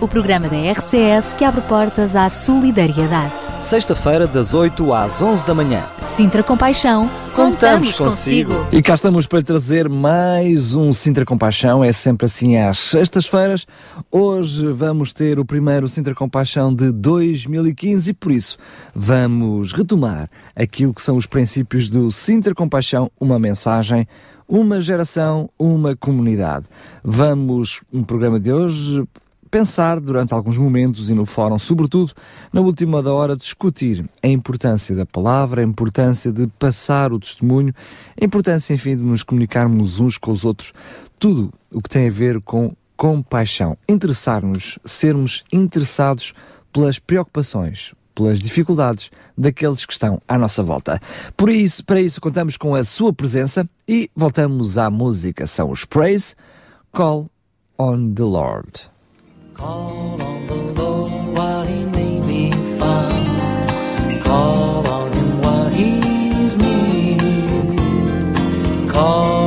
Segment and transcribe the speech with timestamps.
[0.00, 3.32] o programa da RCS que abre portas à solidariedade.
[3.62, 5.84] Sexta-feira, das 8 às 11 da manhã.
[6.14, 8.54] Sintra Compaixão, contamos, Contamos consigo.
[8.54, 8.76] consigo.
[8.76, 13.66] E cá estamos para trazer mais um Sintra Compaixão, é sempre assim às sextas-feiras.
[14.10, 18.56] Hoje vamos ter o primeiro Sintra Compaixão de 2015 e por isso
[18.94, 24.06] vamos retomar aquilo que são os princípios do Sintra Compaixão, uma mensagem,
[24.48, 26.66] uma geração, uma comunidade.
[27.02, 29.04] Vamos, no programa de hoje,
[29.48, 32.12] pensar durante alguns momentos e no fórum, sobretudo
[32.52, 37.74] na última da hora, discutir a importância da palavra, a importância de passar o testemunho,
[38.20, 40.72] a importância, enfim, de nos comunicarmos uns com os outros,
[41.18, 46.34] tudo o que tem a ver com compaixão, interessar-nos, sermos interessados
[46.72, 51.00] pelas preocupações, pelas dificuldades daqueles que estão à nossa volta.
[51.36, 55.46] Por isso, para isso contamos com a sua presença e voltamos à música.
[55.46, 56.34] São os Praise,
[56.92, 57.30] Call
[57.78, 58.97] on the Lord.
[59.58, 63.68] Call on the Lord while he may be found.
[64.22, 67.18] Call on him while he's near.
[68.88, 69.37] Call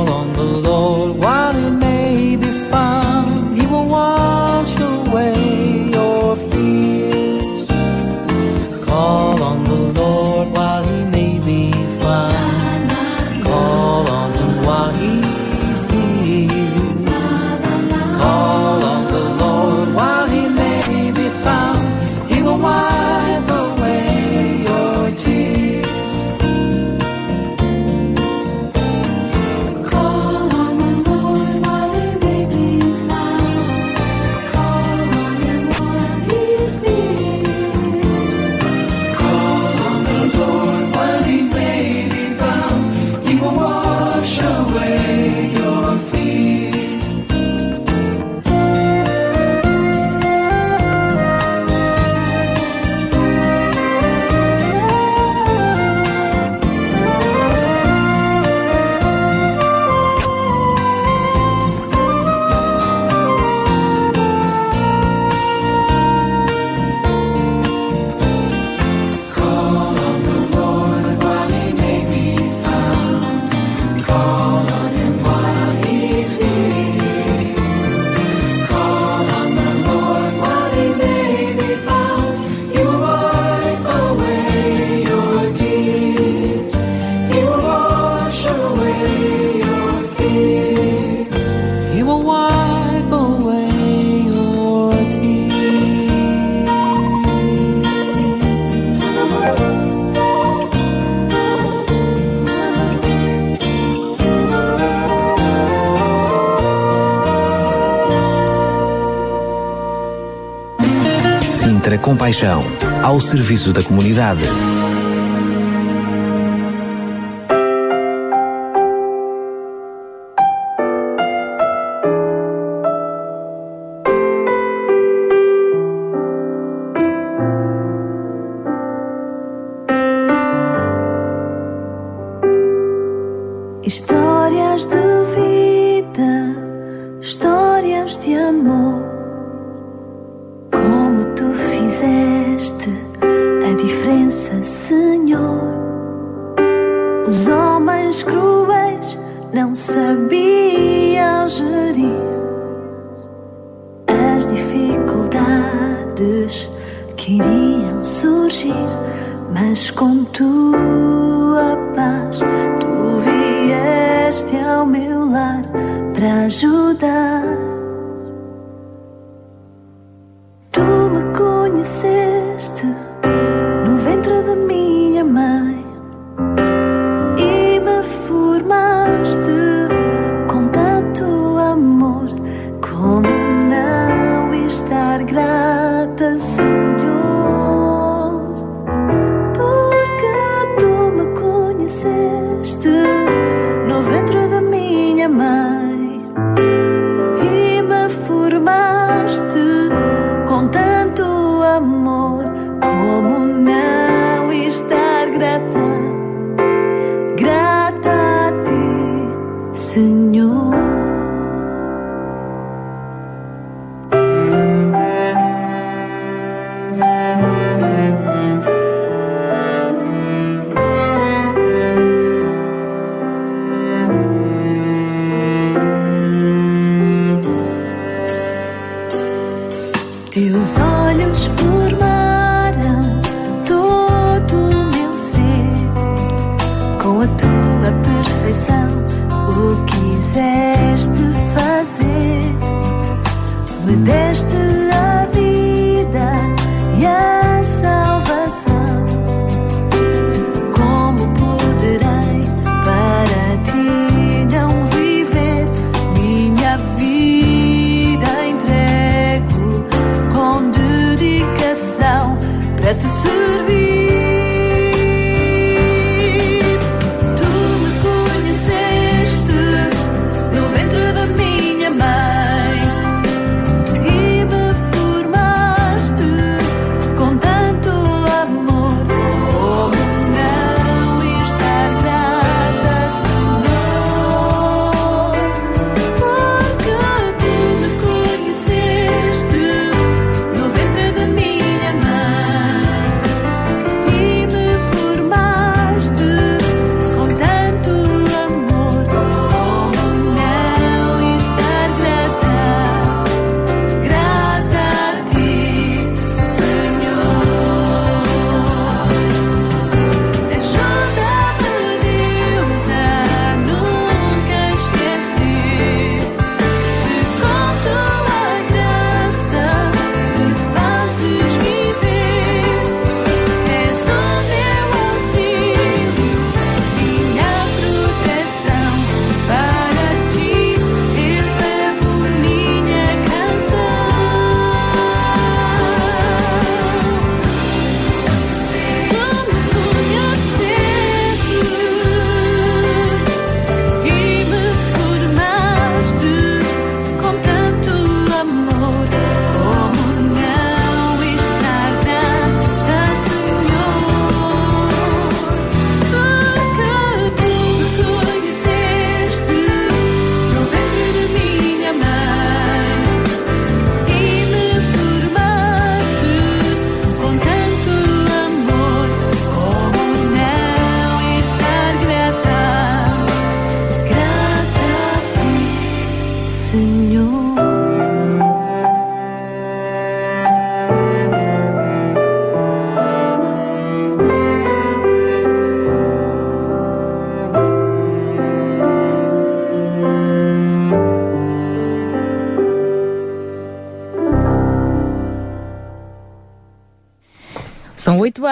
[112.02, 112.64] Compaixão,
[113.04, 114.42] ao serviço da comunidade.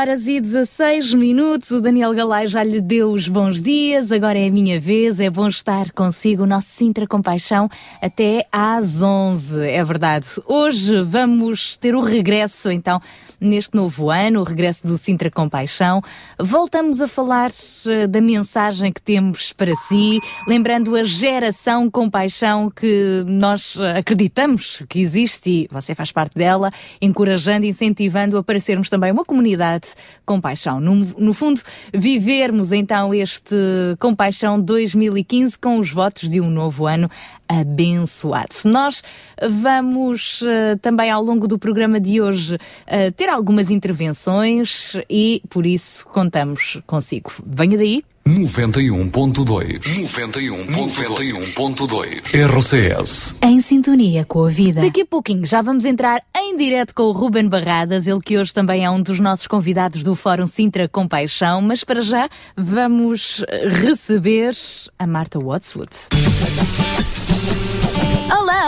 [0.00, 1.49] Horas e 16 minutos.
[1.52, 4.12] O Daniel Galay já lhe deu os bons dias.
[4.12, 5.18] Agora é a minha vez.
[5.18, 7.68] É bom estar consigo, o nosso Sintra Compaixão,
[8.00, 9.60] até às 11.
[9.68, 10.26] É verdade.
[10.46, 13.02] Hoje vamos ter o regresso, então,
[13.40, 16.00] neste novo ano, o regresso do Sintra Compaixão.
[16.38, 17.50] Voltamos a falar
[17.86, 24.82] eh, da mensagem que temos para si, lembrando a geração Compaixão que nós eh, acreditamos
[24.88, 26.70] que existe e você faz parte dela,
[27.00, 29.88] encorajando, incentivando a para sermos também uma comunidade
[30.24, 30.78] Compaixão.
[30.78, 31.62] No, no fundo,
[31.94, 33.56] vivermos então este
[33.98, 37.10] Compaixão 2015 com os votos de um novo ano
[37.48, 38.54] abençoado.
[38.66, 39.02] Nós
[39.50, 45.64] vamos uh, também ao longo do programa de hoje uh, ter algumas intervenções e por
[45.64, 47.32] isso contamos consigo.
[47.46, 48.04] Venha daí.
[48.30, 54.80] 91.2 91.2 RCS Em sintonia com a vida.
[54.80, 58.54] Daqui a pouquinho já vamos entrar em direto com o Ruben Barradas, ele que hoje
[58.54, 63.44] também é um dos nossos convidados do Fórum Sintra Compaixão, mas para já vamos
[63.82, 64.54] receber
[64.98, 65.90] a Marta Watswood.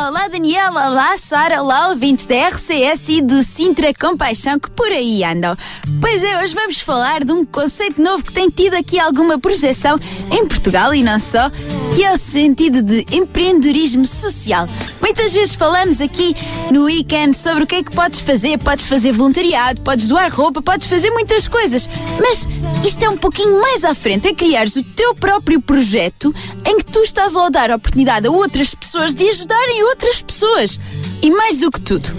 [0.04, 5.22] Olá, Daniela, olá Sara, olá ouvintes da RCS e do Sintra Compaixão que por aí
[5.22, 5.56] andam.
[6.00, 10.00] Pois é, hoje vamos falar de um conceito novo que tem tido aqui alguma projeção
[10.32, 11.50] em Portugal e não só,
[11.94, 14.66] que é o sentido de empreendedorismo social.
[15.00, 16.34] Muitas vezes falamos aqui
[16.72, 20.60] no weekend sobre o que é que podes fazer, podes fazer voluntariado, podes doar roupa,
[20.60, 21.88] podes fazer muitas coisas,
[22.20, 22.48] mas
[22.84, 26.86] isto é um pouquinho mais à frente, é criares o teu próprio projeto em que
[26.86, 30.80] tu estás a dar oportunidade a outras pessoas de ajudarem outras pessoas.
[31.22, 32.10] E mais do que tudo,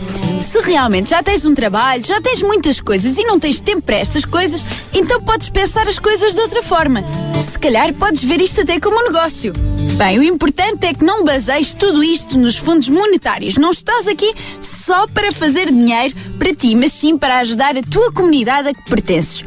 [0.42, 3.98] se realmente já tens um trabalho, já tens muitas coisas e não tens tempo para
[3.98, 7.04] estas coisas, então podes pensar as coisas de outra forma.
[7.42, 9.52] Se calhar podes ver isto até como um negócio.
[9.98, 13.58] Bem, o importante é que não baseies tudo isto nos fundos monetários.
[13.58, 18.10] Não estás aqui só para fazer dinheiro para ti, mas sim para ajudar a tua
[18.12, 19.44] comunidade a que pertences.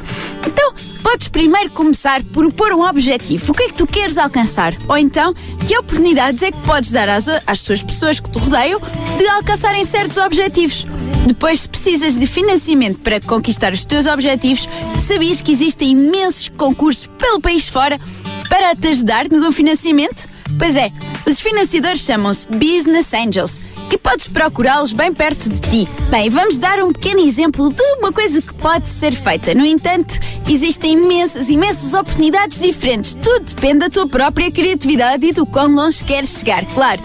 [0.47, 3.53] Então, podes primeiro começar por pôr um objetivo.
[3.53, 4.75] O que é que tu queres alcançar?
[4.89, 5.35] Ou então,
[5.67, 8.81] que oportunidades é que podes dar às, às pessoas que te rodeiam
[9.17, 10.85] de alcançarem certos objetivos?
[11.25, 17.07] Depois, se precisas de financiamento para conquistar os teus objetivos, sabias que existem imensos concursos
[17.17, 18.01] pelo país fora
[18.49, 20.29] para te ajudar no financiamento?
[20.59, 20.91] Pois é,
[21.25, 25.89] os financiadores chamam-se Business Angels e podes procurá-los bem perto de ti.
[26.11, 29.55] Bem, vamos dar um pequeno exemplo de uma coisa que pode ser feita.
[29.55, 30.15] No entanto,
[30.49, 33.15] existem imensas, imensas oportunidades diferentes.
[33.15, 37.01] Tudo depende da tua própria criatividade e do quão longe queres chegar, claro.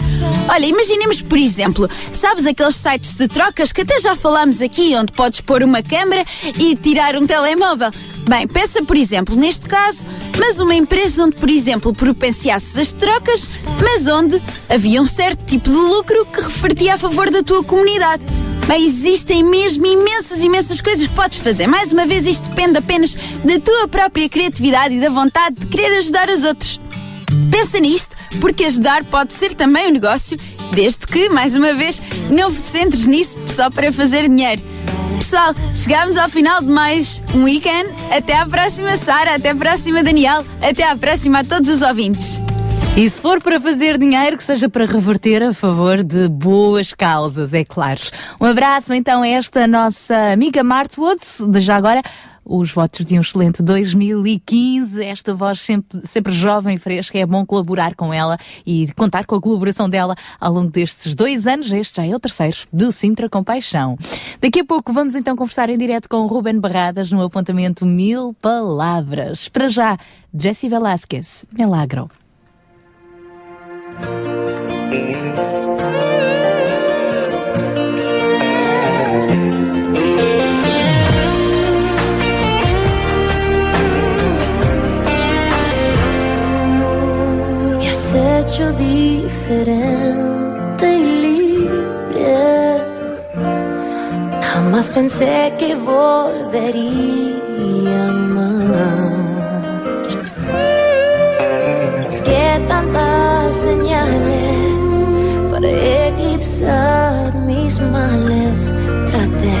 [0.48, 5.12] Olha, imaginemos, por exemplo, sabes aqueles sites de trocas que até já falámos aqui, onde
[5.12, 6.24] podes pôr uma câmera
[6.58, 7.90] e tirar um telemóvel.
[8.28, 10.06] Bem, pensa, por exemplo, neste caso,
[10.38, 13.48] mas uma empresa onde, por exemplo, propenciasses as trocas,
[13.80, 18.24] mas onde havia um certo tipo de lucro que revertia a favor da tua comunidade.
[18.66, 21.66] Bem, existem mesmo imensas, imensas coisas que podes fazer.
[21.66, 25.96] Mais uma vez, isto depende apenas da tua própria criatividade e da vontade de querer
[25.96, 26.80] ajudar os outros.
[27.50, 30.38] Pensa nisto, porque ajudar pode ser também um negócio,
[30.72, 32.00] desde que, mais uma vez,
[32.30, 34.71] não te centres nisso só para fazer dinheiro.
[35.18, 37.90] Pessoal, chegámos ao final de mais um weekend.
[38.10, 39.36] Até à próxima, Sara.
[39.36, 40.44] Até à próxima, Daniel.
[40.60, 42.40] Até à próxima a todos os ouvintes.
[42.96, 47.54] E se for para fazer dinheiro, que seja para reverter a favor de boas causas,
[47.54, 48.00] é claro.
[48.38, 52.02] Um abraço então a esta nossa amiga Marte Woods, de já agora
[52.44, 55.04] os votos de um excelente 2015.
[55.04, 59.34] Esta voz sempre, sempre jovem e fresca, é bom colaborar com ela e contar com
[59.34, 61.70] a colaboração dela ao longo destes dois anos.
[61.70, 63.96] Este já é o terceiro do Sintra Compaixão.
[64.40, 68.34] Daqui a pouco vamos então conversar em direto com o Ruben Barradas no apontamento Mil
[68.40, 69.48] Palavras.
[69.48, 69.96] Para já,
[70.34, 72.08] Jesse Velasquez, Milagro.
[88.72, 89.78] Diferente
[90.98, 92.76] y libre.
[94.42, 97.36] Jamás pensé que volvería
[98.04, 99.62] a amar.
[102.04, 105.06] Busqué tantas señales
[105.50, 105.68] para
[106.08, 108.74] eclipsar mis males.
[109.10, 109.60] Traté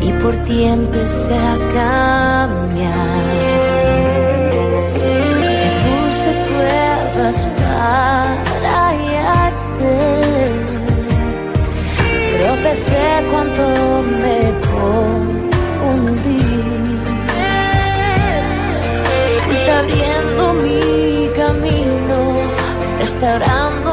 [0.00, 3.53] y por ti empecé a cambiar.
[7.34, 9.96] Pruebas para hallarte.
[12.36, 13.64] Tropecé cuando
[14.22, 14.38] me
[14.70, 16.44] confundí.
[19.46, 22.18] Fuiste abriendo mi camino,
[22.98, 23.83] restaurándome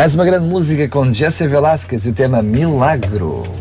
[0.00, 3.59] Mais uma grande música com Jesse Velasquez e o tema Milagro.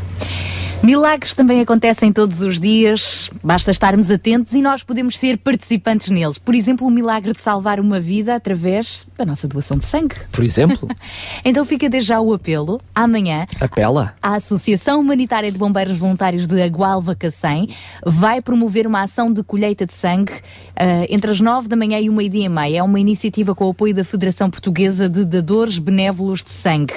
[0.81, 6.37] Milagres também acontecem todos os dias, basta estarmos atentos e nós podemos ser participantes neles.
[6.37, 10.15] Por exemplo, o milagre de salvar uma vida através da nossa doação de sangue.
[10.31, 10.87] Por exemplo,
[11.43, 14.15] Então fica desde já o apelo, amanhã, apela.
[14.21, 17.69] a Associação Humanitária de Bombeiros Voluntários de Agualva Cacém
[18.05, 20.31] vai promover uma ação de colheita de sangue
[20.77, 22.77] ah, entre as nove da manhã e o meio-dia e meia.
[22.79, 26.93] É uma iniciativa com o apoio da Federação Portuguesa de Dadores Benévolos de Sangue.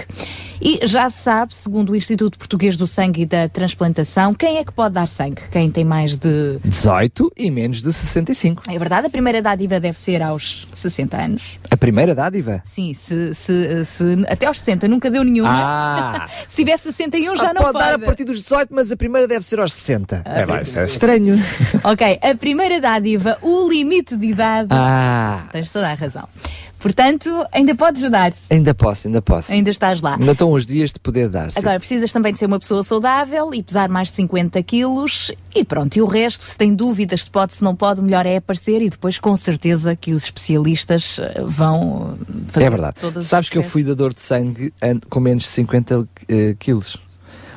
[0.65, 4.65] E já se sabe, segundo o Instituto Português do Sangue e da Transplantação, quem é
[4.65, 5.43] que pode dar sangue?
[5.51, 8.63] Quem tem mais de 18 e menos de 65.
[8.71, 11.59] é verdade, a primeira dádiva deve ser aos 60 anos.
[11.69, 12.63] A primeira dádiva?
[12.65, 15.51] Sim, se, se, se- até aos 60 nunca deu nenhuma.
[15.53, 16.29] Ah!
[16.49, 17.85] Se tivesse 61 já Ah, não pode, pode.
[17.85, 20.23] dar a partir dos 18, mas a primeira deve ser aos 60.
[20.25, 21.43] é, vai, isso é estranho.
[21.83, 24.69] Ok, a primeira dádiva, o limite de idade.
[24.71, 25.45] Ah!
[25.51, 26.29] Tens toda a razão.
[26.83, 28.33] Portanto, ainda podes dar.
[28.51, 29.53] Ainda posso, ainda posso.
[29.53, 30.17] Ainda estás lá.
[30.17, 31.51] Ainda estão os dias de poder dar.
[31.51, 31.59] sim.
[31.61, 35.31] Agora, precisas também de ser uma pessoa saudável e pesar mais de 50 quilos.
[35.55, 38.27] E pronto, e o resto, se tem dúvidas se pode, se não pode, o melhor
[38.27, 42.19] é aparecer e depois, com certeza, que os especialistas eh, vão
[42.49, 42.97] fazer É verdade.
[43.23, 46.97] Sabes que eu fui dador de sangue an- com menos de 50 eh, quilos.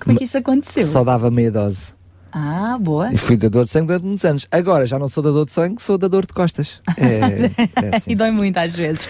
[0.02, 0.86] Como é que isso aconteceu?
[0.86, 1.95] Só dava meia dose.
[2.38, 3.14] Ah, boa.
[3.14, 4.46] E fui dador de sangue durante muitos anos.
[4.52, 6.82] Agora já não sou dador de sangue, sou dador de costas.
[6.98, 7.50] É,
[7.82, 8.12] é assim.
[8.12, 9.08] E dói muito às vezes.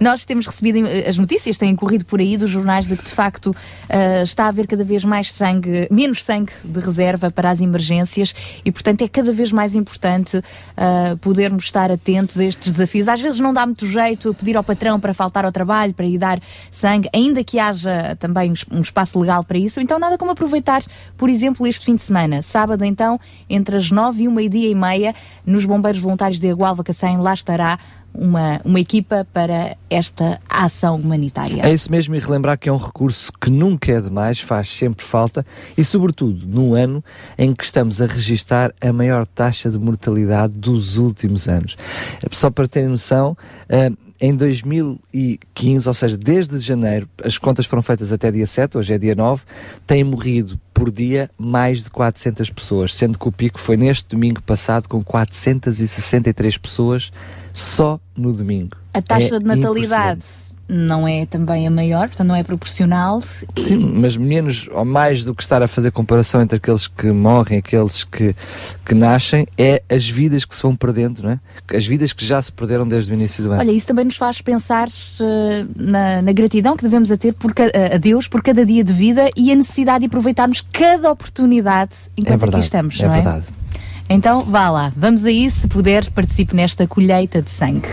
[0.00, 3.10] Nós temos recebido eh, as notícias, têm corrido por aí dos jornais de que de
[3.10, 3.54] facto
[3.88, 8.34] eh, está a haver cada vez mais sangue, menos sangue de reserva para as emergências
[8.64, 10.42] e, portanto, é cada vez mais importante
[10.76, 13.08] eh, podermos estar atentos a estes desafios.
[13.08, 16.18] Às vezes não dá muito jeito pedir ao patrão para faltar ao trabalho, para ir
[16.18, 19.80] dar sangue, ainda que haja também um es- espaço legal para isso.
[19.80, 20.82] Então, nada como aproveitar,
[21.16, 22.42] por exemplo, este fim de semana.
[22.42, 25.14] Sábado, então, entre as nove e o meio-dia e meia,
[25.46, 27.78] nos Bombeiros Voluntários de Agualva Cacém, lá estará
[28.14, 31.62] uma, uma equipa para esta ação humanitária.
[31.62, 35.04] É isso mesmo, e relembrar que é um recurso que nunca é demais, faz sempre
[35.04, 35.44] falta,
[35.76, 37.02] e sobretudo num ano
[37.36, 41.76] em que estamos a registar a maior taxa de mortalidade dos últimos anos.
[42.30, 43.36] Só para terem noção,
[43.68, 48.94] eh, em 2015, ou seja, desde janeiro, as contas foram feitas até dia 7, hoje
[48.94, 49.42] é dia 9,
[49.86, 54.42] têm morrido por dia mais de 400 pessoas, sendo que o pico foi neste domingo
[54.42, 57.12] passado com 463 pessoas
[57.52, 58.76] só no domingo.
[58.92, 60.24] A taxa É de natalidade
[60.68, 63.22] não é também a maior, portanto não é proporcional.
[63.56, 67.58] Sim, mas menos ou mais do que estar a fazer comparação entre aqueles que morrem,
[67.58, 68.34] aqueles que,
[68.84, 71.40] que nascem, é as vidas que se vão perdendo, não é?
[71.76, 73.60] As vidas que já se perderam desde o início do ano.
[73.60, 77.52] Olha, isso também nos faz pensar eh, na, na gratidão que devemos a ter por,
[77.92, 82.34] a Deus por cada dia de vida e a necessidade de aproveitarmos cada oportunidade enquanto
[82.34, 83.14] é verdade, aqui estamos, é não é?
[83.14, 83.44] verdade.
[84.08, 87.88] Então vá lá, vamos aí, se puder, participe nesta colheita de sangue.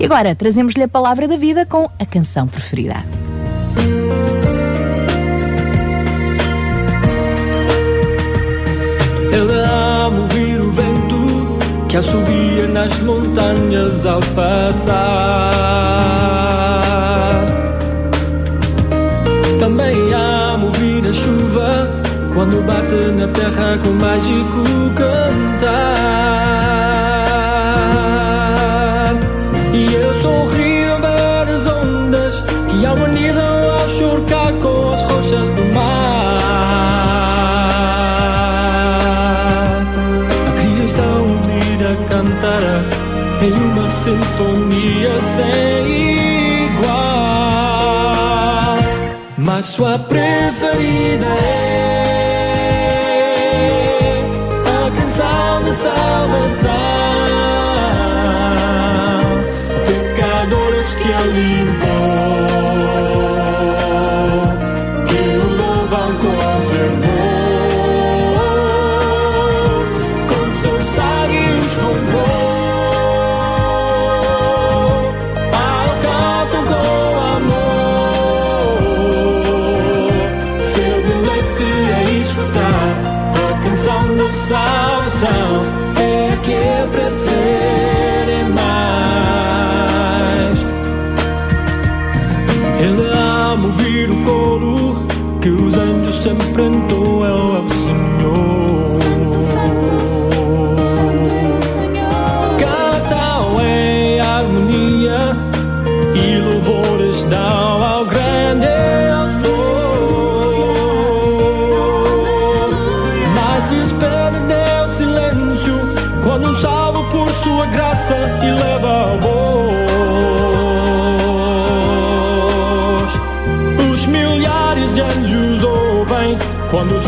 [0.00, 3.04] E agora, trazemos-lhe a palavra da vida com a canção preferida.
[9.30, 15.44] Ele ama ouvir o vento que assobia nas montanhas ao passar.
[19.58, 21.86] Também ama ouvir a chuva
[22.32, 24.64] quando bate na terra com mágico
[24.96, 26.59] cantar.
[30.30, 35.64] E eu sorrio ao ver as ondas que harmonizam ao chocar com as rochas do
[35.74, 36.40] mar.
[40.48, 42.78] A criação unida cantará
[43.42, 46.90] em uma sinfonia sem igual.
[49.36, 51.69] Mas sua preferida é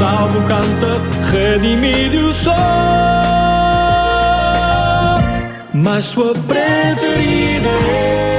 [0.03, 2.53] salvo canta, redimido sol.
[5.73, 8.32] Mas sua preferida é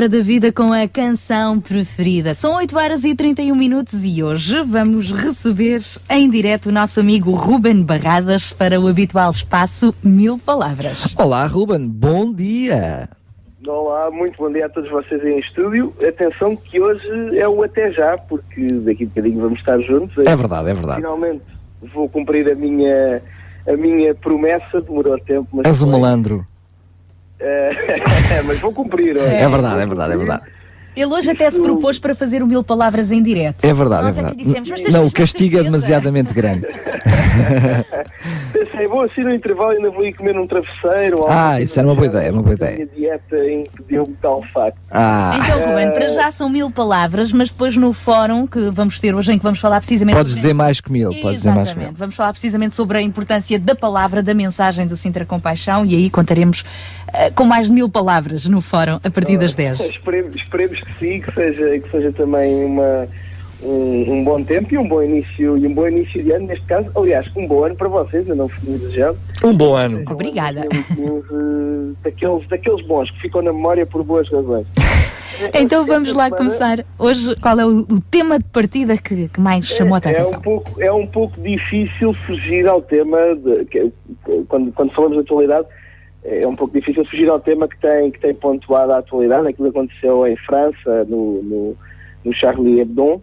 [0.00, 2.34] Palavra da vida com a canção preferida.
[2.34, 7.32] São 8 horas e 31 minutos e hoje vamos receber em direto o nosso amigo
[7.32, 11.14] Ruben Barradas para o habitual espaço Mil Palavras.
[11.18, 13.10] Olá, Ruben, bom dia.
[13.66, 15.92] Olá, muito bom dia a todos vocês em estúdio.
[16.02, 20.16] Atenção que hoje é o até já, porque daqui a bocadinho vamos estar juntos.
[20.26, 21.02] É verdade, é verdade.
[21.02, 21.42] Finalmente
[21.92, 23.20] vou cumprir a minha,
[23.68, 25.66] a minha promessa, demorou tempo, mas...
[25.66, 26.46] És um malandro.
[27.40, 29.16] É, mas vou cumprir.
[29.16, 29.26] olha.
[29.28, 30.42] É verdade, é verdade, é verdade.
[30.96, 33.64] Ele hoje até se propôs para fazer o Mil Palavras em direto.
[33.64, 34.60] É verdade, Nós é é que verdade.
[34.66, 36.66] dissemos, Não, o castigo é demasiadamente grande.
[38.52, 41.20] Pensei, vou assim no intervalo ainda vou ir comer um travesseiro.
[41.20, 42.74] ou Ah, isso era uma boa ideia, é uma boa A ideia.
[42.76, 44.76] minha dieta impediu-me tal facto.
[44.90, 49.14] Ah, Então, Ruben, para já são mil palavras, mas depois no fórum que vamos ter
[49.14, 51.68] hoje, em que vamos falar precisamente podes sobre- dizer mais que mil, podes dizer mais
[51.68, 51.82] que mil.
[51.84, 51.98] Exatamente.
[51.98, 56.10] Vamos falar precisamente sobre a importância da palavra, da mensagem do Sintra Compaixão e aí
[56.10, 56.99] contaremos eh,
[57.34, 59.80] com mais de mil palavras no fórum a partir das 10.
[59.80, 63.06] Esperemos, esperemos que sim, que seja, que seja também uma,
[63.62, 66.64] um, um bom tempo e um bom início e um bom início de ano, neste
[66.66, 69.18] caso, aliás, um bom ano para vocês, eu não fui desejado.
[69.44, 70.02] Um bom ano.
[70.10, 70.66] Obrigada.
[72.02, 74.66] Daqueles, daqueles bons que ficam na memória por boas razões.
[75.54, 76.84] Então vamos lá começar.
[76.98, 80.16] Hoje, qual é o, o tema de partida que, que mais chamou a tua é,
[80.16, 80.38] é atenção?
[80.38, 83.90] um pouco é um pouco difícil fugir ao tema de, que-
[84.48, 85.66] quando quando falamos de atualidade
[86.24, 89.70] é um pouco difícil fugir ao tema que tem que tem pontuado a atualidade aquilo
[89.72, 91.76] que aconteceu em França no no,
[92.24, 93.22] no Charlie Hebdo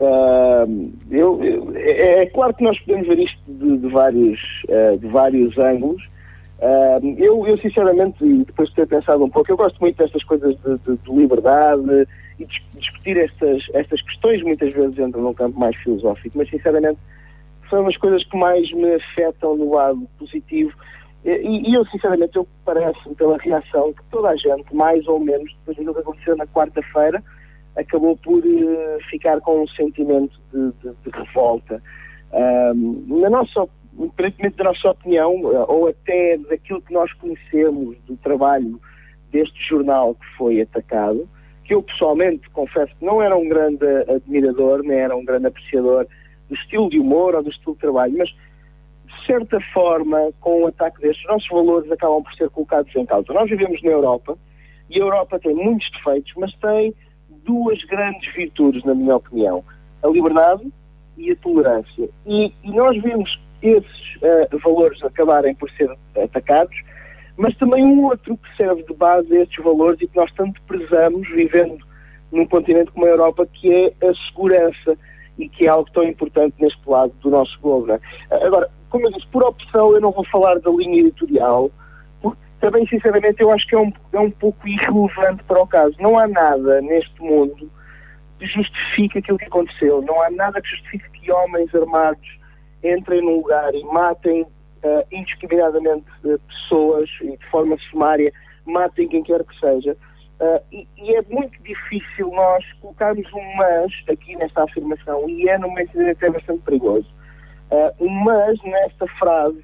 [0.00, 0.66] Ah,
[1.10, 5.06] eu, eu- é, é claro que nós podemos ver isto de, de vários ah, de
[5.08, 6.02] vários ângulos
[6.60, 10.24] ah, eu, eu sinceramente, e depois de ter pensado um pouco, eu gosto muito destas
[10.24, 12.06] coisas de, de- de liberdade
[12.38, 16.98] e dis- discutir estas, estas questões, muitas vezes entram num campo mais filosófico, mas sinceramente
[17.68, 20.72] são umas coisas que mais me afetam no lado positivo.
[21.26, 25.52] E, e eu, sinceramente, eu parece pela reação que toda a gente, mais ou menos,
[25.58, 27.22] depois daquilo que aconteceu na quarta-feira,
[27.76, 31.82] acabou por eh, ficar com um sentimento de, de- de revolta.
[32.32, 38.16] Ahm, na nossa, independentemente da nossa opinião, eh, ou até daquilo que nós conhecemos do
[38.18, 38.80] trabalho
[39.32, 41.28] deste jornal que foi atacado,
[41.64, 46.06] que eu pessoalmente confesso que não era um grande admirador, nem era um grande apreciador
[46.48, 48.32] do estilo de humor ou do estilo de trabalho, mas
[49.26, 53.32] certa forma, com um ataque destes, os nossos valores acabam por ser colocados em causa.
[53.32, 54.38] Nós vivemos na Europa
[54.88, 56.94] e a Europa tem muitos defeitos, mas tem
[57.44, 59.64] duas grandes virtudes, na minha opinião:
[60.02, 60.72] a liberdade
[61.16, 62.08] e a tolerância.
[62.26, 65.90] E, e nós vemos esses eh, valores acabarem por ser
[66.22, 66.76] atacados,
[67.36, 70.60] mas também um outro que serve de base a estes valores e que nós tanto
[70.62, 71.84] prezamos vivendo
[72.30, 74.96] num continente como a Europa, que é a segurança
[75.38, 77.92] e que é algo tão importante neste lado do nosso globo.
[77.92, 78.00] é?
[78.30, 81.70] Agora, como eu disse, por opção eu não vou falar da linha editorial,
[82.22, 85.94] porque também, sinceramente, eu acho que é um, é um pouco irrelevante para o caso.
[86.00, 87.70] Não há nada neste mundo
[88.38, 90.00] que justifique aquilo que aconteceu.
[90.00, 92.38] Não há nada que justifique que homens armados
[92.82, 94.46] entrem num lugar e matem
[94.82, 98.32] eh, indiscriminadamente eh, pessoas e de forma sumária
[98.64, 99.94] matem quem quer que seja.
[100.40, 105.58] Eh, e, e é muito difícil nós colocarmos um mas aqui nesta afirmação e é,
[105.58, 107.14] no meu entender, até bastante perigoso.
[108.00, 109.62] Um mas nesta frase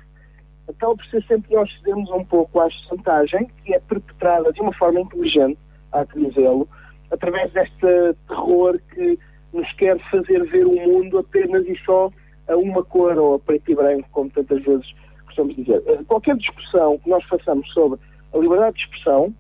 [0.69, 4.73] acaba por ser sempre nós cedemos um pouco à chantagem que é perpetrada de uma
[4.75, 5.59] forma inteligente,
[6.11, 6.69] que dizê-lo,
[7.11, 9.19] através deste terror que
[9.53, 12.11] nos quer fazer ver o mundo apenas e só
[12.49, 14.87] a uma cor ou a preto e branco, como tantas vezes
[15.27, 15.83] costumamos dizer.
[15.87, 18.01] Eh, Qualquer discussão que nós façamos sobre
[18.33, 19.35] a liberdade de expressão,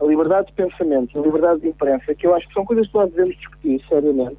[0.00, 2.94] a liberdade de pensamento a liberdade de imprensa, que eu acho que são coisas que
[2.94, 4.36] nós devemos discutir seriamente,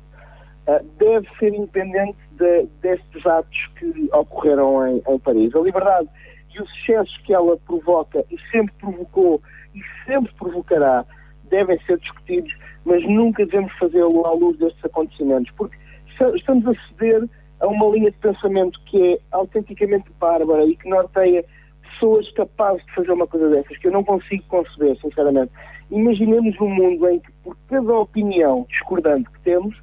[0.98, 5.56] deve ser independente de- destes atos que ocorreram em, em Paris.
[5.56, 6.10] A liberdade
[6.54, 9.42] e os excessos que ela provoca e sempre provocou
[9.74, 11.06] e sempre provocará
[11.50, 12.52] devem ser discutidos,
[12.86, 15.78] mas nunca devemos fazê-lo à luz destes acontecimentos, porque
[16.12, 20.90] esta- estamos a ceder a uma linha de pensamento que é autenticamente bárbara e que
[20.90, 21.46] norteia
[21.84, 25.52] pessoas capazes de fazer uma coisa dessas, que eu não consigo conceber, sinceramente.
[25.92, 29.76] Imaginemos um mundo em que, por cada opinião discordante que temos,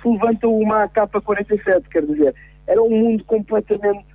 [0.00, 2.34] se levanta uma AK-47, quer dizer,
[2.66, 4.06] era um mundo completamente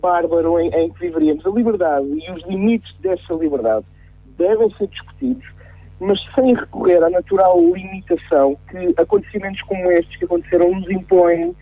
[0.00, 1.46] bárbaro em, em que viveríamos.
[1.46, 3.86] A liberdade e os limites dessa liberdade
[4.36, 5.46] devem ser discutidos,
[6.00, 11.54] mas sem recorrer à natural limitação que acontecimentos como estes que aconteceram nos impõem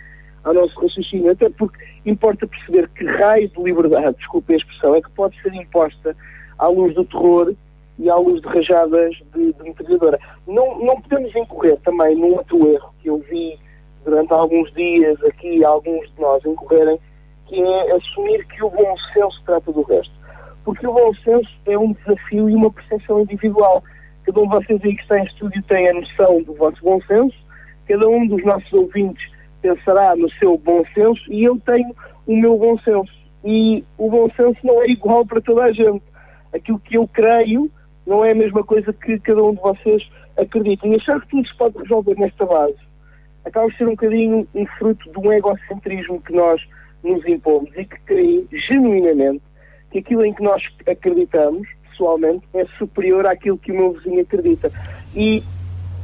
[0.42, 5.02] ao nosso raciocínio, até porque importa perceber que raio de liberdade, desculpe a expressão, é
[5.02, 6.16] que pode ser imposta
[6.58, 7.54] à luz do terror
[7.98, 10.18] e à luz de rajadas de, de metralhadora.
[10.46, 13.58] Não, não podemos incorrer também num outro erro que eu vi
[14.04, 16.98] durante alguns dias aqui, alguns de nós incorrerem,
[17.46, 20.12] que é assumir que o bom senso trata do resto.
[20.64, 23.82] Porque o bom senso é um desafio e uma percepção individual.
[24.24, 27.00] Cada um de vocês aí que está em estúdio tem a noção do vosso bom
[27.02, 27.36] senso,
[27.86, 29.28] cada um dos nossos ouvintes
[29.60, 31.94] pensará no seu bom senso e eu tenho
[32.26, 33.12] o meu bom senso.
[33.44, 36.02] E o bom senso não é igual para toda a gente.
[36.54, 37.70] Aquilo que eu creio
[38.06, 40.86] não é a mesma coisa que cada um de vocês acredita.
[40.86, 42.89] E achar que tudo se pode resolver nesta base
[43.44, 46.60] acaba por ser um bocadinho um fruto de um egocentrismo que nós
[47.02, 49.42] nos impomos e que creio genuinamente
[49.90, 54.70] que aquilo em que nós acreditamos, pessoalmente, é superior àquilo que o meu vizinho acredita.
[55.14, 55.42] E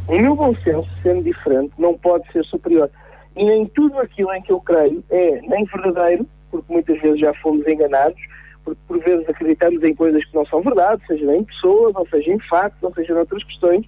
[0.08, 2.90] o meu bom senso, sendo diferente, não pode ser superior.
[3.36, 7.32] E nem tudo aquilo em que eu creio é nem verdadeiro, porque muitas vezes já
[7.34, 8.20] fomos enganados,
[8.64, 12.32] porque por vezes acreditamos em coisas que não são verdade, seja em pessoas, ou seja
[12.32, 13.86] em factos, ou seja em outras questões,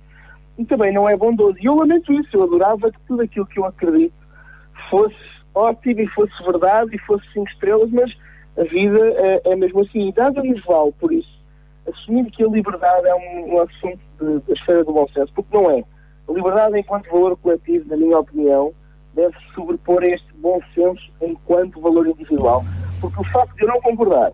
[0.59, 1.57] e também não é bondoso.
[1.61, 4.13] E eu lamento isso, eu adorava que tudo aquilo que eu acredito
[4.91, 5.17] fosse
[5.55, 8.13] ótimo e fosse verdade e fosse cinco estrelas, mas
[8.59, 10.09] a vida é, é mesmo assim.
[10.09, 11.39] E nada-nos vale por isso.
[11.87, 14.01] Assumir que a liberdade é um, um assunto
[14.47, 15.85] da esfera do bom senso, porque não é.
[16.29, 18.75] A liberdade, enquanto valor coletivo, na minha opinião,
[19.15, 22.65] deve se sobrepor a este bom senso enquanto valor individual.
[23.01, 24.33] Porque o facto de eu não concordar,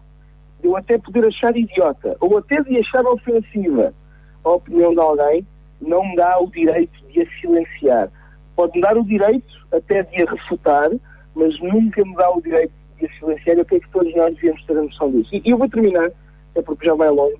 [0.60, 3.94] de eu até poder achar idiota, ou até de achar ofensiva
[4.42, 5.46] a opinião de alguém,
[5.86, 8.10] não me dá o direito de a silenciar.
[8.56, 10.90] Pode-me dar o direito até de a refutar,
[11.34, 13.58] mas nunca me dá o direito de a silenciar.
[13.58, 15.30] Eu creio que todos nós devíamos ter a noção disso.
[15.32, 16.10] E eu vou terminar,
[16.54, 17.38] é porque já vai longo,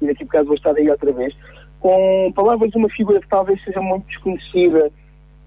[0.00, 1.34] e daqui a bocado vou estar aí outra vez,
[1.80, 4.90] com palavras de uma figura que talvez seja muito desconhecida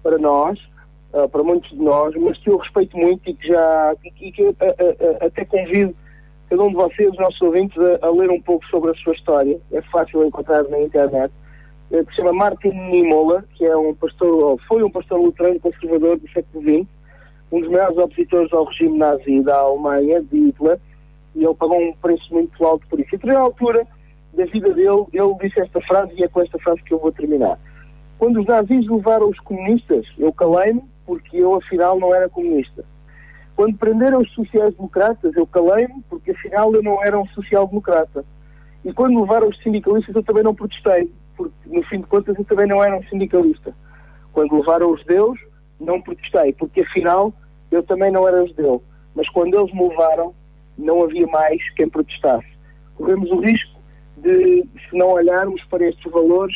[0.02, 0.58] para nós,
[1.12, 4.32] ah, para muitos de nós, mas que eu respeito muito e que já e que,
[4.32, 4.74] que, ah,
[5.20, 5.94] ah, até convido
[6.48, 9.12] cada um de vocês, os nossos ouvintes, a, a ler um pouco sobre a sua
[9.14, 9.60] história.
[9.72, 11.32] É fácil encontrar na internet.
[11.90, 16.18] Eh, Que se chama Martin Niemöller, que é um pastor, foi um pastor luterano conservador
[16.18, 16.86] do século XX,
[17.50, 20.78] um dos maiores opositores ao regime nazi da Alemanha, de Hitler,
[21.34, 23.08] e ele pagou um preço muito alto por isso.
[23.14, 23.86] E, a altura
[24.34, 27.10] da vida dele, ele disse esta frase, e é com esta frase que eu vou
[27.10, 27.58] terminar.
[28.18, 32.84] Quando os nazis levaram os comunistas, eu calei-me, porque eu, afinal, não era comunista.
[33.56, 38.24] Quando prenderam os sociais-democratas, eu calei-me, porque, afinal, eu não era um social-democrata.
[38.84, 42.44] E quando levaram os sindicalistas, eu também não protestei, porque, no fim de contas, eu
[42.44, 43.74] também não era um sindicalista.
[44.34, 45.40] Quando levaram os judeus,
[45.80, 47.32] não protestei, porque, afinal,
[47.70, 48.82] eu também não era judeu.
[49.14, 50.34] Mas quando eles me levaram,
[50.76, 52.46] não havia mais quem protestasse.
[52.94, 53.80] Corremos o risco
[54.18, 56.54] de, se não olharmos para estes valores,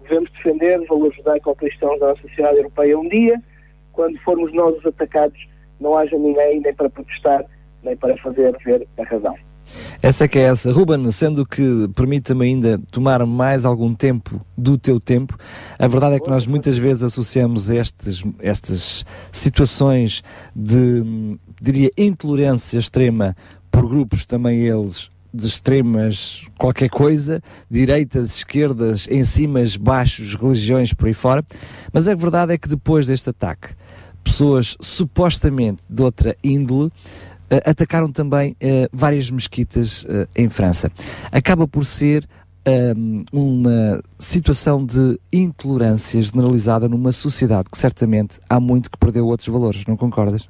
[0.00, 3.42] devemos defender, valores judaico-cristãos da nossa sociedade europeia um dia,
[3.92, 5.38] quando formos nós os atacados,
[5.80, 7.44] não haja ninguém nem para protestar,
[7.82, 9.36] nem para fazer ver a razão.
[10.02, 10.72] Essa é que é essa.
[10.72, 15.36] Ruben, sendo que permite-me ainda tomar mais algum tempo do teu tempo,
[15.78, 20.22] a verdade é que nós muitas vezes associamos estes, estas situações
[20.54, 23.36] de, diria, intolerância extrema
[23.70, 31.06] por grupos também eles de extremas qualquer coisa, direitas, esquerdas, em cimas, baixos, religiões por
[31.06, 31.44] aí fora,
[31.92, 33.68] mas a verdade é que depois deste ataque,
[34.24, 36.90] pessoas supostamente de outra índole
[37.64, 40.90] atacaram também eh, várias mesquitas eh, em França.
[41.32, 42.26] Acaba por ser
[42.64, 49.48] ehm, uma situação de intolerância generalizada numa sociedade que certamente há muito que perdeu outros
[49.48, 50.48] valores, não concordas?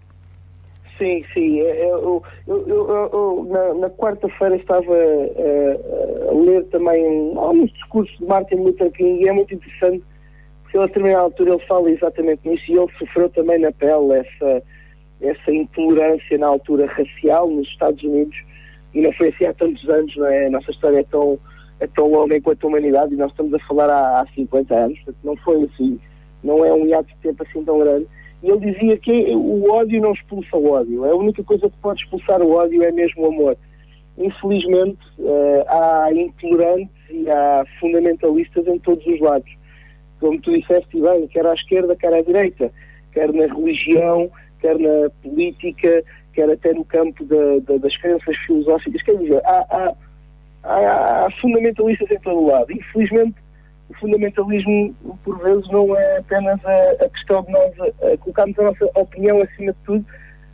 [0.99, 1.61] Sim, sim.
[1.61, 5.81] é- é- Eu, eu- eu- na, na quarta-feira estava eh,
[6.29, 10.03] a ler também alguns discursos de Martin Luther King e é muito interessante
[10.63, 14.63] porque a determinada altura ele fala exatamente nisso e ele sofreu também na pele essa,
[15.21, 18.37] essa intolerância na altura racial nos Estados Unidos
[18.95, 20.47] e não foi assim há tantos anos, não é?
[20.47, 21.39] A nossa história é tão,
[21.79, 24.99] é tão longa enquanto a humanidade e nós estamos a falar há, há 50 anos,
[25.01, 26.01] portanto não foi assim,
[26.43, 28.07] não é um hiato de tempo assim tão grande.
[28.43, 32.03] E ele dizia que o ódio não expulsa o ódio, a única coisa que pode
[32.03, 33.57] expulsar o ódio é mesmo o amor.
[34.17, 39.51] Infelizmente, eh, há intolerantes e há fundamentalistas em todos os lados.
[40.19, 42.73] Como tu disseste bem, quer à esquerda, quer à direita,
[43.13, 44.31] quer na religião,
[44.61, 49.03] quer na política, quer até no campo da- da- das crenças filosóficas.
[49.03, 49.95] Quer dizer, há, há-
[50.65, 52.71] há- há fundamentalistas em todo lado.
[52.73, 53.35] Infelizmente,
[53.89, 54.95] o fundamentalismo,
[55.25, 58.91] por vezes, não é apenas a, a questão de nós a, a colocarmos a nossa
[58.95, 60.05] opinião acima de tudo,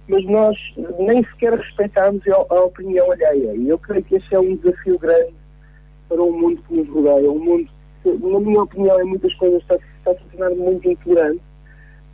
[0.09, 0.57] mas nós
[0.99, 3.55] nem sequer respeitarmos a, a opinião alheia.
[3.55, 5.35] E eu creio que esse é um desafio grande
[6.09, 7.31] para o mundo que nos rodeia.
[7.31, 7.69] O mundo,
[8.03, 11.41] que, na minha opinião, em muitas coisas está, está a tornar muito intolerante.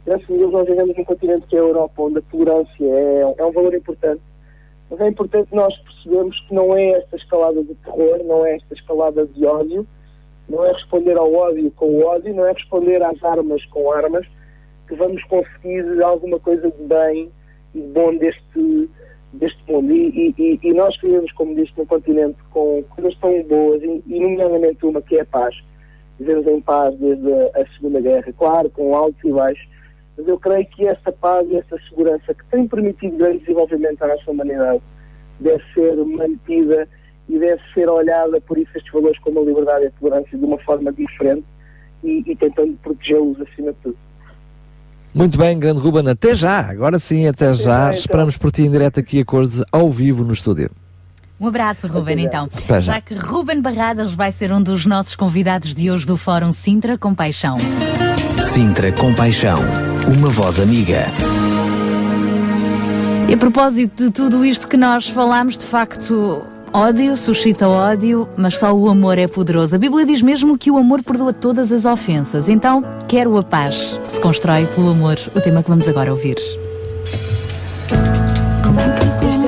[0.04, 3.34] Graças a Deus nós vivemos num continente que é a Europa, onde a tolerância é,
[3.38, 4.20] é um valor importante.
[4.90, 8.74] Mas é importante nós percebermos que não é esta escalada de terror, não é esta
[8.74, 9.86] escalada de ódio,
[10.48, 14.26] não é responder ao ódio com ódio, não é responder às armas com armas,
[14.88, 17.30] que vamos conseguir alguma coisa de bem
[17.74, 18.90] e de bom deste,
[19.32, 19.92] deste mundo.
[19.92, 24.02] E, e- e- e nós vivemos, como disse, num continente com coisas tão boas, e,
[24.06, 25.54] e nomeadamente uma que é a paz.
[26.18, 29.71] Vivemos em paz desde a, a Segunda Guerra, claro, com altos e baixos,
[30.16, 34.08] mas eu creio que esta paz e esta segurança que tem permitido grande desenvolvimento à
[34.08, 34.82] nossa humanidade
[35.40, 36.88] deve ser mantida
[37.28, 40.44] e deve ser olhada por isso estes valores como a liberdade e a tolerância de
[40.44, 41.44] uma forma diferente
[42.04, 43.96] e, e tentando protegê-los acima de tudo.
[45.14, 47.70] Muito bem, grande Ruben, até já, agora sim, até já.
[47.70, 48.00] bem, então.
[48.00, 50.70] Esperamos por ti em direto aqui a cores ao vivo no estúdio.
[51.38, 52.44] Um abraço, Ruben, então.
[52.44, 52.92] Até já.
[52.94, 56.96] Já que Ruben Barradas vai ser um dos nossos convidados de hoje do Fórum Sintra
[56.96, 57.58] Compaixão.
[58.52, 59.58] Sintra Compaixão,
[60.16, 61.06] uma voz amiga.
[63.28, 66.42] E a propósito de tudo isto que nós falamos, de facto,
[66.72, 69.74] ódio suscita ódio, mas só o amor é poderoso.
[69.74, 72.48] A Bíblia diz mesmo que o amor perdoa todas as ofensas.
[72.48, 76.36] Então, quero a paz que se constrói pelo amor, o tema que vamos agora ouvir.
[76.36, 76.58] Este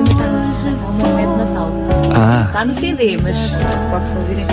[0.01, 0.29] Natal,
[0.97, 1.71] não é de Natal.
[2.15, 2.45] Ah.
[2.47, 3.51] Está no CD, mas
[3.91, 4.45] pode-se ouvir em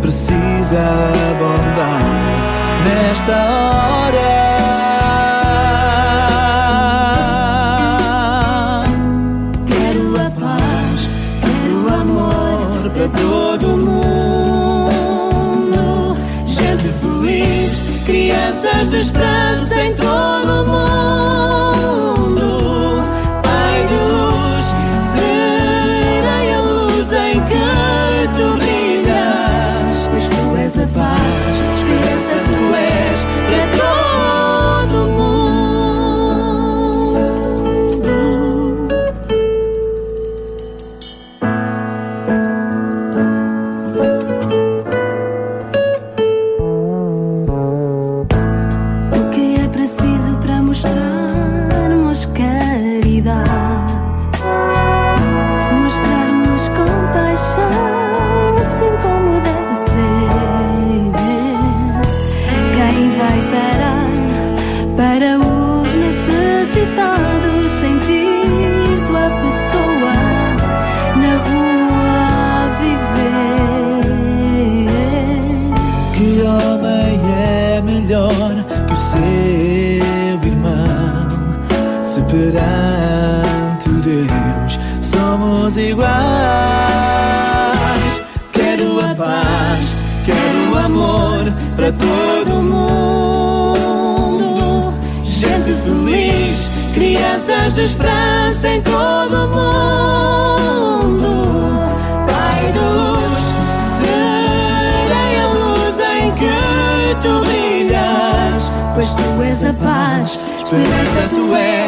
[0.00, 3.59] precisa, é bondade nesta hora.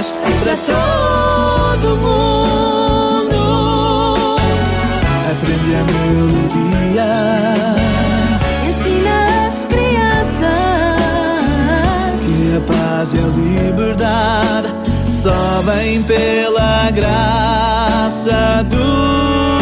[0.02, 3.40] És para todo mundo.
[5.30, 7.10] Aprende a melodia.
[8.68, 11.00] Ensina as crianças
[12.20, 14.68] Que a paz e a liberdade
[15.22, 19.61] só vem pela graça do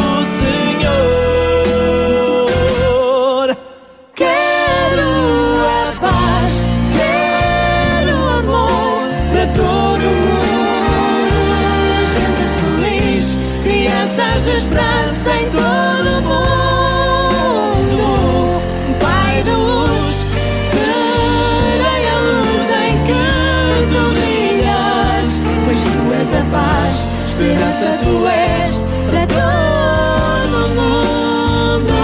[27.80, 31.94] esperança tu és para todo mundo.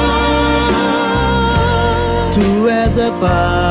[2.35, 3.66] Tu és a paz,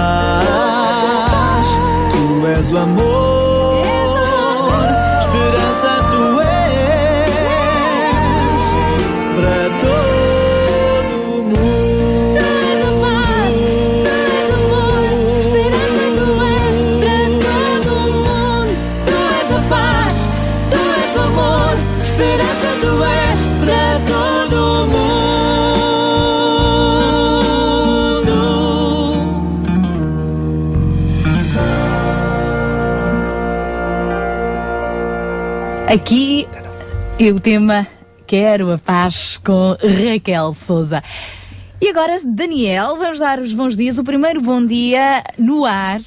[35.95, 36.45] Aqui
[37.17, 37.87] e o tema
[38.27, 41.01] Quero a Paz com Raquel Souza.
[41.79, 43.97] E agora, Daniel, vamos dar os bons dias.
[43.97, 46.01] O primeiro bom dia no ar,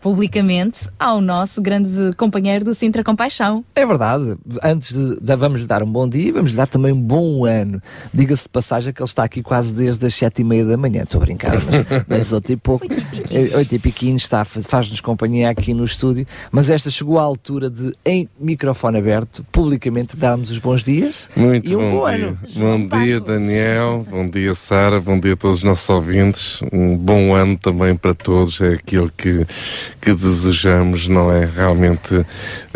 [0.00, 3.64] publicamente, ao nosso grande companheiro do Sintra Compaixão.
[3.74, 4.36] É verdade.
[4.62, 7.44] Antes de, de- vamos lhe dar um bom dia, vamos lhe dar também um bom
[7.44, 7.80] ano.
[8.12, 11.02] Diga-se de passagem que ele está aqui quase desde as sete e meia da manhã.
[11.02, 12.86] Estou a brincar, mas, mas oito e pouco.
[13.30, 16.26] eh, Oito e piquinho está, faz-nos companhia aqui no estúdio.
[16.50, 21.28] Mas esta chegou à altura de, em microfone aberto, publicamente darmos os bons dias.
[21.36, 22.26] Muito e um bom, bom, dia.
[22.26, 22.38] ano.
[22.56, 24.06] Bom dia, Daniel.
[24.10, 25.00] Bom dia, Sara.
[25.00, 26.60] Bom dia a todos os nossos ouvintes.
[26.72, 28.60] Um bom ano também para todos.
[28.60, 29.44] É aquilo que,
[30.00, 31.44] que desejamos, não é?
[31.44, 32.14] Realmente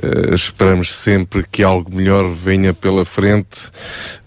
[0.03, 3.71] eh, esperamos sempre que algo melhor venha pela frente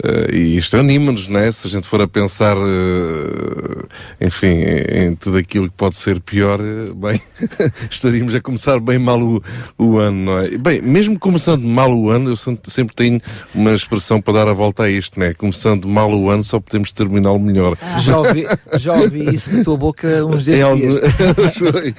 [0.03, 1.51] eh, e isto anima-nos, não é?
[1.51, 3.85] Se a gente for a pensar, eh,
[4.27, 6.59] enfim, em tudo aquilo que pode ser pior,
[6.95, 7.21] bem,
[7.89, 9.41] estaríamos a começar bem mal o,
[9.77, 10.57] o ano, não é?
[10.57, 13.19] Bem, mesmo começando mal o ano, eu sem- sempre tenho
[13.53, 15.33] uma expressão para dar a volta a isto, não é?
[15.33, 17.77] Começando mal o ano, só podemos terminá-lo melhor.
[17.99, 20.97] Já ouvi, já ouvi isso da tua boca uns É algo- dias.
[21.57, 21.93] Foi.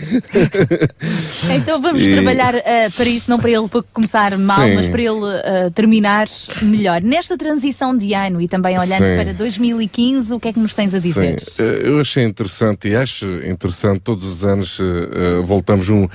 [1.55, 4.75] Então vamos E- trabalhar eh, para isso, não para ele para começar mal, Sim.
[4.75, 6.27] mas para ele eh, terminar
[6.61, 7.01] melhor.
[7.01, 9.17] Nesta transição de ano e também olhando Sim.
[9.17, 11.41] para 2015, o que é que nos tens a dizer?
[11.41, 16.07] Sim, eh, eu achei interessante e acho interessante todos os anos eh, voltamos um,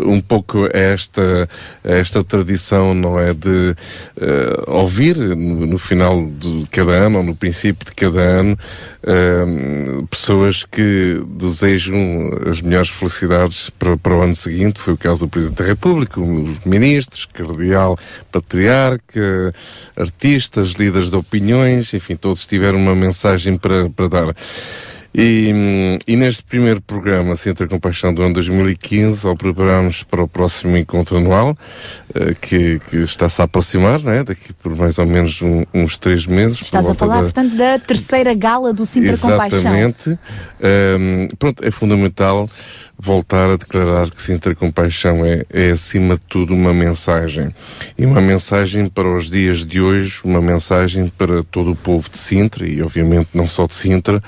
[0.00, 1.48] um pouco a esta,
[1.84, 3.34] a esta tradição, não é?
[3.34, 3.74] De
[4.66, 8.58] ouvir no, no final de cada ano ou no princípio de cada ano
[10.10, 11.96] pessoas que desejam
[12.50, 14.80] as melhores felicidades para, para o ano seguinte.
[14.80, 17.98] Foi o caso do Presidente da República, os ministros, cardeal,
[18.30, 19.54] patriarca,
[19.96, 24.36] artistas, líderes de opiniões, enfim, todos tiveram uma mensagem para, para dar.
[25.20, 30.76] E, e neste primeiro programa, Centro Compaixão do ano 2015, ao prepararmos para o próximo
[30.76, 31.56] encontro anual,
[32.14, 34.22] eh, que, que está-se a aproximar, né?
[34.22, 36.62] daqui por mais ou menos um- uns três meses.
[36.62, 39.58] Estás a falar, da- portanto, da terceira gala do Sintra Compaixão.
[39.58, 40.10] Exatamente.
[40.62, 42.48] Ahm, pronto, é fundamental
[43.00, 47.48] voltar a declarar que Sintra Compaixão é, é, acima de tudo, uma mensagem.
[47.96, 52.18] E uma mensagem para os dias de hoje, uma mensagem para todo o povo de
[52.18, 54.22] Sintra e, obviamente, não só de Sintra.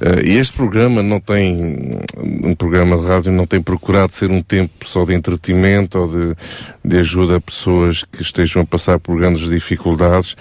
[0.00, 4.40] Ah, e este programa não tem, um programa de rádio não tem procurado ser um
[4.40, 6.34] tempo só de entretenimento ou de,
[6.82, 10.34] de ajuda a pessoas que estejam a passar por grandes dificuldades.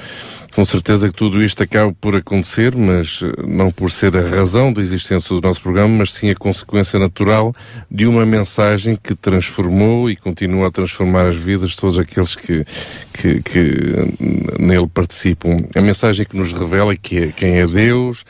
[0.55, 4.71] Com certeza que tudo isto acaba por acontecer, mas eh, não por ser a razão
[4.71, 7.55] da existência do nosso programa, mas sim a consequência natural
[7.89, 12.63] de uma mensagem que transformou e continua a transformar as vidas de todos aqueles que,
[13.11, 15.57] que, que nele participam.
[15.75, 18.23] A mensagem que nos revela que é, quem é Deus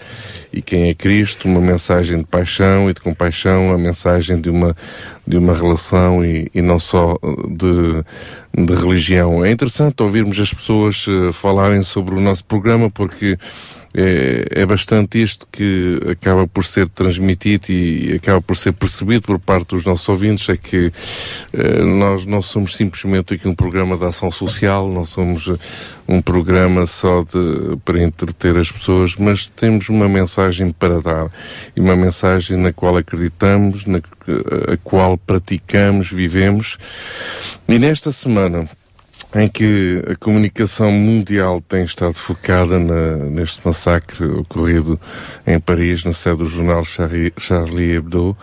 [0.54, 4.74] e quem é Cristo, uma mensagem de paixão e de compaixão, a mensagem de uma,
[5.26, 7.18] de uma relação e, e não só
[7.48, 8.04] de,
[8.66, 9.44] de religião.
[9.44, 13.38] É interessante ouvirmos as pessoas eh, falarem sobre o nosso programa porque
[13.94, 19.40] é, é bastante isto que acaba por ser transmitido e acaba por ser percebido por
[19.40, 20.92] parte dos nossos ouvintes, é que
[21.54, 25.56] eh, nós não somos simplesmente aqui um programa de ação social, não somos eh,
[26.08, 31.32] um programa só de, para entreter as pessoas, mas temos uma mensagem para dar
[31.76, 34.02] e uma mensagem na qual acreditamos, na
[34.72, 36.78] a qual praticamos, vivemos.
[37.68, 38.70] E nesta semana,
[39.36, 45.00] em que a comunicação mundial tem estado focada na, neste massacre ocorrido
[45.46, 48.38] em Paris, na sede do jornal Charlie, Hebdo,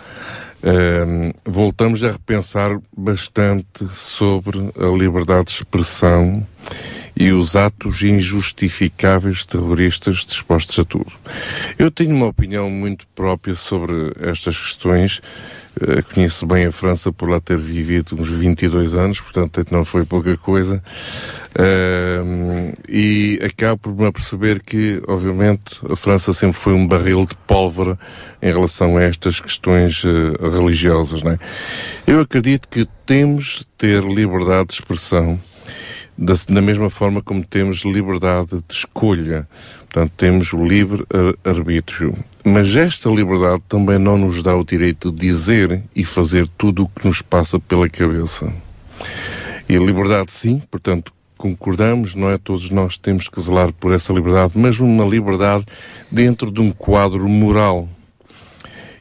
[0.62, 6.44] ehm, voltamos a repensar bastante sobre a liberdade de expressão
[7.16, 11.12] e os atos injustificáveis terroristas dispostos a tudo.
[11.78, 15.20] Eu tenho uma opinião muito própria sobre estas questões.
[15.76, 20.04] Uh, conheço bem a França por lá ter vivido uns 22 anos, portanto não foi
[20.04, 20.82] pouca coisa.
[21.50, 27.34] Uh, e acabo por me aperceber que, obviamente, a França sempre foi um barril de
[27.46, 27.98] pólvora
[28.42, 31.22] em relação a estas questões uh, religiosas.
[31.22, 31.38] Não é?
[32.06, 35.40] Eu acredito que temos de ter liberdade de expressão
[36.18, 39.48] da, da mesma forma como temos liberdade de escolha.
[39.88, 41.04] Portanto, temos o livre
[41.44, 42.16] arbítrio.
[42.44, 46.88] Mas esta liberdade também não nos dá o direito de dizer e fazer tudo o
[46.88, 48.52] que nos passa pela cabeça.
[49.68, 52.38] E a liberdade, sim, portanto, concordamos, não é?
[52.38, 55.64] Todos nós temos que zelar por essa liberdade, mas uma liberdade
[56.10, 57.88] dentro de um quadro moral.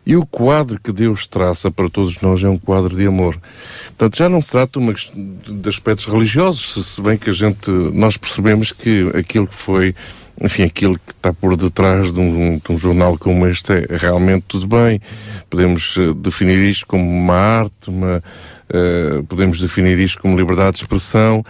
[0.05, 3.39] E o quadro que Deus traça para todos nós é um quadro de amor.
[3.87, 8.17] Portanto, já não se trata uma, de aspectos religiosos, se bem que a gente, nós
[8.17, 9.93] percebemos que aquilo que foi,
[10.41, 14.45] enfim, aquilo que está por detrás de um, de um jornal como este é realmente
[14.47, 15.01] tudo bem.
[15.49, 18.23] Podemos uh, definir isto como uma arte, uma,
[18.69, 21.43] uh, podemos definir isto como liberdade de expressão.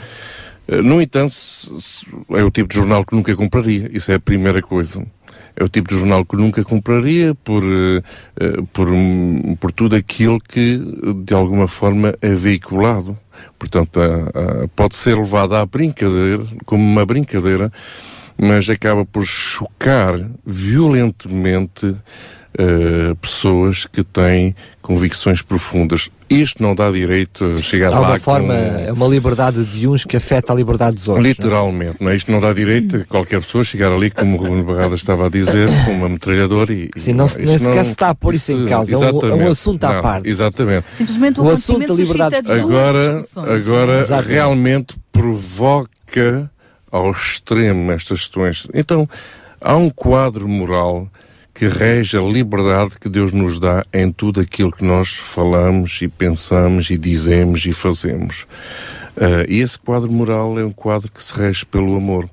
[0.68, 1.34] Uh, no entanto,
[2.32, 3.90] é o tipo de jornal que nunca compraria.
[3.94, 5.06] Isso é a primeira coisa
[5.56, 10.40] é o tipo de jornal que nunca compraria por, uh, por, um, por tudo aquilo
[10.40, 10.82] que
[11.26, 13.18] de alguma forma é veiculado.
[13.58, 14.00] Portanto,
[14.76, 17.72] pode ser levado à brincadeira, como uma brincadeira,
[18.40, 20.16] mas acaba por chocar
[20.46, 21.96] violentamente
[22.52, 26.10] Uh, pessoas que têm convicções profundas.
[26.28, 27.98] Isto não dá direito a chegar lá.
[27.98, 28.80] De alguma forma, com...
[28.80, 31.26] é uma liberdade de uns que afeta a liberdade dos outros.
[31.26, 32.16] Literalmente, não é?
[32.16, 35.30] Isto não dá direito a qualquer pessoa chegar ali, como o Ruben Barrada estava a
[35.30, 36.90] dizer, com uma metralhadora e.
[36.98, 38.96] Sim, não, nem sequer se está a pôr isso em causa.
[38.96, 40.28] É um, é um assunto à não, parte.
[40.28, 40.86] Exatamente.
[40.96, 46.52] Simplesmente o, o assunto da liberdade de Agora, agora realmente provoca
[46.92, 48.68] ao extremo estas questões.
[48.74, 49.08] Então,
[49.62, 51.08] há um quadro moral
[51.54, 56.08] que rege a liberdade que Deus nos dá em tudo aquilo que nós falamos e
[56.08, 58.48] pensamos e dizemos e fazemos.
[59.18, 62.30] Uh, e esse quadro moral é um quadro que se rege pelo amor.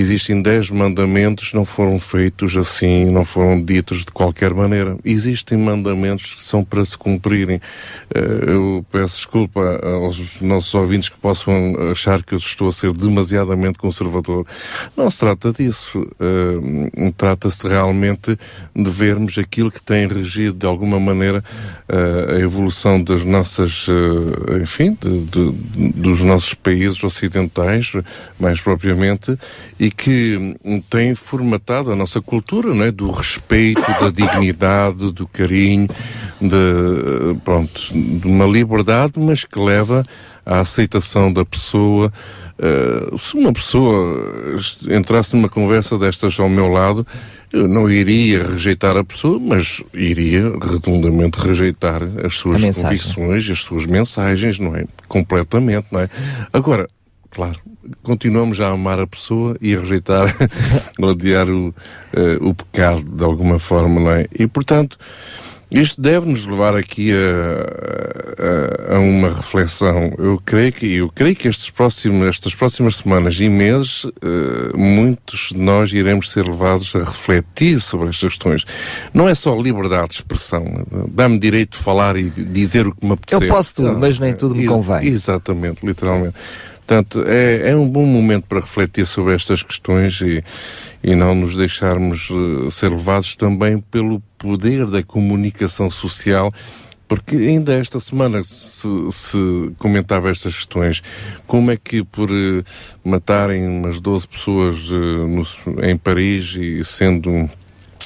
[0.00, 4.96] Existem dez mandamentos, não foram feitos assim, não foram ditos de qualquer maneira.
[5.04, 7.60] Existem mandamentos que são para se cumprirem.
[8.08, 12.94] Uh, eu peço desculpa aos nossos ouvintes que possam achar que eu estou a ser
[12.94, 14.46] demasiadamente conservador.
[14.96, 15.98] Não se trata disso.
[16.18, 18.38] Uh, Trata-se realmente
[18.74, 21.44] de vermos aquilo que tem regido de alguma maneira
[21.90, 23.86] uh, a evolução das nossas,
[24.62, 27.92] enfim, de, de, dos nossos países ocidentais,
[28.38, 29.36] mais propriamente,
[29.78, 30.56] e que
[30.88, 32.90] tem formatado a nossa cultura, não é?
[32.90, 35.88] Do respeito, da dignidade, do carinho,
[36.40, 40.04] de, pronto, de uma liberdade, mas que leva
[40.44, 42.12] à aceitação da pessoa.
[42.58, 44.56] Uh, se uma pessoa
[44.90, 47.06] entrasse numa conversa destas ao meu lado,
[47.52, 53.86] eu não iria rejeitar a pessoa, mas iria redondamente rejeitar as suas convicções, as suas
[53.86, 54.84] mensagens, não é?
[55.08, 56.08] Completamente, não é?
[56.52, 56.88] Agora,
[57.30, 57.58] claro,
[58.02, 60.28] continuamos a amar a pessoa e a rejeitar,
[61.00, 61.74] a odiar o, uh,
[62.48, 64.26] o pecado de alguma forma, não é?
[64.32, 64.98] E portanto,
[65.72, 67.16] isto deve-nos levar aqui a,
[68.92, 70.12] a, a, uma reflexão.
[70.18, 75.50] Eu creio que, eu creio que estes próximos, estas próximas semanas e meses, uh, muitos
[75.50, 78.64] de nós iremos ser levados a refletir sobre estas questões.
[79.14, 80.84] Não é só liberdade de expressão.
[81.08, 83.44] Dá-me direito de falar e dizer o que me apetece.
[83.44, 85.06] Eu posso tudo, mas nem tudo me convém.
[85.06, 86.34] Exatamente, literalmente.
[86.90, 90.42] Portanto, é, é um bom momento para refletir sobre estas questões e,
[91.04, 96.52] e não nos deixarmos uh, ser levados também pelo poder da comunicação social
[97.06, 101.00] porque ainda esta semana se, se, comentava estas questões.
[101.46, 102.64] Como é que por uh,
[103.04, 105.42] matarem umas 12 pessoas uh, no,
[105.84, 107.48] em Paris e sendo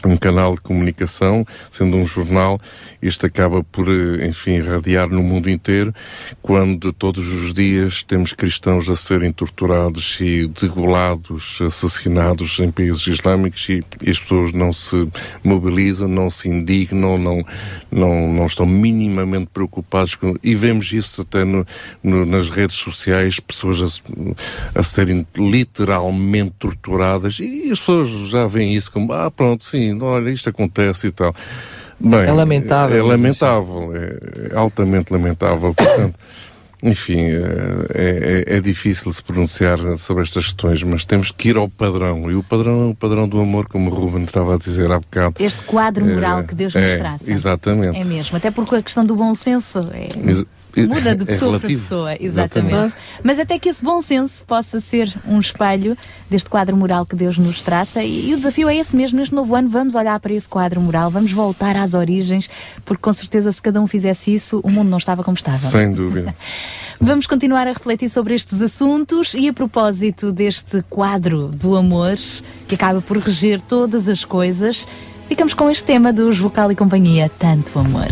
[0.09, 2.61] um canal de comunicação, sendo um jornal,
[3.03, 5.95] isto acaba por, eh, enfim, irradiar no mundo inteiro,
[6.43, 13.69] quando todos os dias temos cristãos a serem torturados e degolados, assassinados em países islâmicos
[13.69, 15.09] e, as pessoas não se
[15.43, 17.45] mobilizam, não se indignam, não,
[17.91, 21.67] não, não estão minimamente preocupados com, e vemos isso até no,
[22.03, 23.83] no- nas redes sociais, pessoas
[24.75, 29.94] a, a serem literalmente torturadas e as pessoas já veem isso como, ah pronto, sim,
[30.03, 31.35] olha, isto acontece e tal.
[32.01, 35.73] Bem, É lamentável, É, mas lamentável, é, é altamente lamentável.
[35.75, 36.15] Portanto,
[36.83, 37.19] enfim,
[37.95, 42.31] é, é- é difícil se pronunciar sobre estas questões, mas temos que ir ao padrão.
[42.31, 44.99] E o padrão é o padrão do amor, como o Ruben estava a dizer há
[44.99, 45.37] bocado.
[45.39, 47.33] Este quadro moral É, que Deus nos é, traça.
[47.33, 47.97] Exatamente.
[47.99, 50.45] É mesmo, até porque a questão do bom senso é- Ex-
[50.83, 51.83] muda de é pessoa para relativo.
[51.83, 52.75] pessoa, exatamente.
[52.75, 52.97] Exatamente.
[53.23, 55.97] Mas até que esse bom senso possa ser um espelho
[56.31, 59.19] deste quadro moral que Deus nos traça e, e o desafio é esse mesmo.
[59.19, 62.49] Neste novo ano vamos olhar para esse quadro moral, vamos voltar às origens,
[62.85, 65.59] porque com certeza se cada um fizesse isso, o mundo não estava como estava.
[65.59, 66.35] Sem dúvida.
[67.01, 72.17] Vamos continuar a refletir sobre estes assuntos e a propósito deste quadro do amor
[72.69, 74.87] que acaba por reger todas as coisas,
[75.29, 78.09] ficamos com este tema dos Vocal e Companhia, Tanto Amor.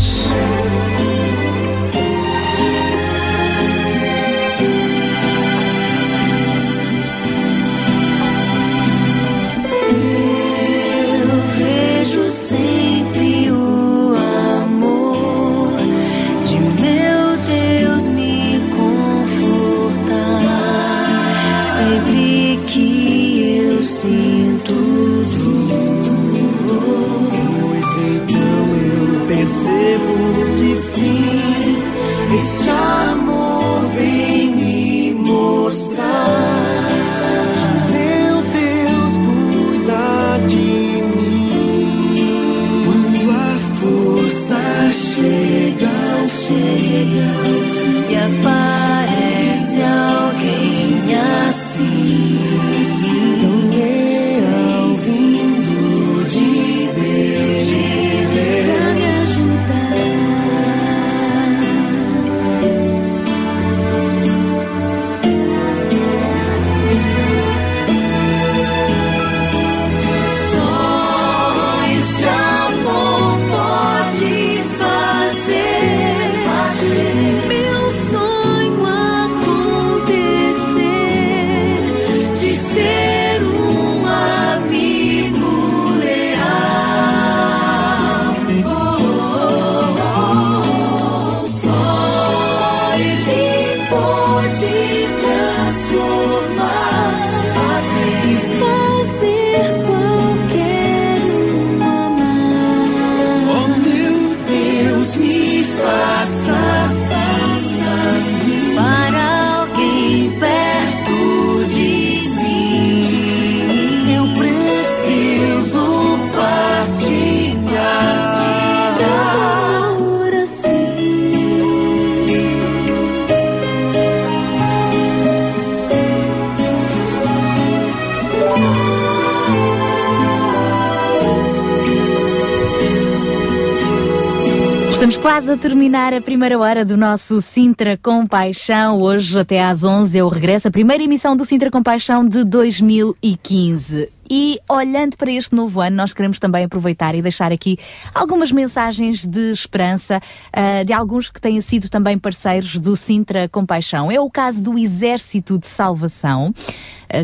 [135.93, 138.99] Terminar a primeira hora do nosso Sintra com Paixão.
[138.99, 140.67] Hoje, até às 11, eu regresso.
[140.67, 144.09] A primeira emissão do Sintra com Paixão de 2015.
[144.31, 147.77] E olhando para este novo ano, nós queremos também aproveitar e deixar aqui
[148.15, 154.11] algumas mensagens de esperança ah, de alguns que têm sido também parceiros do Sintra Compaixão.
[154.11, 156.55] É o caso do Exército de Salvação,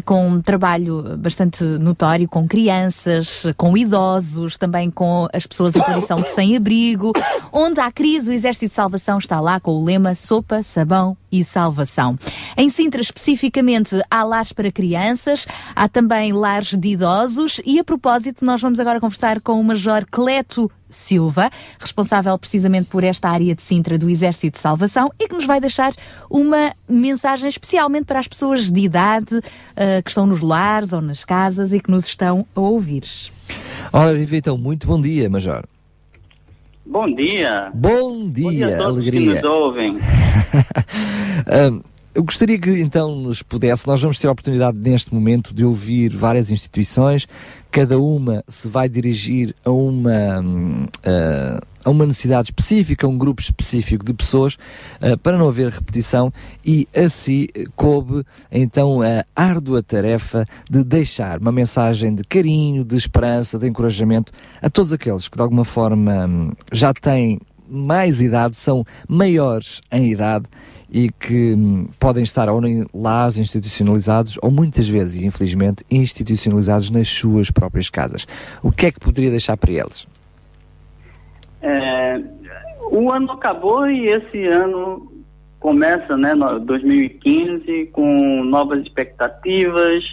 [0.05, 6.21] com um trabalho bastante notório com crianças, com idosos, também com as pessoas em condição
[6.21, 7.13] de sem-abrigo.
[7.53, 11.43] Onde há crise, o Exército de Salvação está lá com o lema Sopa, Sabão e
[11.45, 12.19] Salvação.
[12.57, 18.45] Em Sintra, especificamente, há lares para crianças, há também lares de idosos e, a propósito,
[18.45, 23.63] nós vamos agora conversar com o Major Cleto Silva, responsável precisamente por esta área de
[23.63, 25.93] Sintra do Exército de Salvação e que nos vai deixar
[26.31, 29.41] uma mensagem especialmente para as pessoas de idade
[29.77, 33.03] ah, que estão nos lares ou nas casas e que nos estão a ouvir.
[33.93, 35.65] Ora, viva então, muito bom dia, Major.
[36.85, 37.71] Bom dia.
[37.75, 39.21] Bom dia, Bom dia a todos alegria.
[39.21, 39.95] que nos ouvem.
[41.47, 41.83] Ahm,
[42.19, 46.09] Eu gostaria que então nos pudesse, nós vamos ter a oportunidade neste momento de ouvir
[46.09, 47.29] várias instituições,
[47.71, 50.87] cada uma se vai dirigir a uma, hum,
[51.85, 54.59] a uma necessidade específica, a um grupo específico de pessoas,
[55.01, 56.33] ah, para não haver repetição,
[56.67, 57.47] e assim
[57.77, 64.33] coube então a árdua tarefa de deixar uma mensagem de carinho, de esperança, de encorajamento
[64.61, 67.39] a todos aqueles que de alguma forma hum, já têm
[67.71, 70.47] mais idade, são maiores em idade
[70.91, 77.09] e que hum, podem estar ou em lares institucionalizados ou muitas vezes, infelizmente, institucionalizados nas
[77.09, 78.27] suas próprias casas.
[78.63, 80.07] O que é que poderia deixar para eles?
[81.61, 82.21] É,
[82.91, 85.13] o ano acabou e esse ano
[85.61, 90.05] começa, né, no- 2015, com novas expectativas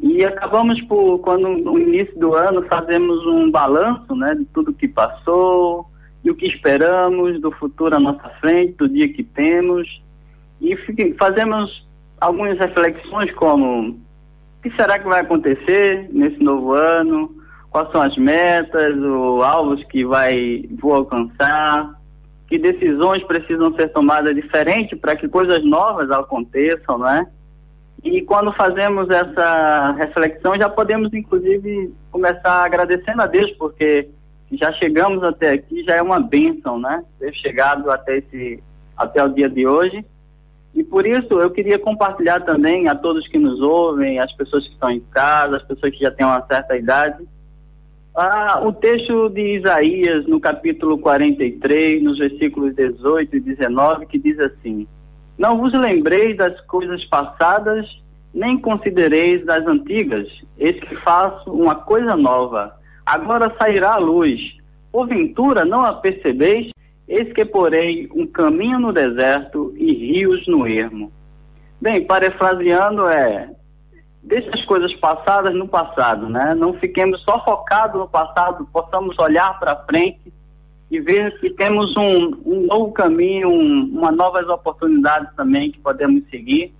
[0.00, 4.86] e acabamos por, quando no início do ano fazemos um balanço, né, de tudo que
[4.86, 5.86] passou,
[6.24, 10.02] e o que esperamos do futuro à nossa frente, do dia que temos
[10.60, 11.86] e fique- fazemos
[12.20, 13.96] algumas reflexões como o
[14.62, 17.34] que será que vai acontecer nesse novo ano?
[17.70, 21.94] Quais são as metas, os alvos que vai vou alcançar?
[22.48, 27.26] Que decisões precisam ser tomadas diferente para que coisas novas aconteçam, né?
[28.02, 34.08] E quando fazemos essa reflexão, já podemos inclusive começar agradecendo a Deus, porque
[34.52, 37.04] já chegamos até aqui, já é uma bênção, né?
[37.18, 38.62] Ter chegado até esse
[38.96, 40.04] até o dia de hoje.
[40.74, 44.72] E por isso eu queria compartilhar também a todos que nos ouvem, as pessoas que
[44.72, 47.26] estão em casa, as pessoas que já têm uma certa idade,
[48.20, 54.40] ah, o texto de Isaías, no capítulo 43, nos versículos 18 e 19, que diz
[54.40, 54.88] assim:
[55.38, 57.86] Não vos lembreis das coisas passadas,
[58.34, 60.26] nem considereis das antigas.
[60.58, 62.76] Eis que faço uma coisa nova.
[63.08, 64.38] Agora sairá a luz.
[64.92, 66.70] Porventura não a percebeis?
[67.08, 71.10] Eis que porei um caminho no deserto e rios no ermo.
[71.80, 73.48] Bem, parafraseando é
[74.22, 76.54] deixa as coisas passadas no passado, né?
[76.54, 80.30] Não fiquemos só focados no passado, possamos olhar para frente
[80.90, 86.28] e ver que temos um, um novo caminho, um, uma novas oportunidades também que podemos
[86.28, 86.74] seguir.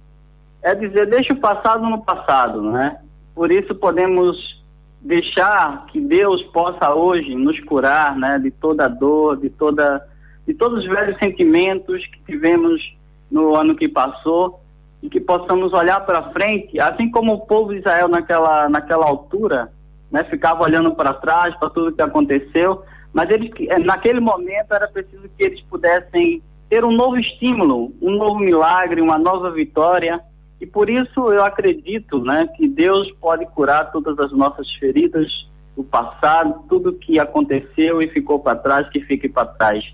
[0.60, 3.00] É dizer, deixa o passado no passado, né?
[3.34, 4.58] Por isso podemos
[5.01, 8.38] deixar que Deus possa hoje nos curar, né?
[8.38, 10.07] De toda a dor, de toda,
[10.46, 12.96] de todos os velhos sentimentos que tivemos
[13.30, 14.61] no ano que passou
[15.03, 19.70] e que possamos olhar para frente, assim como o povo de Israel naquela, naquela altura,
[20.11, 22.82] né, ficava olhando para trás, para tudo que aconteceu,
[23.12, 28.11] mas eles, eh, naquele momento era preciso que eles pudessem ter um novo estímulo, um
[28.16, 30.20] novo milagre, uma nova vitória,
[30.61, 35.84] e por isso eu acredito né, que Deus pode curar todas as nossas feridas do
[35.84, 39.84] passado, tudo que aconteceu e ficou para trás, que fique para trás.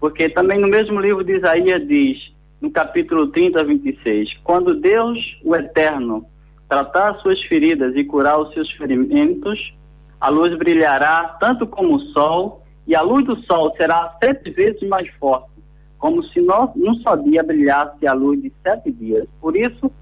[0.00, 4.38] Porque também no mesmo livro de Isaías diz, no capítulo 30, 26.
[4.42, 6.26] Quando Deus, o Eterno,
[6.68, 9.72] tratar as suas feridas e curar os seus ferimentos,
[10.20, 14.82] a luz brilhará tanto como o sol, e a luz do sol será sete vezes
[14.88, 15.50] mais forte,
[15.98, 19.28] como se num só dia brilhasse a luz de sete dias.
[19.40, 19.92] Por isso,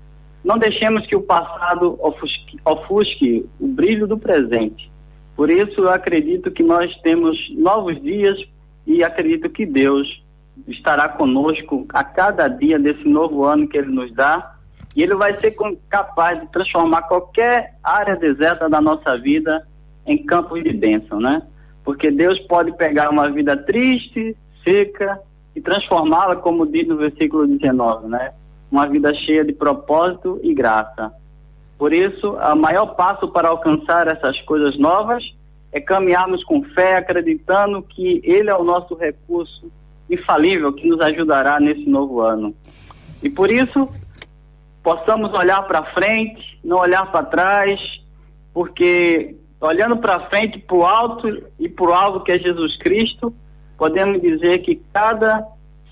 [0.46, 4.88] não deixemos que o passado ofusque, ofusque o brilho do presente.
[5.34, 8.38] Por isso, eu acredito que nós temos novos dias
[8.86, 10.22] e acredito que Deus
[10.68, 14.54] estará conosco a cada dia desse novo ano que Ele nos dá
[14.94, 15.52] e Ele vai ser
[15.88, 19.66] capaz de transformar qualquer área deserta da nossa vida
[20.06, 21.42] em campo de bênção, né?
[21.82, 25.20] Porque Deus pode pegar uma vida triste, seca
[25.56, 28.32] e transformá-la, como diz no versículo 19, né?
[28.70, 31.12] Uma vida cheia de propósito e graça.
[31.78, 35.24] Por isso, o maior passo para alcançar essas coisas novas
[35.72, 39.70] é caminharmos com fé, acreditando que Ele é o nosso recurso
[40.08, 42.54] infalível que nos ajudará nesse novo ano.
[43.22, 43.88] E por isso,
[44.82, 47.80] possamos olhar para frente, não olhar para trás,
[48.54, 53.34] porque olhando para frente, para o alto e para o alvo que é Jesus Cristo,
[53.76, 55.46] podemos dizer que cada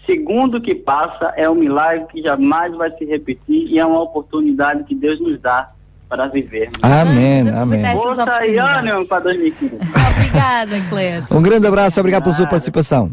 [0.06, 4.84] segundo que passa é um milagre que jamais vai se repetir e é uma oportunidade
[4.84, 5.70] que Deus nos dá
[6.08, 6.70] para viver.
[6.82, 7.84] Amém, amém.
[7.84, 8.78] essas Força e oportunidades.
[8.78, 9.74] ânimo para 2015.
[9.74, 11.36] Obrigada, Cleto.
[11.36, 13.10] Um grande abraço, obrigado pela sua participação.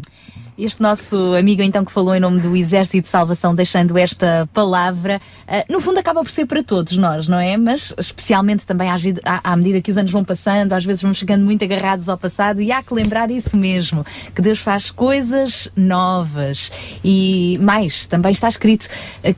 [0.58, 5.18] Este nosso amigo, então, que falou em nome do Exército de Salvação, deixando esta palavra,
[5.48, 7.56] ah, no fundo acaba por ser para todos nós, não é?
[7.56, 11.16] Mas especialmente também às à, à medida que os anos vão passando, às vezes vamos
[11.16, 15.70] chegando muito agarrados ao passado e há que lembrar isso mesmo, que Deus faz coisas
[15.74, 16.70] novas.
[17.02, 18.88] E mais, também está escrito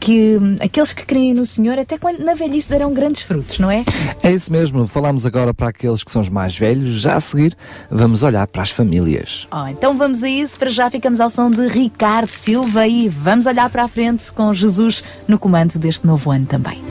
[0.00, 3.70] que hum, aqueles que creem no Senhor, até quando na velhice darão grandes frutos, não
[3.70, 3.84] é?
[4.20, 7.00] É isso mesmo, falamos agora para aqueles que são os mais velhos.
[7.00, 7.56] Já a seguir,
[7.88, 9.46] vamos olhar para as famílias.
[9.52, 13.10] Oh, então vamos a isso, para já ficar ficamos ao som de Ricardo Silva e
[13.10, 16.82] vamos olhar para a frente com Jesus no comando deste novo ano também.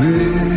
[0.00, 0.49] move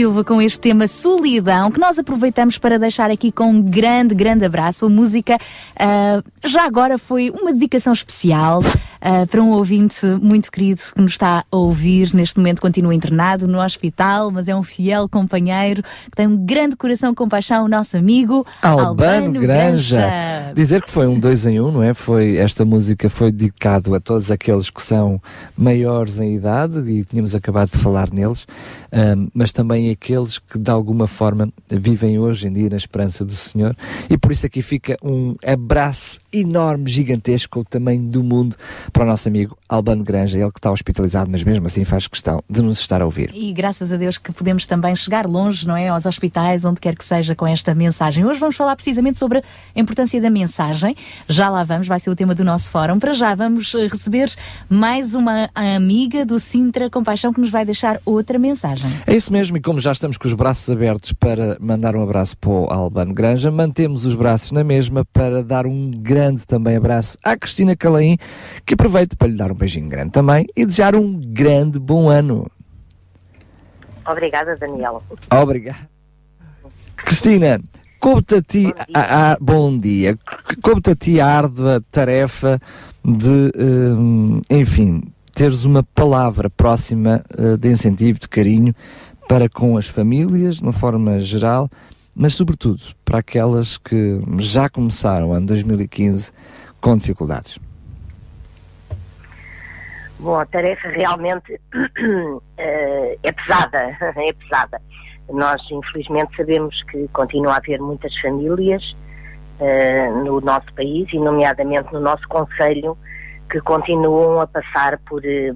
[0.00, 4.46] Silva com este tema Solidão, que nós aproveitamos para deixar aqui com um grande, grande
[4.46, 4.86] abraço.
[4.86, 5.36] A música
[5.78, 8.62] ah, já agora foi uma dedicação especial
[8.98, 12.14] ah, para um ouvinte muito querido que nos está a ouvir.
[12.14, 16.76] Neste momento continua internado no hospital, mas é um fiel companheiro que tem um grande
[16.76, 20.00] coração com paixão, o nosso amigo Albano, Granja.
[20.54, 21.94] Dizer que foi um dois em um, não é?
[21.94, 25.20] Foi, esta música foi dedicado a todos aqueles que são
[25.56, 28.46] maiores em idade e tínhamos acabado de falar neles,
[28.92, 33.34] ahm, mas também aqueles que de alguma forma vivem hoje em dia na esperança do
[33.34, 33.76] Senhor.
[34.08, 38.56] E por isso aqui fica um abraço enorme, gigantesco, o tamanho do mundo
[38.92, 42.42] para o nosso amigo Albano Granja, ele que está hospitalizado, mas mesmo assim faz questão
[42.50, 43.30] de nos estar a ouvir.
[43.32, 45.86] E graças a Deus que podemos também chegar longe, não é?
[45.86, 48.24] Aos hospitais, onde quer que seja, com esta mensagem.
[48.24, 50.96] Hoje vamos falar precisamente sobre a importância da mensagem.
[51.28, 52.98] Já lá vamos, vai ser o tema do nosso fórum.
[52.98, 54.34] Para já vamos eh, receber
[54.68, 58.90] mais uma amiga do Sintra Compaixão que nos vai deixar outra mensagem.
[59.06, 62.36] É isso mesmo, e como já estamos com os braços abertos para mandar um abraço
[62.36, 67.16] para o Albano Granja, mantemos os braços na mesma para dar um grande também abraço
[67.22, 68.16] à Cristina Calaim,
[68.66, 72.50] que aproveito para lhe dar um beijinho grande também e desejar um grande bom ano.
[74.06, 75.02] Obrigada, Daniel.
[75.30, 75.86] Obrigado.
[76.96, 77.60] Cristina,
[78.00, 80.18] coube-te a ti, a- a- bom dia,
[80.62, 82.60] coube-te a ti a árdua tarefa
[83.04, 85.02] de, hum, enfim,
[85.34, 88.72] teres uma palavra próxima eh, de incentivo, de carinho
[89.28, 91.70] para com as famílias, de uma forma geral,
[92.14, 96.32] mas sobretudo para aquelas que já começaram o ano 2015
[96.80, 97.58] com dificuldades.
[100.22, 101.58] Bom, a tarefa realmente
[102.58, 104.80] eh, é pesada, é pesada.
[105.30, 108.94] Nós, infelizmente, sabemos que continua a haver muitas famílias
[109.60, 112.98] eh, no nosso país e, nomeadamente, no nosso Conselho,
[113.50, 115.54] que continuam a passar por eh,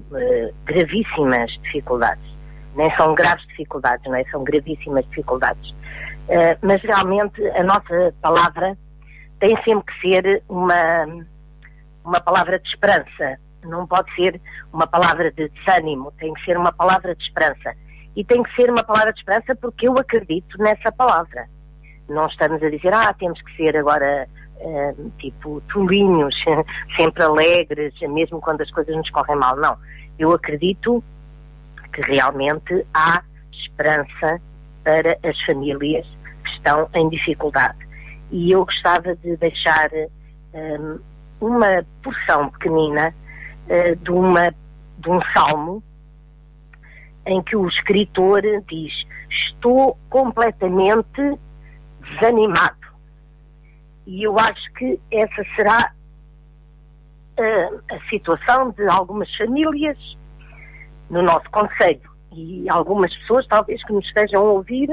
[0.65, 2.25] gravíssimas dificuldades.
[2.75, 4.23] Nem são graves dificuldades, não é?
[4.31, 5.75] São gravíssimas dificuldades.
[6.27, 8.75] Eh, mas, realmente, a nossa palavra
[9.39, 11.05] tem sempre que ser uma,
[12.03, 13.37] uma palavra de esperança.
[13.65, 14.39] Não pode ser
[14.71, 17.73] uma palavra de desânimo, tem que ser uma palavra de esperança.
[18.15, 21.47] E tem que ser uma palavra de esperança porque eu acredito nessa palavra.
[22.07, 24.27] Não estamos a dizer, ah, temos que ser agora
[24.59, 26.35] eh, tipo tolinhos,
[26.95, 29.55] sempre alegres, mesmo quando as coisas nos correm mal.
[29.57, 29.77] Não.
[30.17, 31.03] Eu acredito
[31.93, 34.39] que realmente há esperança
[34.83, 36.07] para as famílias
[36.43, 37.77] que estão em dificuldade.
[38.31, 39.89] E eu gostava de deixar
[40.53, 40.99] hum,
[41.41, 43.13] uma porção pequenina
[43.69, 44.51] eh, de, uma,
[44.97, 45.83] de um salmo
[47.25, 48.93] em que o escritor diz:
[49.29, 51.39] Estou completamente
[52.01, 52.85] desanimado.
[54.05, 55.91] E eu acho que essa será
[57.37, 59.97] eh, a situação de algumas famílias
[61.09, 62.13] no nosso Conselho.
[62.31, 64.89] E algumas pessoas, talvez, que nos estejam a ouvir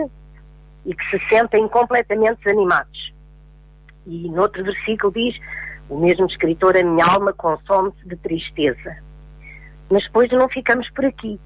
[0.87, 3.13] e que se sentem completamente desanimados.
[4.07, 5.39] E no outro versículo diz:
[5.89, 8.97] O mesmo escritor, a minha alma consome-se de tristeza.
[9.91, 11.39] Mas depois não ficamos por aqui.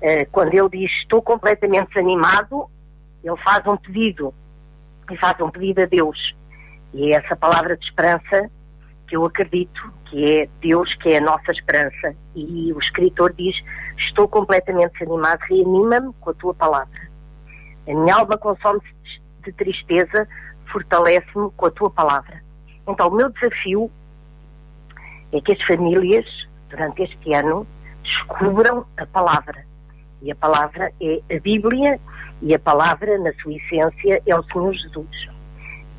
[0.00, 2.68] Eh, quando ele diz estou completamente desanimado,
[3.22, 4.34] ele faz um pedido.
[5.10, 6.34] E faz um pedido a Deus.
[6.94, 8.50] E é essa palavra de esperança
[9.06, 12.14] que eu acredito que é Deus que é a nossa esperança.
[12.34, 13.56] E o escritor diz:
[13.96, 17.10] Estou completamente desanimado, reanima-me com a tua palavra.
[17.86, 20.28] A minha alma consome-se de tristeza,
[20.70, 22.42] fortalece-me com a tua palavra.
[22.86, 23.90] Então, o meu desafio
[25.32, 26.26] é que as famílias,
[26.68, 27.66] durante este ano,
[28.02, 29.64] descubram a palavra.
[30.20, 32.00] E a palavra é a Bíblia,
[32.40, 35.28] e a palavra, na sua essência, é o Senhor Jesus.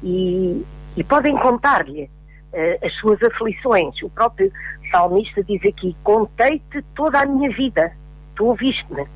[0.02, 0.66] E,
[0.98, 2.10] e podem contar-lhe
[2.52, 4.02] eh, as suas aflições.
[4.04, 4.52] O próprio
[4.92, 7.92] salmista diz aqui: Contei-te toda a minha vida,
[8.36, 9.08] tu ouviste-me.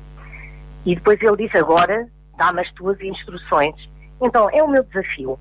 [0.84, 3.74] E depois ele diz: Agora dá-me as tuas instruções.
[4.20, 5.38] Então, é o meu desafio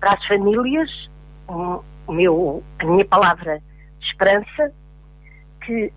[0.00, 1.10] para as famílias,
[1.48, 3.60] o meu, a minha palavra
[3.98, 4.72] de esperança,
[5.64, 5.92] que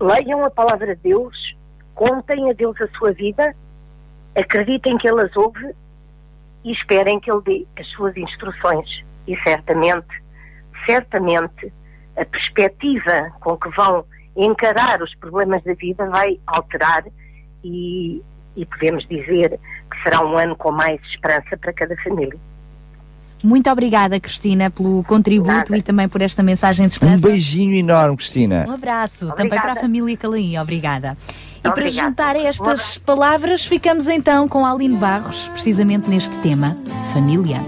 [0.00, 1.56] leiam a palavra de Deus,
[1.94, 3.54] contem a Deus a sua vida,
[4.34, 5.74] acreditem que Ele as ouve
[6.64, 9.04] e esperem que Ele dê as suas instruções.
[9.26, 10.22] E certamente,
[10.86, 11.72] certamente,
[12.16, 14.04] a perspectiva com que vão
[14.36, 17.04] encarar os problemas da vida vai alterar
[17.62, 18.22] e,
[18.56, 19.58] e podemos dizer
[19.90, 22.38] que será um ano com mais esperança para cada família.
[23.42, 27.28] Muito obrigada, Cristina, pelo contributo e também por esta mensagem de Um esperança.
[27.28, 28.64] beijinho enorme, Cristina.
[28.68, 29.60] Um abraço também Obrigada.
[29.62, 31.16] para a família Calaí, obrigada.
[31.58, 32.08] E para Obrigada.
[32.08, 36.76] juntar Um estas palavras, ficamos então com Aline Barros, precisamente neste tema,
[37.12, 37.60] família.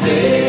[0.00, 0.39] say.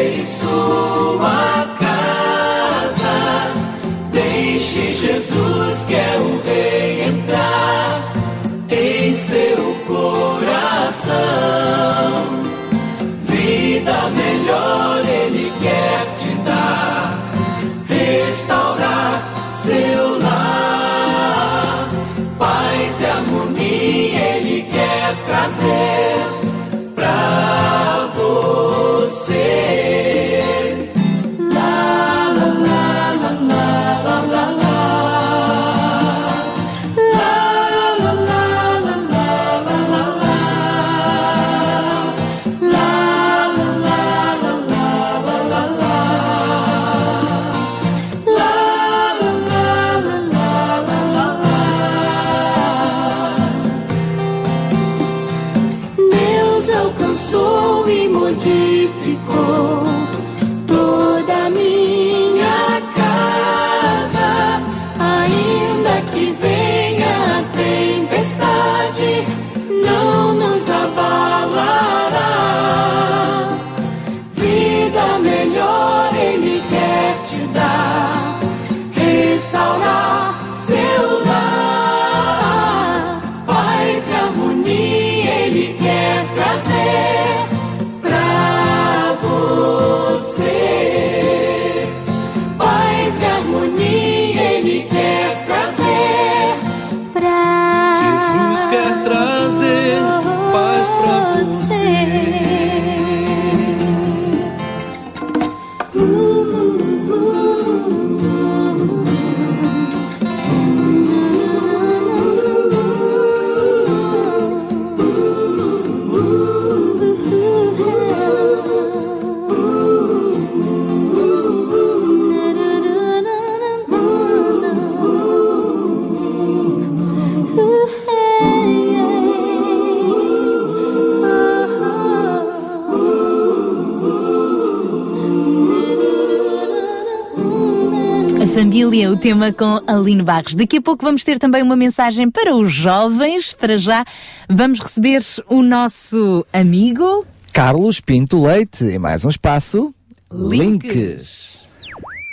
[138.81, 140.55] Família, o tema com Aline Barros.
[140.55, 143.53] Daqui a pouco vamos ter também uma mensagem para os jovens.
[143.53, 144.03] Para já,
[144.49, 147.25] vamos receber o nosso amigo.
[147.53, 149.93] Carlos Pinto Leite, em mais um espaço.
[150.31, 151.59] Links.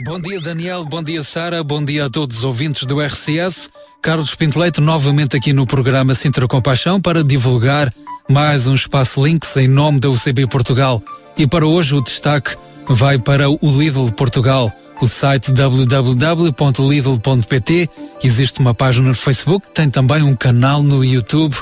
[0.06, 0.86] Bom dia, Daniel.
[0.86, 1.62] Bom dia, Sara.
[1.62, 3.68] Bom dia a todos os ouvintes do RCS.
[4.00, 7.92] Carlos Pinto Leite, novamente aqui no programa Sintra Compaixão para divulgar
[8.26, 11.02] mais um espaço Links em nome da UCB Portugal.
[11.36, 12.56] E para hoje o destaque
[12.88, 14.72] vai para o Lidl Portugal.
[15.00, 16.58] O site www.lidl.pt
[18.22, 21.56] existe uma página no Facebook, tem também um canal no YouTube.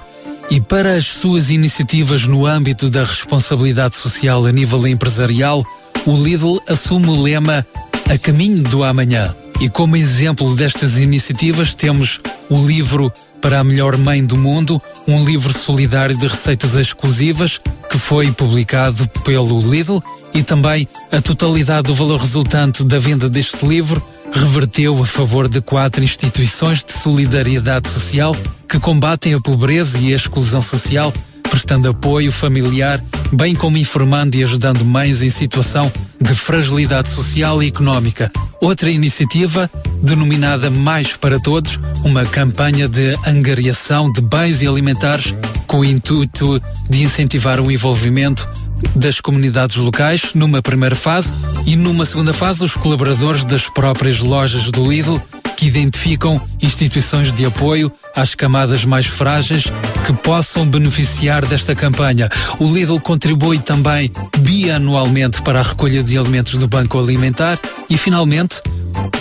[0.51, 5.63] E para as suas iniciativas no âmbito da responsabilidade social a nível empresarial,
[6.07, 7.67] o Lidl assume o lema
[8.09, 9.35] A Caminho do Amanhã.
[9.61, 13.13] E como exemplo destas iniciativas temos o livro
[13.47, 19.09] para a melhor mãe do mundo, um livro solidário de receitas exclusivas que foi publicado
[19.25, 20.03] pelo Lidl
[20.35, 25.61] e também a totalidade do valor resultante da venda deste livro reverteu a favor de
[25.61, 28.35] quatro instituições de solidariedade social
[28.69, 31.13] que combatem a pobreza e a exclusão social,
[31.57, 33.03] prestando apoio familiar,
[33.33, 38.31] bem como informando e ajudando mães em situação de fragilidade social e económica.
[38.61, 39.71] Outra iniciativa,
[40.03, 45.35] denominada Mais para Todos, uma campanha de angariação de bens e alimentares
[45.67, 46.61] com o intuito
[46.91, 48.47] de incentivar o envolvimento
[48.95, 51.33] das comunidades locais numa primeira fase
[51.65, 55.23] e numa segunda fase os colaboradores das próprias lojas do Lidl
[55.57, 59.65] que identificam instituições de apoio às camadas mais frágeis
[60.07, 62.29] que possam beneficiar desta campanha.
[62.59, 67.59] O Lidl contribui também bianualmente para a recolha de alimentos do Banco Alimentar
[67.89, 68.61] e, finalmente,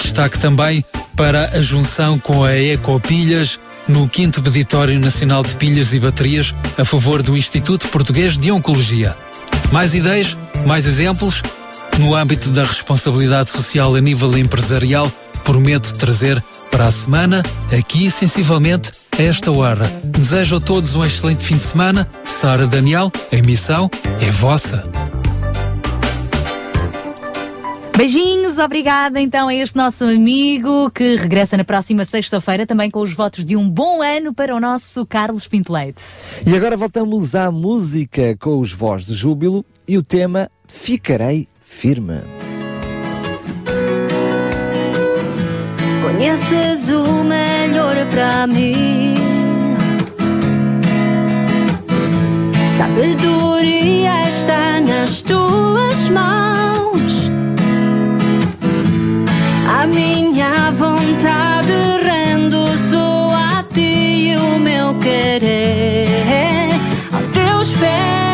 [0.02, 0.84] destaque também
[1.16, 3.58] para a junção com a Ecopilhas
[3.88, 9.16] no 5 Peditório Nacional de Pilhas e Baterias a favor do Instituto Português de Oncologia.
[9.72, 10.36] Mais ideias,
[10.66, 11.42] mais exemplos?
[12.00, 15.10] No âmbito da responsabilidade social a nível empresarial,
[15.46, 19.86] prometo trazer para a semana, aqui sensivelmente a esta hora.
[20.04, 22.10] Desejo a todos um excelente fim de semana.
[22.26, 23.90] Sara Daniel, a emissão
[24.20, 24.84] é vossa.
[27.96, 33.14] Beijinhos, obrigada então a este nosso amigo que regressa na próxima sexta-feira também com os
[33.14, 36.04] votos de um bom ano para o nosso Carlos Pinto Leite.
[36.46, 42.35] E agora voltamos à música com os Voz de Júbilo e o tema Ficarei Firme.
[46.16, 49.16] conheces o melhor para mim.
[52.78, 57.30] Sabedoria está nas tuas mãos.
[59.68, 66.70] A minha vontade rendo só a ti o meu querer.
[67.12, 68.25] ao teus pés.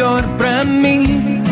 [0.00, 1.42] melhor para mim.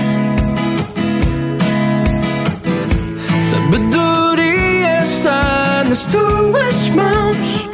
[3.50, 7.68] Sabedoria está nas tuas mãos.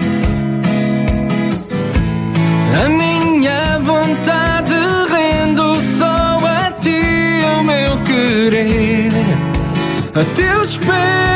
[2.85, 4.75] A minha vontade
[5.13, 9.13] rendo só a ti o meu querer,
[10.13, 11.34] a teus pés.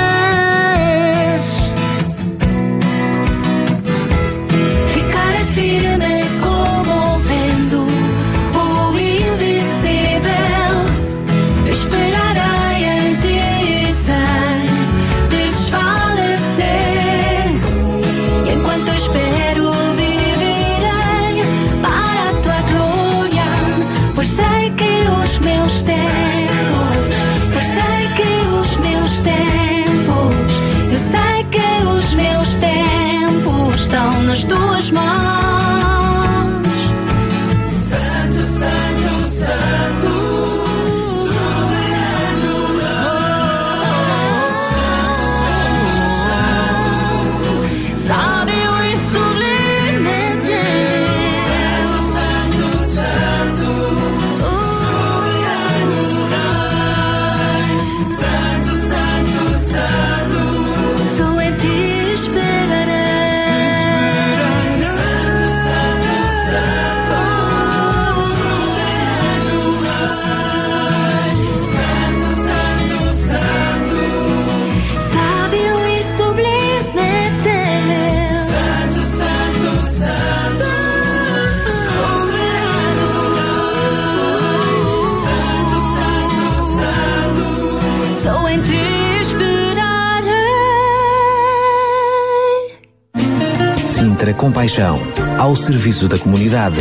[94.38, 94.96] Compaixão,
[95.36, 96.76] ao serviço da comunidade.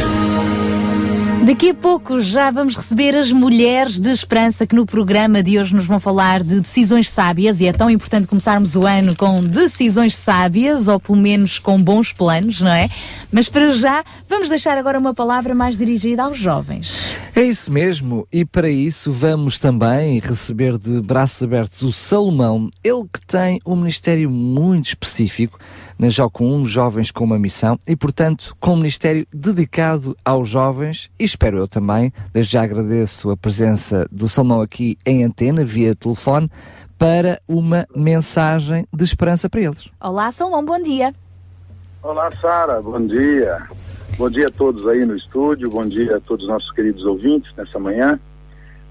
[1.44, 5.74] Daqui a pouco já vamos receber as mulheres de esperança que no programa de hoje
[5.74, 10.16] nos vão falar de decisões sábias e é tão importante começarmos o ano com decisões
[10.16, 12.90] sábias ou pelo menos com bons planos, não é?
[13.32, 17.16] Mas para já vamos deixar agora uma palavra mais dirigida aos jovens.
[17.36, 23.06] É isso mesmo, e para isso vamos também receber de braços abertos o Salomão, ele
[23.12, 25.58] que tem um ministério muito específico
[25.98, 31.24] na Jocum, Jovens com uma Missão, e portanto com um ministério dedicado aos jovens, e
[31.24, 36.50] espero eu também, desde já agradeço a presença do Salomão aqui em antena, via telefone,
[36.98, 39.90] para uma mensagem de esperança para eles.
[40.02, 41.14] Olá, Salomão, bom dia.
[42.02, 43.68] Olá, Sara, bom dia.
[44.18, 47.54] Bom dia a todos aí no estúdio, bom dia a todos os nossos queridos ouvintes
[47.56, 48.20] nessa manhã.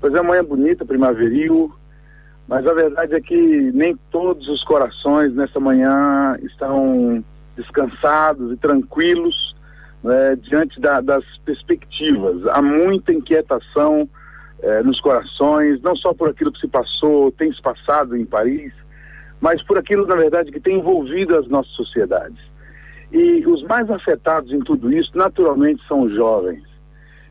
[0.00, 1.72] Pois é, manhã bonita, primaveril,
[2.48, 3.36] mas a verdade é que
[3.72, 7.24] nem todos os corações nessa manhã estão
[7.56, 9.54] descansados e tranquilos
[10.04, 12.46] né, diante da- das perspectivas.
[12.48, 14.08] Há muita inquietação
[14.62, 18.72] eh, nos corações, não só por aquilo que se passou, tem se passado em Paris,
[19.40, 22.38] mas por aquilo, na verdade, que tem envolvido as nossas sociedades.
[23.12, 26.62] E os mais afetados em tudo isso, naturalmente, são os jovens.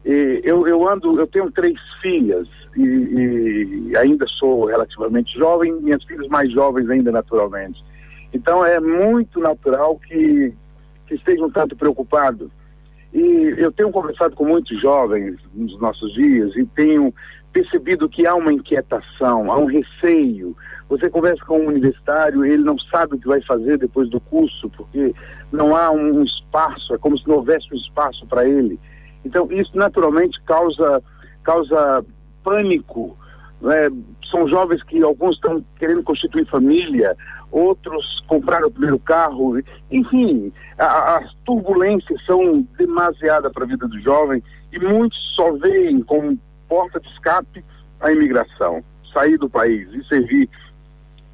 [0.05, 6.03] E eu, eu ando, eu tenho três filhas e, e ainda sou relativamente jovem, minhas
[6.03, 7.83] filhas mais jovens ainda, naturalmente.
[8.31, 10.53] Então é muito natural que,
[11.07, 12.49] que estejam tanto preocupados.
[13.13, 17.13] E eu tenho conversado com muitos jovens nos nossos dias e tenho
[17.51, 20.55] percebido que há uma inquietação, há um receio.
[20.89, 24.69] Você conversa com um universitário, ele não sabe o que vai fazer depois do curso,
[24.71, 25.15] porque
[25.51, 28.77] não há um espaço, é como se não houvesse um espaço para ele.
[29.25, 31.03] Então, isso naturalmente causa,
[31.43, 32.05] causa
[32.43, 33.17] pânico.
[33.59, 33.89] né?
[34.29, 37.17] São jovens que alguns estão querendo constituir família,
[37.51, 39.59] outros compraram o primeiro carro.
[39.91, 46.37] Enfim, as turbulências são demasiadas para a vida do jovem e muitos só veem como
[46.67, 47.63] porta de escape
[47.99, 48.83] a imigração,
[49.13, 50.49] sair do país e servir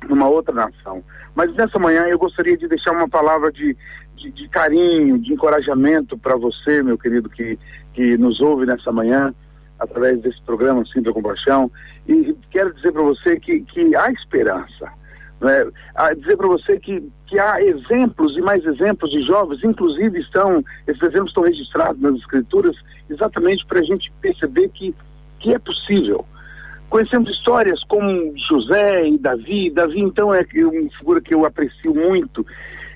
[0.08, 1.04] numa outra nação.
[1.36, 3.76] Mas nessa manhã eu gostaria de deixar uma palavra de,
[4.16, 7.58] de, de carinho, de encorajamento para você, meu querido, que,
[7.94, 9.34] que nos ouve nessa manhã,
[9.80, 11.72] através desse programa Sinta Compaixão.
[12.08, 14.92] E quero dizer para você que, que há esperança.
[15.40, 15.72] Né?
[15.96, 20.64] A dizer para você que, que há exemplos e mais exemplos de jovens, inclusive estão,
[20.88, 22.76] esses exemplos estão registrados nas escrituras,
[23.10, 24.94] exatamente para a gente perceber que,
[25.40, 26.26] que é possível.
[26.92, 29.72] Conhecemos histórias como José e Davi.
[29.72, 32.46] Davi, então, é uma figura que eu aprecio muito.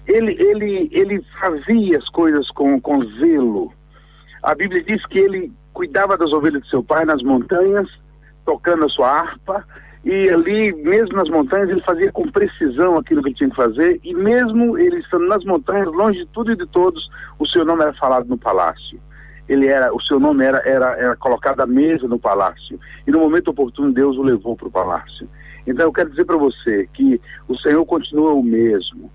[0.06, 3.74] Ele, ele, ele fazia as coisas com, com zelo.
[4.46, 7.90] A Bíblia diz que ele cuidava das ovelhas de seu pai nas montanhas,
[8.46, 9.66] tocando a sua harpa,
[10.04, 14.00] e ali, mesmo nas montanhas, ele fazia com precisão aquilo que ele tinha que fazer,
[14.04, 17.10] e mesmo ele estando nas montanhas, longe de tudo e de todos,
[17.40, 19.02] o seu nome era falado no palácio.
[19.50, 23.18] Ele era, o seu nome era, era, era colocado à mesa no palácio, e no
[23.18, 25.28] momento oportuno Deus o levou para o palácio.
[25.66, 29.12] Então eu quero dizer para você que o Senhor continua o mesmo.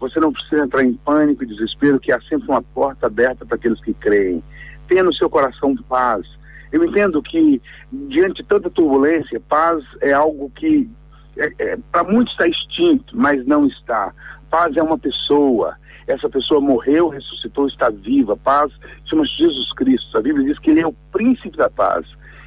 [0.00, 3.54] Você não precisa entrar em pânico e desespero, que há sempre uma porta aberta para
[3.54, 4.42] aqueles que creem.
[4.88, 6.26] Tenha no seu coração paz.
[6.72, 7.60] Eu entendo que,
[7.92, 10.88] diante de tanta turbulência, paz é algo que,
[11.36, 14.12] é, é, para muitos, está extinto, mas não está.
[14.50, 15.76] Paz é uma pessoa.
[16.06, 18.36] Essa pessoa morreu, ressuscitou, está viva.
[18.36, 18.72] Paz
[19.04, 20.16] chama-se Jesus Cristo.
[20.16, 22.06] A Bíblia diz que ele é o príncipe da paz.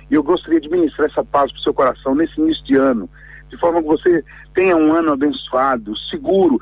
[0.09, 3.09] E eu gostaria de ministrar essa paz para o seu coração nesse início de ano,
[3.49, 6.59] de forma que você tenha um ano abençoado, seguro.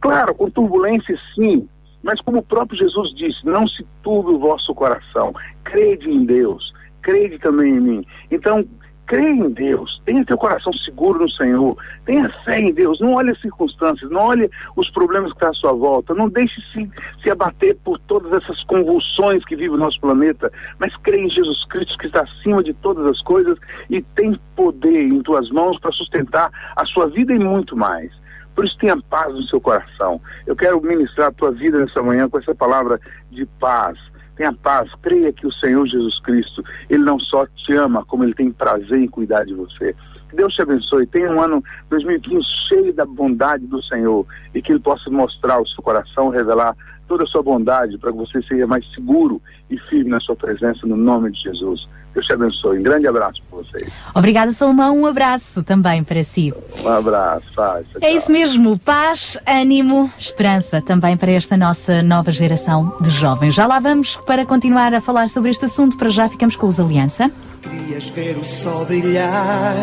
[0.00, 1.68] Claro, com turbulência sim,
[2.04, 5.34] mas como o próprio Jesus disse, não se turbe o vosso coração.
[5.64, 6.72] Crede em Deus,
[7.02, 8.06] crede também em mim.
[8.30, 8.64] Então,
[9.06, 13.30] creia em Deus, tenha teu coração seguro no Senhor, tenha fé em Deus, não olhe
[13.30, 16.90] as circunstâncias, não olhe os problemas que estão à sua volta, não deixe se,
[17.22, 21.64] se abater por todas essas convulsões que vive o nosso planeta, mas creia em Jesus
[21.66, 23.58] Cristo que está acima de todas as coisas
[23.90, 28.10] e tem poder em tuas mãos para sustentar a sua vida e muito mais.
[28.54, 30.20] Por isso tenha paz no seu coração.
[30.46, 33.00] Eu quero ministrar a tua vida nessa manhã com essa palavra
[33.30, 33.98] de paz.
[34.36, 38.34] Tenha paz, creia que o Senhor Jesus Cristo, Ele não só te ama, como Ele
[38.34, 39.94] tem prazer em cuidar de você.
[40.34, 41.06] Que Deus te abençoe.
[41.06, 45.66] Tenha um ano 2015 cheio da bondade do Senhor e que Ele possa mostrar o
[45.66, 49.40] seu coração, revelar toda a sua bondade para que você seja mais seguro
[49.70, 51.86] e firme na sua presença no nome de Jesus.
[52.12, 52.78] Deus te abençoe.
[52.78, 53.92] Um grande abraço para vocês.
[54.14, 54.98] Obrigada, Salomão.
[54.98, 56.52] Um abraço também para si.
[56.82, 57.44] Um abraço.
[57.54, 57.86] Paz.
[58.00, 58.78] É isso mesmo.
[58.78, 63.54] Paz, ânimo, esperança também para esta nossa nova geração de jovens.
[63.54, 65.96] Já lá vamos para continuar a falar sobre este assunto.
[65.96, 67.30] Para já ficamos com os Aliança.
[67.64, 69.74] Querias ver o sol brilhar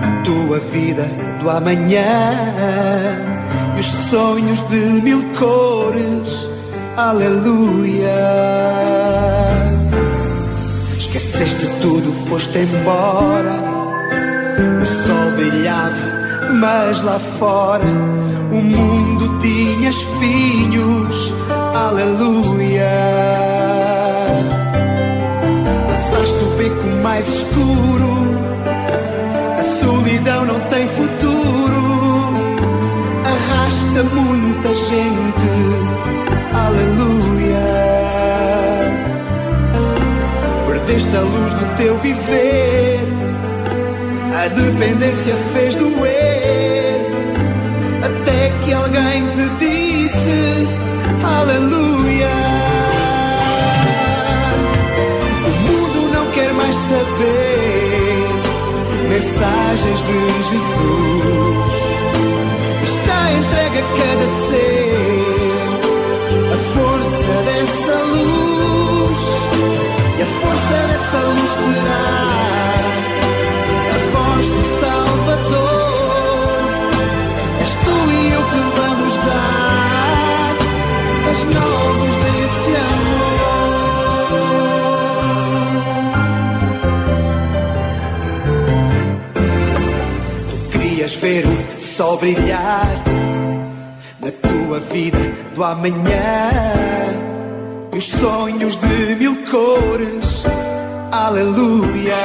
[0.00, 1.04] na tua vida
[1.38, 2.02] do amanhã
[3.76, 6.48] e os sonhos de mil cores.
[6.96, 8.08] Aleluia.
[10.96, 13.60] Esqueceste tudo, foste embora.
[14.82, 17.84] O sol brilhava, mas lá fora
[18.50, 21.34] o mundo tinha espinhos.
[21.74, 22.88] Aleluia.
[26.26, 28.36] Passaste o beco mais escuro.
[29.56, 32.34] A solidão não tem futuro.
[33.24, 35.50] Arrasta muita gente.
[36.52, 37.62] Aleluia.
[40.66, 43.00] Perdeste a luz do teu viver.
[44.34, 47.06] A dependência fez doer.
[48.02, 50.68] Até que alguém te disse:
[51.24, 51.95] Aleluia.
[56.88, 58.26] Saber
[59.08, 61.72] mensagens de Jesus.
[62.82, 64.86] Está entregue a cada ser
[66.52, 69.20] a força dessa luz.
[70.18, 72.55] E a força dessa luz será
[91.06, 92.88] Tu querias ver o sol brilhar
[94.20, 95.18] na tua vida
[95.54, 96.50] do amanhã
[97.96, 100.44] os sonhos de mil cores.
[101.12, 102.16] Aleluia.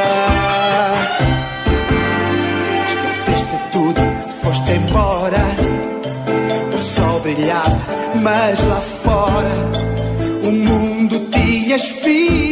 [2.87, 4.01] Esqueceste tudo,
[4.41, 5.45] foste embora.
[6.73, 7.79] O sol brilhava,
[8.19, 9.51] mas lá fora
[10.43, 12.50] o mundo tinha espinhos.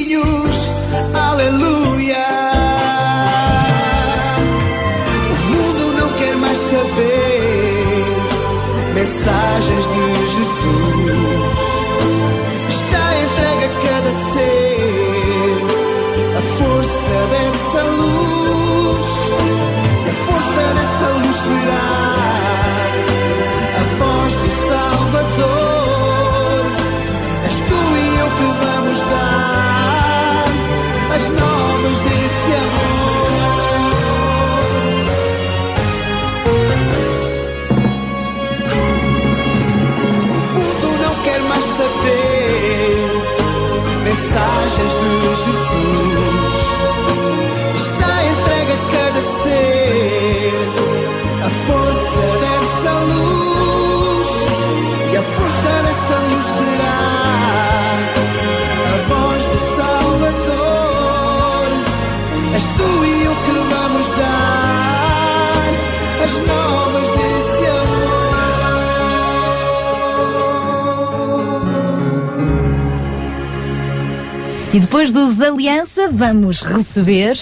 [74.72, 77.40] E depois dos Aliança, vamos receber.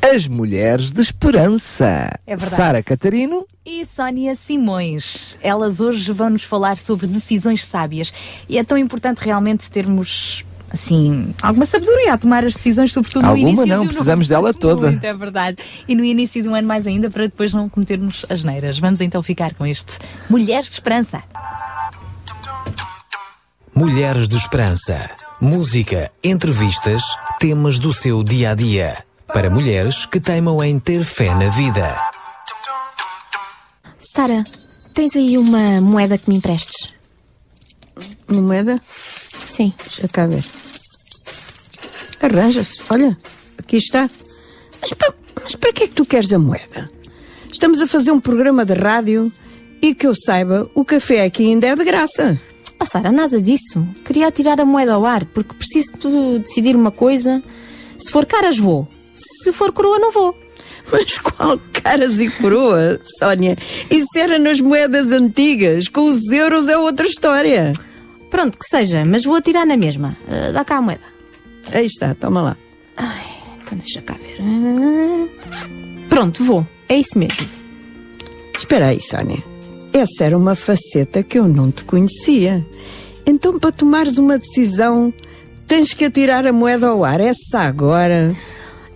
[0.00, 2.08] As Mulheres de Esperança.
[2.24, 2.54] É verdade.
[2.54, 3.44] Sara Catarino.
[3.66, 5.36] E Sónia Simões.
[5.42, 8.14] Elas hoje vão nos falar sobre decisões sábias.
[8.48, 13.30] E é tão importante realmente termos assim, alguma sabedoria a tomar as decisões, sobretudo no
[13.30, 14.92] Alguma início não, do precisamos dela toda.
[14.92, 15.58] Muito, é verdade.
[15.88, 18.78] E no início do ano mais ainda, para depois não cometermos as neiras.
[18.78, 19.98] Vamos então ficar com este
[20.28, 21.20] Mulheres de Esperança.
[23.74, 25.10] Mulheres de Esperança.
[25.42, 27.02] Música, entrevistas,
[27.38, 29.02] temas do seu dia a dia.
[29.26, 31.96] Para mulheres que teimam em ter fé na vida.
[33.98, 34.44] Sara,
[34.94, 36.92] tens aí uma moeda que me emprestes?
[38.28, 38.82] Uma moeda?
[39.32, 39.72] Sim.
[39.82, 40.44] Deixa cá ver.
[42.20, 42.82] Arranja-se.
[42.90, 43.16] Olha,
[43.58, 44.10] aqui está.
[44.78, 46.86] Mas para, mas para que é que tu queres a moeda?
[47.50, 49.32] Estamos a fazer um programa de rádio
[49.80, 52.38] e que eu saiba, o café aqui ainda é de graça.
[52.80, 53.86] Oh, Sara, nada disso.
[54.04, 57.42] Queria tirar a moeda ao ar, porque preciso de decidir uma coisa.
[57.98, 58.88] Se for caras, vou.
[59.14, 60.36] Se for coroa, não vou.
[60.90, 63.56] Mas qual caras e coroa, Sónia?
[63.90, 65.88] Isso era nas moedas antigas.
[65.88, 67.72] Com os euros é outra história.
[68.30, 70.16] Pronto, que seja, mas vou atirar na mesma.
[70.28, 71.02] Ah, dá cá a moeda.
[71.72, 72.56] Aí está, toma lá.
[73.62, 74.38] Então deixa cá ver.
[74.40, 75.26] Ah,
[76.08, 76.66] Pronto, vou.
[76.88, 77.48] É isso mesmo.
[78.56, 79.42] Espera aí, Sónia.
[79.92, 82.64] Essa era uma faceta que eu não te conhecia.
[83.26, 85.12] Então, para tomares uma decisão,
[85.66, 87.20] tens que atirar a moeda ao ar.
[87.20, 88.34] Essa agora.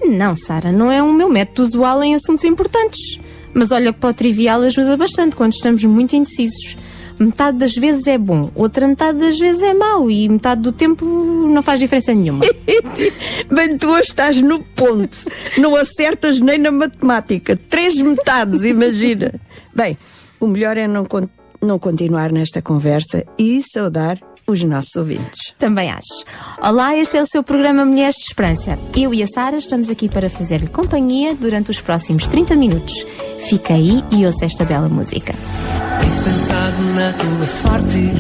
[0.05, 3.19] Não, Sara, não é o meu método usual em assuntos importantes.
[3.53, 6.77] Mas olha que para o trivial ajuda bastante quando estamos muito indecisos.
[7.19, 11.05] Metade das vezes é bom, outra metade das vezes é mau e metade do tempo
[11.07, 12.45] não faz diferença nenhuma.
[13.49, 15.17] Bem, tu hoje estás no ponto.
[15.57, 17.57] Não acertas nem na matemática.
[17.69, 19.33] Três metades, imagina.
[19.73, 19.97] Bem,
[20.45, 21.29] o melhor é não, con-
[21.61, 25.55] não continuar nesta conversa e saudar os nossos ouvintes.
[25.59, 26.25] Também acho.
[26.63, 28.79] Olá, este é o seu programa Mulheres de Esperança.
[28.95, 32.93] Eu e a Sara estamos aqui para fazer-lhe companhia durante os próximos 30 minutos.
[33.49, 35.35] Fica aí e ouça esta bela música.
[36.01, 38.11] Tens pensado na tua sorte?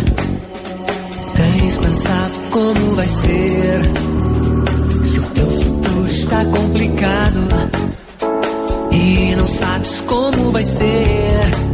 [1.37, 3.81] Tens pensado como vai ser?
[5.13, 7.41] Se o teu futuro está complicado
[8.91, 11.74] e não sabes como vai ser.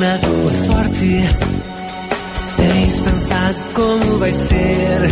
[0.00, 1.22] Na tua sorte?
[2.56, 5.10] Tens pensado como vai ser?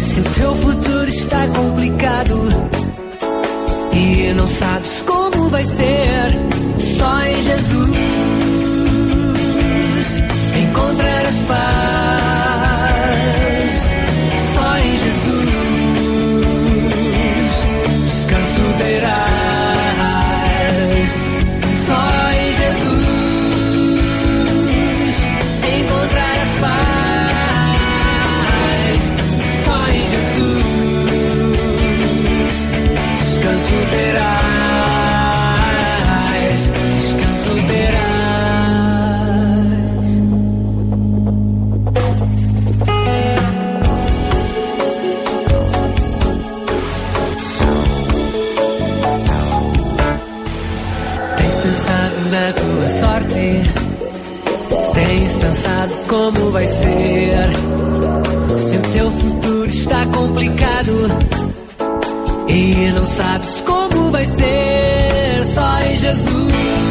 [0.00, 2.48] Se o teu futuro está complicado
[3.92, 6.30] e não sabes como vai ser,
[6.96, 7.96] só em Jesus
[10.58, 12.35] encontrarás paz.
[56.16, 57.46] Como vai ser?
[58.58, 60.92] Se o teu futuro está complicado
[62.48, 66.85] e não sabes como vai ser, só em Jesus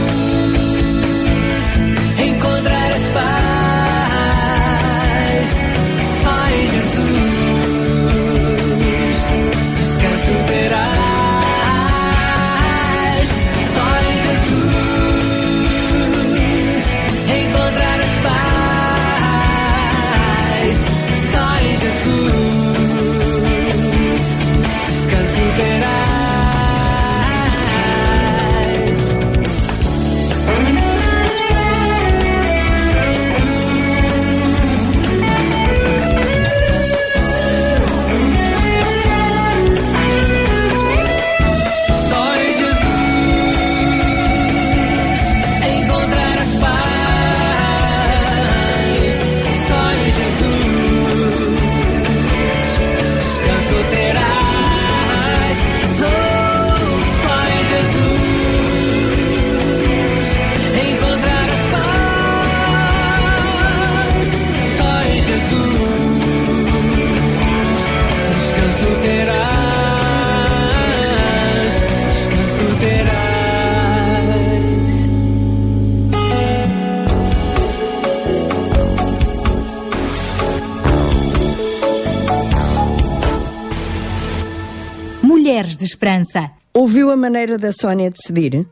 [86.15, 86.51] Esperança.
[86.73, 88.65] Ouviu a maneira da Sónia decidir?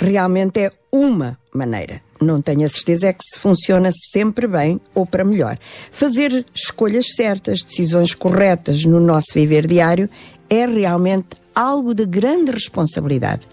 [0.00, 2.00] realmente é uma maneira.
[2.20, 5.58] Não tenho a certeza é que se funciona sempre bem ou para melhor.
[5.90, 10.08] Fazer escolhas certas, decisões corretas no nosso viver diário
[10.48, 13.46] é realmente algo de grande responsabilidade.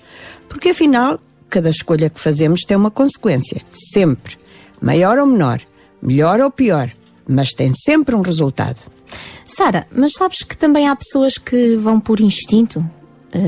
[0.48, 4.38] Porque afinal, cada escolha que fazemos tem uma consequência, sempre.
[4.80, 5.62] Maior ou menor,
[6.02, 6.92] melhor ou pior,
[7.28, 8.80] mas tem sempre um resultado.
[9.46, 12.84] Sara, mas sabes que também há pessoas que vão por instinto,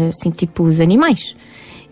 [0.09, 1.35] assim, tipo os animais.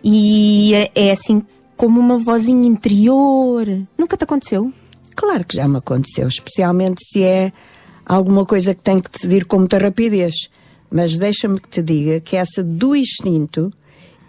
[0.03, 1.41] E é- é assim
[1.75, 3.65] como uma vozinha interior.
[3.97, 4.71] Nunca te aconteceu?
[5.15, 7.51] Claro que já me aconteceu, especialmente se é
[8.05, 10.49] alguma coisa que tem que decidir com muita rapidez.
[10.91, 13.71] Mas deixa-me que te diga que essa do instinto,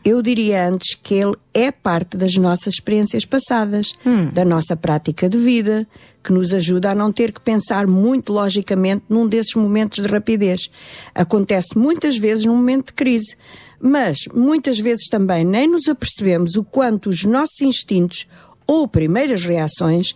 [0.07, 3.93] eu diria antes que ele é parte das nossas experiências passadas,
[4.33, 5.85] da nossa prática de vida,
[6.23, 10.71] que nos ajuda a não ter que pensar muito logicamente num desses momentos de rapidez.
[11.13, 13.37] Acontece muitas vezes num momento de crise,
[13.81, 18.29] mas muitas vezes também nem nos apercebemos o quanto os nossos instintos
[18.65, 20.15] ou primeiras reações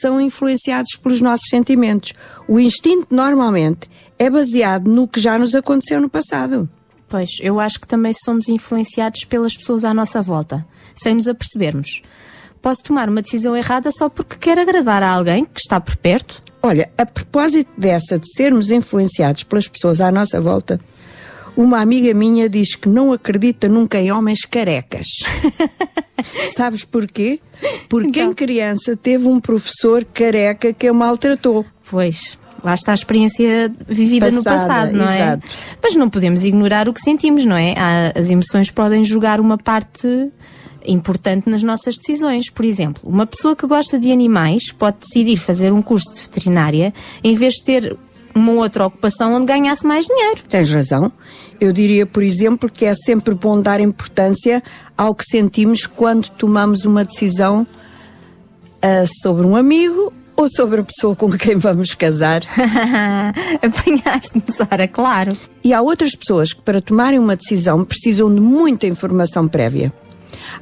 [0.00, 2.12] são influenciados pelos nossos sentimentos.
[2.46, 6.68] O instinto normalmente é baseado no que já nos aconteceu no passado.
[7.12, 10.66] Pois, eu acho que também somos influenciados pelas pessoas à nossa volta,
[10.96, 12.00] sem nos apercebermos.
[12.62, 16.40] Posso tomar uma decisão errada só porque quero agradar a alguém que está por perto?
[16.62, 20.80] Olha, a propósito dessa de sermos influenciados pelas pessoas à nossa volta,
[21.54, 25.08] uma amiga minha diz que não acredita nunca em homens carecas.
[26.56, 27.40] Sabes porquê?
[27.90, 31.66] Porque em criança teve um professor careca que a maltratou.
[31.90, 35.16] Pois, lá está a experiência vivida no Passada, passado, não é?
[35.16, 35.46] exato.
[35.82, 37.74] Mas não podemos ignorar o que sentimos, não é?
[38.14, 40.30] As emoções podem jogar uma parte
[40.86, 42.50] importante nas nossas decisões.
[42.50, 46.92] Por exemplo, uma pessoa que gosta de animais pode decidir fazer um curso de veterinária
[47.22, 47.96] em vez de ter
[48.34, 50.42] uma outra ocupação onde ganhasse mais dinheiro.
[50.48, 51.12] Tens razão.
[51.60, 54.62] Eu diria, por exemplo, que é sempre bom dar importância
[54.96, 57.66] ao que sentimos quando tomamos uma decisão
[58.80, 62.42] ah, sobre um amigo ou sobre a pessoa com quem vamos casar.
[63.62, 65.36] Apanhaste-me, Sara, claro.
[65.62, 69.92] E há outras pessoas que, para tomarem uma decisão, precisam de muita informação prévia.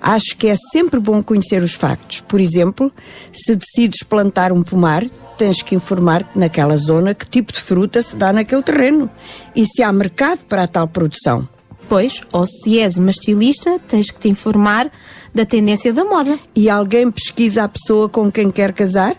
[0.01, 2.21] Acho que é sempre bom conhecer os factos.
[2.21, 2.93] Por exemplo,
[3.33, 5.05] se decides plantar um pomar,
[5.39, 9.11] tens que informar-te naquela zona que tipo de fruta se dá naquele terreno
[9.55, 11.49] e se há mercado para a tal produção.
[11.89, 14.91] Pois, ou se és uma estilista, tens que te informar
[15.35, 16.39] da tendência da moda.
[16.55, 19.17] E alguém pesquisa a pessoa com quem quer casar?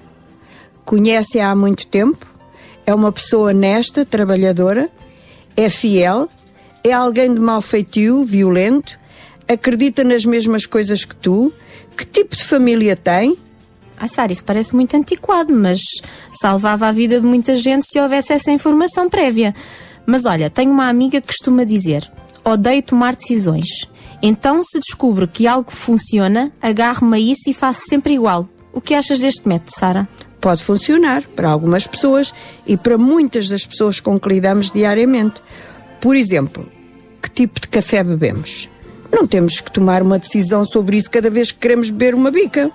[0.92, 2.28] Conhece-a há muito tempo?
[2.86, 4.90] É uma pessoa honesta, trabalhadora?
[5.56, 6.28] É fiel?
[6.84, 9.00] É alguém de mau feitio, violento?
[9.48, 11.54] Acredita nas mesmas coisas que tu?
[11.96, 13.38] Que tipo de família tem?
[13.98, 15.80] Ah, Sara, isso parece muito antiquado, mas
[16.42, 19.56] salvava a vida de muita gente se houvesse essa informação prévia.
[20.06, 22.12] Mas olha, tenho uma amiga que costuma dizer:
[22.44, 23.88] odeio tomar decisões.
[24.22, 28.50] Então, se descubro que algo funciona, agarro-me a isso e faço sempre igual.
[28.74, 30.10] O que achas deste método, Sara?
[30.42, 32.34] Pode funcionar para algumas pessoas
[32.66, 35.40] e para muitas das pessoas com que lidamos diariamente.
[36.02, 36.68] Por exemplo,
[37.22, 38.68] que tipo de café bebemos?
[39.12, 42.72] Não temos que tomar uma decisão sobre isso cada vez que queremos beber uma bica.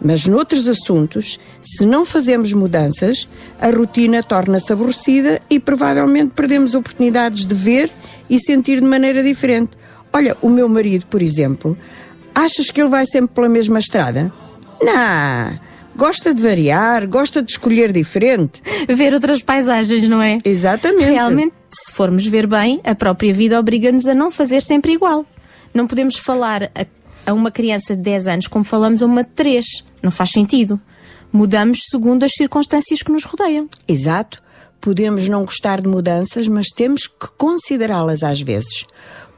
[0.00, 3.28] Mas noutros assuntos, se não fazemos mudanças,
[3.60, 7.90] a rotina torna-se aborrecida e provavelmente perdemos oportunidades de ver
[8.28, 9.72] e sentir de maneira diferente.
[10.12, 11.76] Olha, o meu marido, por exemplo,
[12.34, 14.32] achas que ele vai sempre pela mesma estrada?
[14.80, 15.69] Não.
[15.96, 18.62] Gosta de variar, gosta de escolher diferente.
[18.88, 20.38] Ver outras paisagens, não é?
[20.44, 21.10] Exatamente.
[21.10, 25.26] Realmente, se formos ver bem, a própria vida obriga-nos a não fazer sempre igual.
[25.74, 26.86] Não podemos falar a,
[27.26, 29.64] a uma criança de 10 anos como falamos a uma de 3.
[30.02, 30.80] Não faz sentido.
[31.32, 33.68] Mudamos segundo as circunstâncias que nos rodeiam.
[33.86, 34.42] Exato.
[34.80, 38.86] Podemos não gostar de mudanças, mas temos que considerá-las às vezes.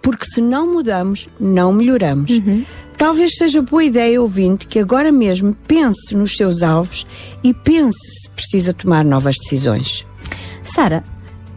[0.01, 2.31] Porque se não mudamos, não melhoramos.
[3.03, 7.05] Talvez seja boa ideia, ouvinte, que agora mesmo pense nos seus alvos
[7.43, 10.07] e pense se precisa tomar novas decisões.
[10.63, 11.03] Sara,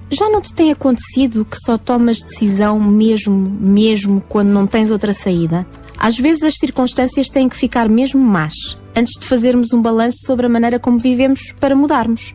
[0.10, 5.14] já não te tem acontecido que só tomas decisão mesmo, mesmo quando não tens outra
[5.14, 5.68] saída?
[5.96, 10.48] Às vezes as circunstâncias têm que ficar mesmo más, antes de fazermos um balanço sobre
[10.48, 12.34] a maneira como vivemos para mudarmos.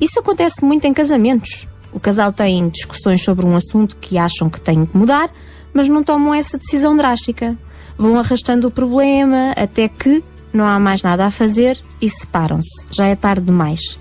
[0.00, 1.68] Isso acontece muito em casamentos.
[1.92, 5.30] O casal tem discussões sobre um assunto que acham que têm que mudar,
[5.72, 7.56] mas não tomam essa decisão drástica.
[7.98, 10.22] Vão arrastando o problema até que
[10.52, 12.86] não há mais nada a fazer e separam-se.
[12.90, 13.98] Já é tarde demais.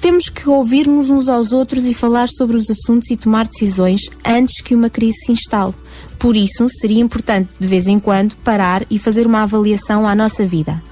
[0.00, 4.62] Temos que ouvir-nos uns aos outros e falar sobre os assuntos e tomar decisões antes
[4.62, 5.74] que uma crise se instale.
[6.18, 10.46] Por isso, seria importante, de vez em quando, parar e fazer uma avaliação à nossa
[10.46, 10.82] vida.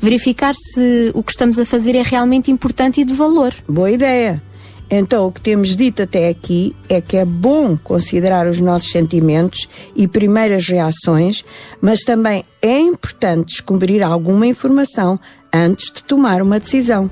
[0.00, 3.54] Verificar se o que estamos a fazer é realmente importante e de valor.
[3.68, 4.42] Boa ideia.
[4.88, 9.68] Então, o que temos dito até aqui é que é bom considerar os nossos sentimentos
[9.96, 11.44] e primeiras reações,
[11.80, 15.18] mas também é importante descobrir alguma informação
[15.52, 17.10] antes de tomar uma decisão.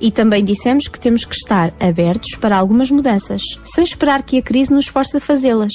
[0.00, 4.42] E também dissemos que temos que estar abertos para algumas mudanças, sem esperar que a
[4.42, 5.74] crise nos force a fazê-las.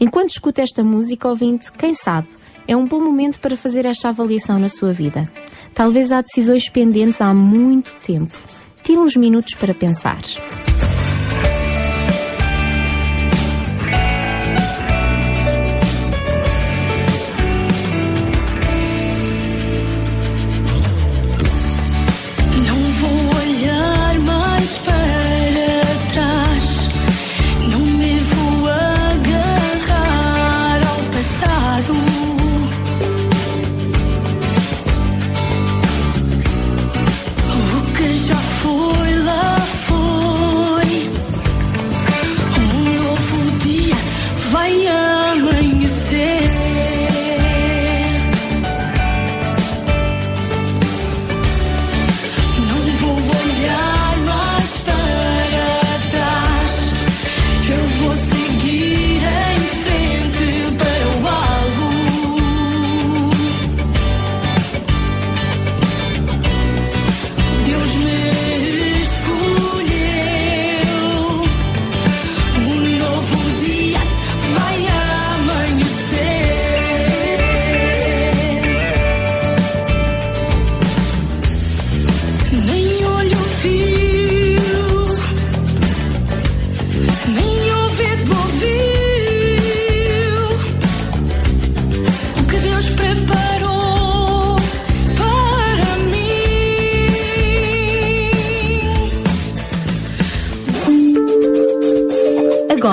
[0.00, 2.26] Enquanto escuta esta música, ouvinte, quem sabe,
[2.66, 5.30] é um bom momento para fazer esta avaliação na sua vida.
[5.72, 8.36] Talvez há decisões pendentes há muito tempo.
[8.82, 10.18] Tire uns minutos para pensar.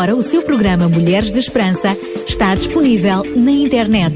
[0.09, 1.95] Agora o seu programa Mulheres de Esperança
[2.27, 4.15] está disponível na internet.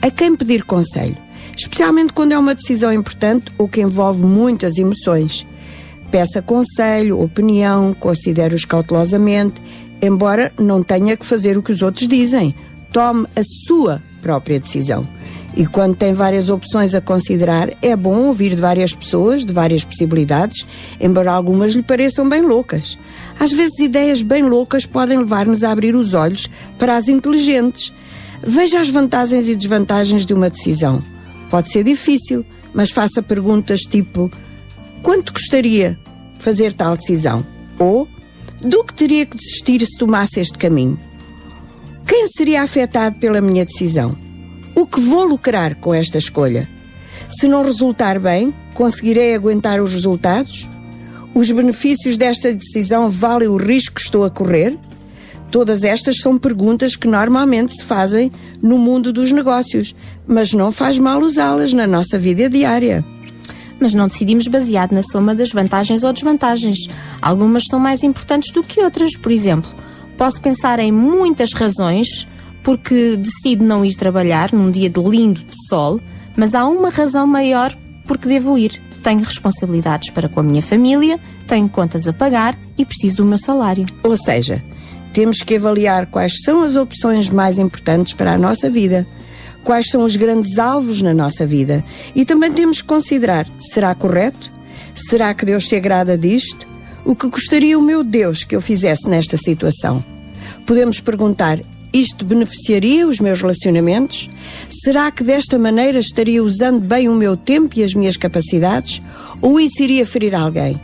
[0.00, 1.16] A quem pedir conselho?
[1.56, 5.44] Especialmente quando é uma decisão importante ou que envolve muitas emoções.
[6.12, 9.60] Peça conselho, opinião, considere-os cautelosamente,
[10.00, 12.54] embora não tenha que fazer o que os outros dizem.
[12.92, 15.04] Tome a sua própria decisão.
[15.58, 19.82] E quando tem várias opções a considerar, é bom ouvir de várias pessoas, de várias
[19.82, 20.64] possibilidades,
[21.00, 22.96] embora algumas lhe pareçam bem loucas.
[23.40, 26.48] Às vezes, ideias bem loucas podem levar-nos a abrir os olhos
[26.78, 27.92] para as inteligentes.
[28.40, 31.02] Veja as vantagens e desvantagens de uma decisão.
[31.50, 34.30] Pode ser difícil, mas faça perguntas tipo:
[35.02, 35.98] quanto custaria
[36.38, 37.44] fazer tal decisão?
[37.80, 38.06] Ou
[38.60, 40.96] do que teria que desistir se tomasse este caminho?
[42.06, 44.27] Quem seria afetado pela minha decisão?
[44.78, 46.68] O que vou lucrar com esta escolha?
[47.28, 50.68] Se não resultar bem, conseguirei aguentar os resultados?
[51.34, 54.78] Os benefícios desta decisão valem o risco que estou a correr?
[55.50, 58.30] Todas estas são perguntas que normalmente se fazem
[58.62, 59.96] no mundo dos negócios,
[60.28, 63.04] mas não faz mal usá-las na nossa vida diária.
[63.80, 66.78] Mas não decidimos baseado na soma das vantagens ou desvantagens.
[67.20, 69.16] Algumas são mais importantes do que outras.
[69.16, 69.68] Por exemplo,
[70.16, 72.28] posso pensar em muitas razões
[72.62, 76.00] porque decido não ir trabalhar num dia de lindo de sol,
[76.36, 77.76] mas há uma razão maior
[78.06, 78.80] porque devo ir.
[79.02, 83.38] Tenho responsabilidades para com a minha família, tenho contas a pagar e preciso do meu
[83.38, 83.86] salário.
[84.02, 84.62] Ou seja,
[85.12, 89.06] temos que avaliar quais são as opções mais importantes para a nossa vida,
[89.64, 94.50] quais são os grandes alvos na nossa vida e também temos que considerar: será correto?
[94.94, 96.66] Será que Deus se agrada disto?
[97.04, 100.04] O que gostaria o meu Deus que eu fizesse nesta situação?
[100.66, 101.60] Podemos perguntar:
[101.92, 104.28] isto beneficiaria os meus relacionamentos?
[104.70, 109.00] Será que desta maneira estaria usando bem o meu tempo e as minhas capacidades?
[109.40, 110.80] Ou isso iria ferir alguém?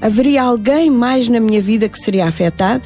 [0.00, 2.84] Haveria alguém mais na minha vida que seria afetado?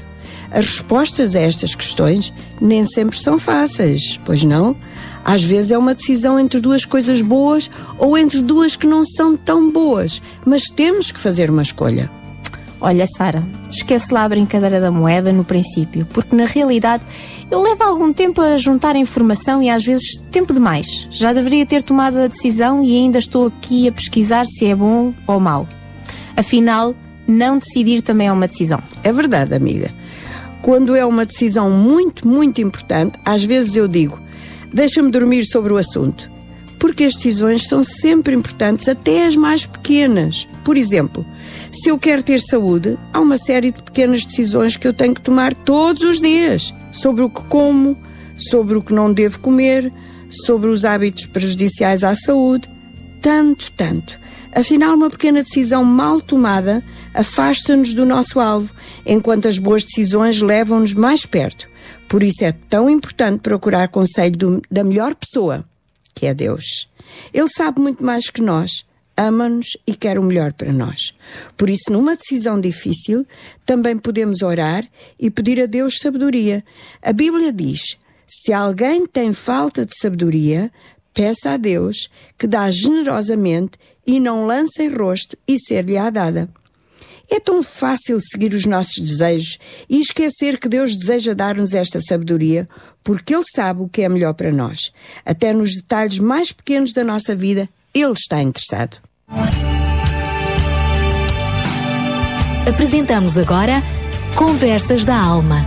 [0.51, 4.77] As respostas a estas questões nem sempre são fáceis, pois não?
[5.25, 9.37] Às vezes é uma decisão entre duas coisas boas ou entre duas que não são
[9.37, 12.11] tão boas, mas temos que fazer uma escolha.
[12.87, 17.03] Olha, Sara, esquece lá a brincadeira da moeda no princípio, porque na realidade
[17.51, 21.09] eu levo algum tempo a juntar informação e às vezes tempo demais.
[21.11, 25.15] Já deveria ter tomado a decisão e ainda estou aqui a pesquisar se é bom
[25.27, 25.67] ou mau.
[26.37, 26.95] Afinal,
[27.27, 28.83] não decidir também é uma decisão.
[29.03, 29.91] É verdade, amiga.
[30.61, 34.21] Quando é uma decisão muito, muito importante, às vezes eu digo:
[34.71, 36.34] deixa-me dormir sobre o assunto.
[36.85, 40.47] Porque as decisões são sempre importantes, até as mais pequenas.
[40.63, 41.25] Por exemplo,
[41.73, 45.23] se eu quero ter saúde, há uma série de pequenas decisões que eu tenho que
[45.23, 47.97] tomar todos os dias sobre o que como,
[48.37, 49.91] sobre o que não devo comer,
[50.45, 52.69] sobre os hábitos prejudiciais à saúde.
[53.23, 54.19] Tanto, tanto.
[54.55, 56.83] Afinal, uma pequena decisão mal tomada
[57.15, 58.71] afasta-nos do nosso alvo,
[59.07, 61.67] enquanto as boas decisões levam-nos mais perto.
[62.11, 65.65] Por isso é tão importante procurar conselho do- da melhor pessoa,
[66.15, 66.89] que é Deus.
[67.33, 68.85] Ele sabe muito mais que nós,
[69.17, 71.15] ama-nos e quer o melhor para nós.
[71.57, 73.27] Por isso, numa decisão difícil,
[73.65, 74.87] também podemos orar
[75.19, 76.65] e pedir a Deus sabedoria.
[77.03, 80.71] A Bíblia diz: se alguém tem falta de sabedoria,
[81.13, 82.09] peça a Deus
[82.39, 86.49] que dá generosamente e não lança em rosto e ser-lhe-á dada.
[87.31, 92.69] É tão fácil seguir os nossos desejos e esquecer que Deus deseja dar-nos esta sabedoria,
[93.03, 94.93] porque Ele sabe o que é melhor para nós.
[95.25, 98.99] Até nos detalhes mais pequenos da nossa vida, Ele está interessado.
[102.69, 103.83] Apresentamos agora
[104.37, 105.59] Conversas da Alma.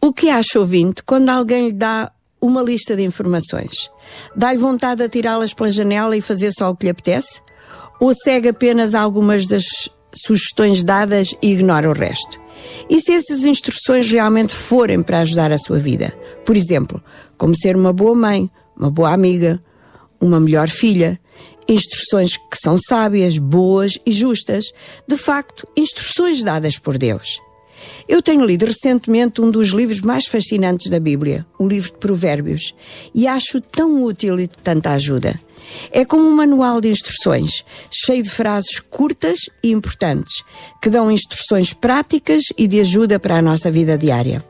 [0.00, 3.90] O que acha ouvinte quando alguém lhe dá uma lista de informações?
[4.34, 7.40] Dá-lhe vontade de atirá-las pela janela e fazer só o que lhe apetece?
[8.00, 9.64] Ou segue apenas algumas das
[10.14, 12.40] sugestões dadas e ignora o resto?
[12.88, 16.14] E se essas instruções realmente forem para ajudar a sua vida?
[16.44, 17.02] Por exemplo,
[17.36, 19.62] como ser uma boa mãe, uma boa amiga,
[20.20, 21.20] uma melhor filha,
[21.68, 24.72] instruções que são sábias, boas e justas,
[25.06, 27.38] de facto, instruções dadas por Deus.
[28.08, 32.74] Eu tenho lido recentemente um dos livros mais fascinantes da Bíblia, o livro de Provérbios,
[33.14, 35.40] e acho tão útil e de tanta ajuda.
[35.90, 40.42] É como um manual de instruções, cheio de frases curtas e importantes,
[40.80, 44.44] que dão instruções práticas e de ajuda para a nossa vida diária.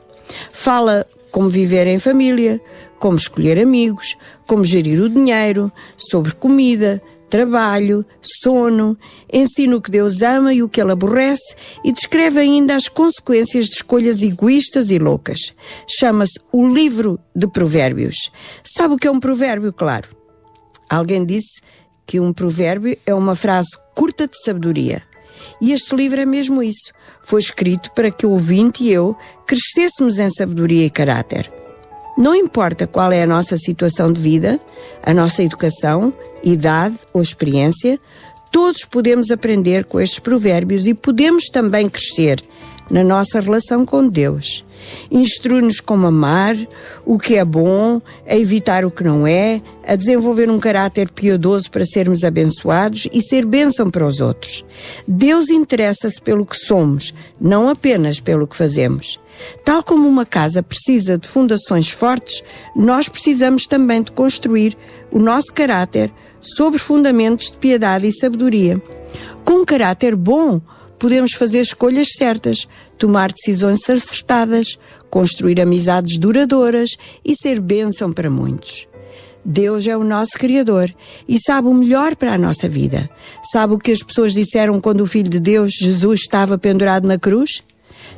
[0.52, 2.60] Fala como viver em família,
[2.98, 4.16] como escolher amigos,
[4.46, 8.98] como gerir o dinheiro, sobre comida, trabalho, sono,
[9.32, 13.66] ensina o que Deus ama e o que Ele aborrece e descreve ainda as consequências
[13.66, 15.54] de escolhas egoístas e loucas.
[15.86, 18.30] Chama-se o Livro de Provérbios.
[18.64, 20.19] Sabe o que é um provérbio, claro?
[20.90, 21.62] Alguém disse
[22.04, 25.02] que um provérbio é uma frase curta de sabedoria.
[25.60, 26.92] E este livro é mesmo isso.
[27.22, 31.50] Foi escrito para que o ouvinte e eu crescêssemos em sabedoria e caráter.
[32.18, 34.60] Não importa qual é a nossa situação de vida,
[35.02, 36.12] a nossa educação,
[36.42, 38.00] idade ou experiência,
[38.50, 42.44] todos podemos aprender com estes provérbios e podemos também crescer
[42.90, 44.64] na nossa relação com Deus.
[45.10, 46.56] Instrui-nos como amar,
[47.04, 51.70] o que é bom, a evitar o que não é, a desenvolver um caráter piedoso
[51.70, 54.64] para sermos abençoados e ser bênção para os outros.
[55.06, 59.18] Deus interessa-se pelo que somos, não apenas pelo que fazemos.
[59.64, 62.42] Tal como uma casa precisa de fundações fortes,
[62.76, 64.76] nós precisamos também de construir
[65.10, 68.80] o nosso caráter sobre fundamentos de piedade e sabedoria.
[69.44, 70.60] Com um caráter bom,
[71.00, 72.68] podemos fazer escolhas certas,
[72.98, 74.78] tomar decisões acertadas,
[75.08, 76.90] construir amizades duradouras
[77.24, 78.86] e ser bênção para muitos.
[79.42, 80.94] Deus é o nosso Criador
[81.26, 83.08] e sabe o melhor para a nossa vida.
[83.50, 87.18] Sabe o que as pessoas disseram quando o Filho de Deus, Jesus, estava pendurado na
[87.18, 87.62] cruz?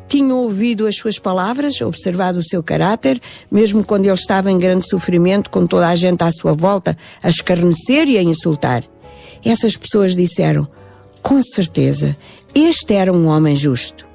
[0.09, 4.89] Tinham ouvido as suas palavras, observado o seu caráter, mesmo quando ele estava em grande
[4.89, 8.85] sofrimento, com toda a gente à sua volta a escarnecer e a insultar.
[9.45, 10.67] Essas pessoas disseram:
[11.23, 12.17] Com certeza,
[12.55, 14.07] este era um homem justo.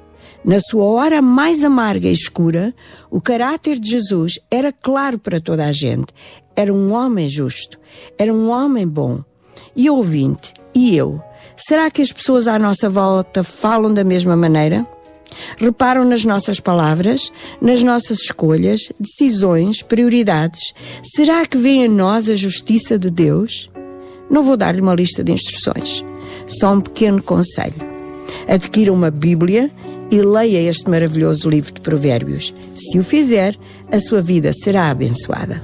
[0.44, 2.72] Na sua hora mais amarga e escura,
[3.10, 6.06] o caráter de Jesus era claro para toda a gente.
[6.54, 7.78] Era um homem justo,
[8.16, 9.22] era um homem bom.
[9.74, 11.20] E ouvinte, e eu,
[11.56, 14.86] será que as pessoas à nossa volta falam da mesma maneira?
[15.56, 20.72] Reparam nas nossas palavras, nas nossas escolhas, decisões, prioridades.
[21.02, 23.68] Será que vê em nós a justiça de Deus?
[24.30, 26.04] Não vou dar-lhe uma lista de instruções,
[26.46, 27.97] só um pequeno conselho.
[28.46, 29.70] Adquira uma Bíblia
[30.10, 32.54] e leia este maravilhoso livro de Provérbios.
[32.74, 33.56] Se o fizer,
[33.92, 35.62] a sua vida será abençoada.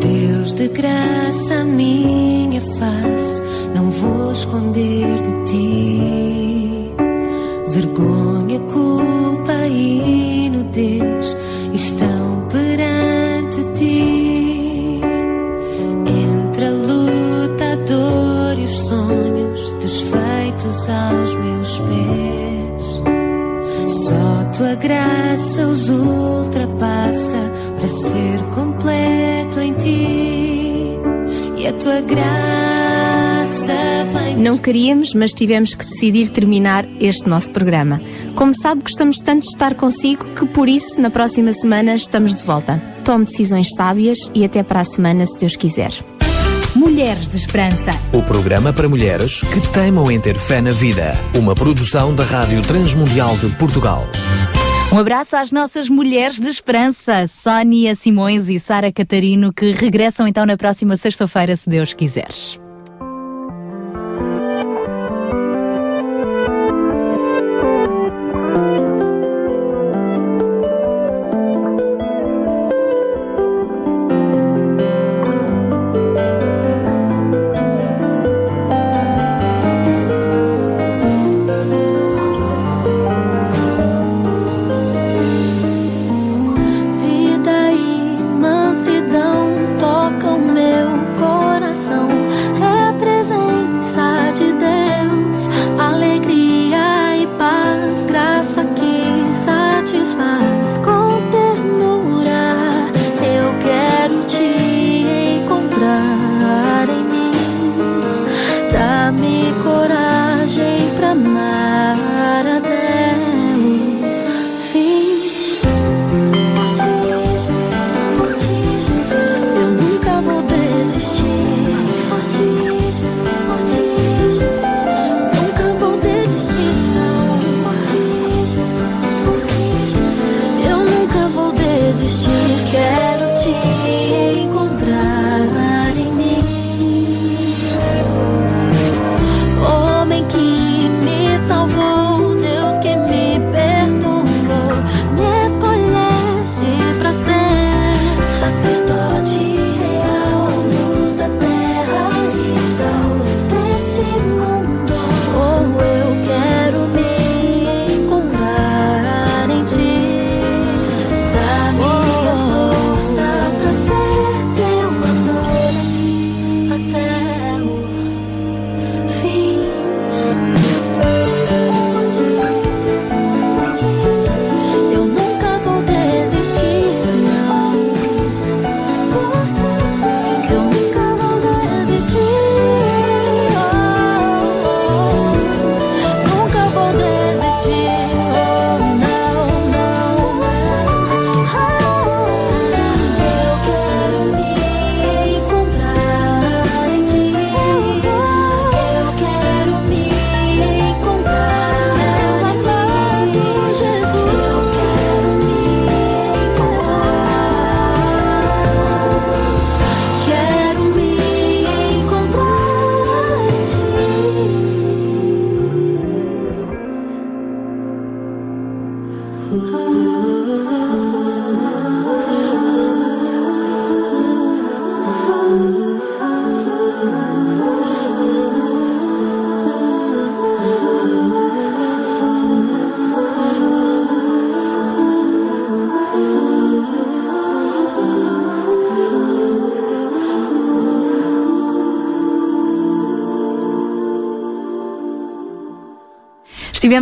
[0.00, 3.40] Deus de graça, minha face,
[3.74, 6.92] não vou esconder de ti.
[7.68, 11.25] Vergonha, culpa e nudez
[24.76, 30.98] graça os ultrapassa para ser completo em ti.
[31.56, 33.72] E a tua graça
[34.36, 38.00] Não queríamos, mas tivemos que decidir terminar este nosso programa.
[38.34, 42.44] Como sabe, gostamos tanto de estar consigo que por isso, na próxima semana, estamos de
[42.44, 42.80] volta.
[43.04, 45.90] Tome decisões sábias e até para a semana, se Deus quiser.
[46.74, 47.90] Mulheres de Esperança.
[48.12, 51.18] O programa para mulheres que teimam em ter fé na vida.
[51.34, 54.06] Uma produção da Rádio Transmundial de Portugal.
[54.92, 60.46] Um abraço às nossas mulheres de esperança, Sónia Simões e Sara Catarino, que regressam então
[60.46, 62.28] na próxima sexta-feira, se Deus quiser.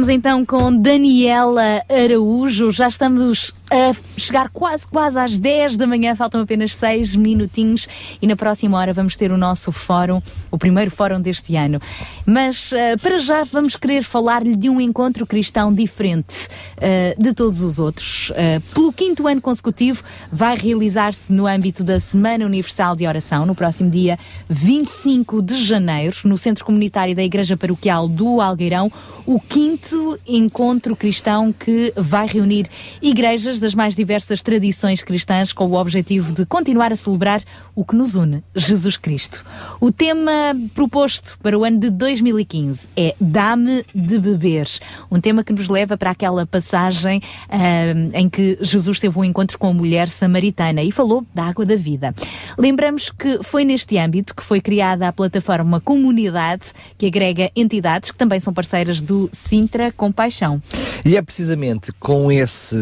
[0.05, 6.15] Estivemos então com Daniela Araújo, já estamos a chegar quase, quase às 10 da manhã,
[6.15, 7.89] faltam apenas 6 minutinhos
[8.21, 10.21] e na próxima hora vamos ter o nosso fórum,
[10.51, 11.81] o primeiro fórum deste ano.
[12.27, 17.63] Mas eh, para já vamos querer falar-lhe de um encontro cristão diferente eh, de todos
[17.63, 18.31] os outros.
[18.35, 23.55] Eh, pelo quinto ano consecutivo, vai realizar-se no âmbito da Semana Universal de Oração, no
[23.55, 24.19] próximo dia
[24.49, 28.93] 25 de janeiro, no Centro Comunitário da Igreja Paroquial do Algueirão,
[29.27, 32.67] o quinto encontro cristão que vai reunir
[33.01, 37.43] igrejas das mais diversas tradições cristãs com o objetivo de continuar a celebrar
[37.75, 39.45] o que nos une, Jesus Cristo.
[39.81, 40.33] O tema
[40.75, 44.69] proposto para o ano de 2015 é Dá-me de beber,
[45.11, 49.59] um tema que nos leva para aquela passagem ah, em que Jesus teve um encontro
[49.59, 52.15] com a mulher samaritana e falou da água da vida.
[52.59, 58.17] Lembramos que foi neste âmbito que foi criada a plataforma Comunidade, que agrega entidades que
[58.17, 60.63] também são parceiras do Sintra Compaixão.
[61.05, 62.77] E é precisamente com esse,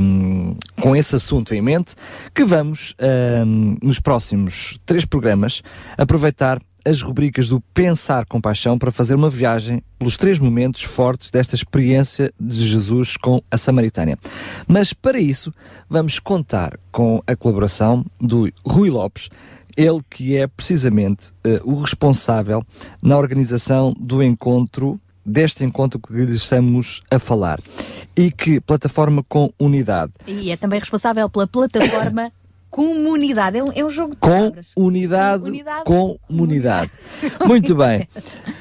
[0.00, 1.94] hum, com esse assunto em mente
[2.34, 2.94] que vamos,
[3.46, 5.62] hum, nos próximos três programas,
[5.96, 11.30] aproveitar as rubricas do Pensar com Paixão para fazer uma viagem pelos três momentos fortes
[11.30, 14.18] desta experiência de Jesus com a Samaritânia.
[14.68, 15.52] Mas para isso,
[15.88, 19.28] vamos contar com a colaboração do Rui Lopes,
[19.76, 22.64] ele que é precisamente eh, o responsável
[23.02, 27.58] na organização do encontro, deste encontro que lhe estamos a falar.
[28.16, 30.12] E que plataforma com unidade.
[30.26, 32.30] E é também responsável pela plataforma
[32.74, 33.58] Comunidade.
[33.58, 34.72] É um, é um jogo de Com palavras.
[34.76, 35.84] unidade, Unidade.
[35.84, 36.90] com comunidade.
[37.46, 38.08] Muito bem.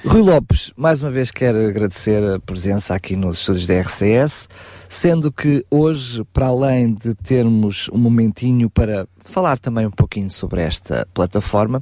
[0.05, 4.47] Rui Lopes, mais uma vez quero agradecer a presença aqui nos estúdios da RCS,
[4.93, 10.61] sendo que hoje, para além de termos um momentinho para falar também um pouquinho sobre
[10.61, 11.81] esta plataforma,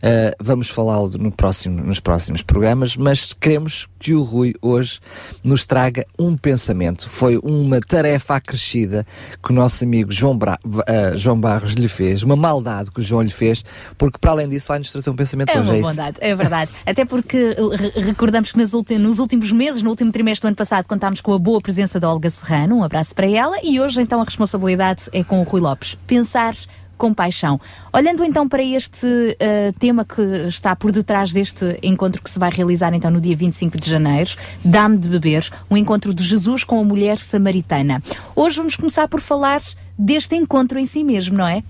[0.00, 5.00] eh, vamos falá-lo no próximo, nos próximos programas, mas queremos que o Rui hoje
[5.42, 7.08] nos traga um pensamento.
[7.10, 9.04] Foi uma tarefa acrescida
[9.44, 13.02] que o nosso amigo João, Bra eh, João Barros lhe fez, uma maldade que o
[13.02, 13.64] João lhe fez,
[13.98, 15.68] porque para além disso vai-nos trazer um pensamento É hoje.
[15.70, 15.88] uma isso?
[15.90, 16.70] bondade, é verdade.
[16.86, 17.36] Até porque
[17.76, 21.34] re- recordamos que nas nos últimos meses, no último trimestre do ano passado, contámos com
[21.34, 25.02] a boa presença da Olga Serrano, um abraço para ela, e hoje então a responsabilidade
[25.12, 25.96] é com o Rui Lopes.
[26.06, 26.54] Pensar
[26.96, 27.60] com paixão.
[27.92, 32.50] Olhando então para este eh, tema que está por detrás deste encontro que se vai
[32.50, 34.30] realizar então no dia 25 de janeiro,
[34.64, 38.02] Dá-me de Beber, um encontro de Jesus com a mulher samaritana.
[38.34, 39.60] Hoje vamos começar por falar
[39.98, 41.62] deste encontro em si mesmo, não é?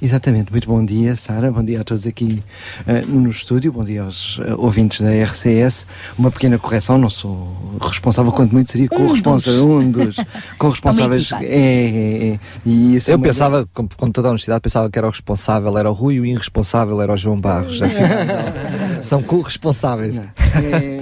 [0.00, 2.42] Exatamente, muito bom dia, Sara, bom dia a todos aqui
[2.88, 5.86] eh, no estúdio, bom dia aos eh, ouvintes da RCS.
[6.18, 10.16] Uma pequena correção, não sou responsável, quanto muito seria corresponsável, um dos
[10.58, 11.30] corresponsáveis.
[11.40, 12.40] É, é, é.
[12.66, 15.10] E isso é Eu uma- pensava, com, com toda a honestidade, pensava que era o
[15.10, 17.80] responsável, era o Rui e o irresponsável era o João Barros.
[17.80, 18.08] Afinal,
[18.96, 19.02] não.
[19.02, 20.16] São corresponsáveis.
[20.16, 20.20] é,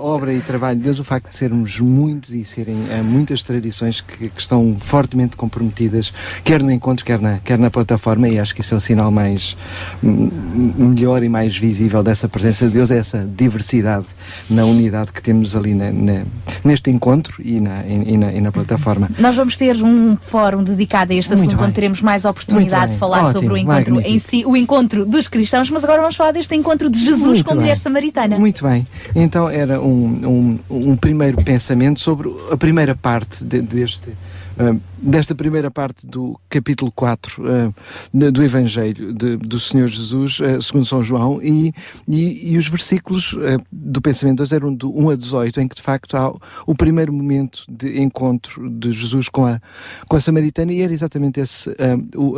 [0.00, 4.00] obra e trabalho de Deus o facto de sermos muitos e serem eh, muitas tradições
[4.00, 6.12] que, que estão fortemente comprometidas,
[6.42, 9.10] quer no encontro, quer na, quer na plataforma, e acho que isso é o sinal
[9.10, 9.56] mais
[10.02, 14.06] melhor e mais visível dessa presença de Deus, é essa diversidade
[14.48, 16.22] na unidade que temos ali na- na-
[16.64, 19.08] neste encontro e na, e, na, e na plataforma.
[19.18, 21.66] Nós vamos ter um fórum dedicado a este Muito assunto, bem.
[21.66, 24.08] onde teremos mais oportunidade de falar Ótimo, sobre o encontro magnífico.
[24.16, 27.44] em si, o encontro dos cristãos, mas agora vamos falar deste encontro de Jesus Muito
[27.44, 28.38] com a mulher samaritana.
[28.38, 28.86] Muito bem.
[29.14, 34.10] Então era um, um, um primeiro pensamento sobre a primeira parte de- deste.
[34.58, 37.72] ah, desta primeira parte do capítulo 4 ah,
[38.12, 41.72] de- do Evangelho de- do Senhor Jesus, ah, segundo São João, e,
[42.06, 43.34] e, e os versículos
[43.72, 46.34] do pensamento 2 eram do 1 a 18, em que de facto há
[46.66, 49.60] o primeiro momento de encontro de Jesus com a,
[50.08, 51.70] com a Samaritana, e era exatamente esse,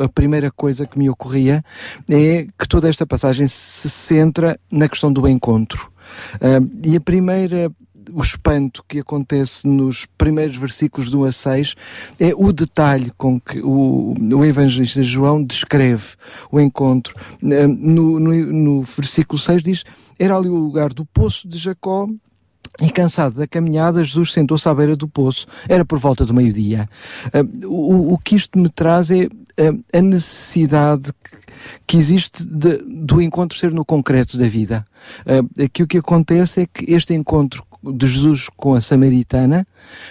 [0.03, 1.65] a primeira coisa que me ocorria,
[2.09, 5.91] é que toda esta passagem se centra na questão do encontro.
[6.85, 7.71] E a primeira,
[8.13, 11.75] o espanto que acontece nos primeiros versículos do 1 a 6
[12.19, 16.15] é o detalhe com que o, o evangelista João descreve
[16.51, 17.15] o encontro.
[17.41, 19.85] No, no, no versículo 6 diz:
[20.19, 22.09] Era ali o lugar do poço de Jacó.
[22.81, 25.47] E cansado da caminhada, Jesus sentou-se à beira do poço.
[25.69, 26.89] Era por volta do meio-dia.
[27.67, 29.29] O, o que isto me traz é
[29.93, 31.37] a necessidade que-
[31.87, 34.87] que existe de- do encontro ser no concreto da vida.
[35.27, 39.67] Ah, aqui o que acontece é que este encontro de Jesus com a Samaritana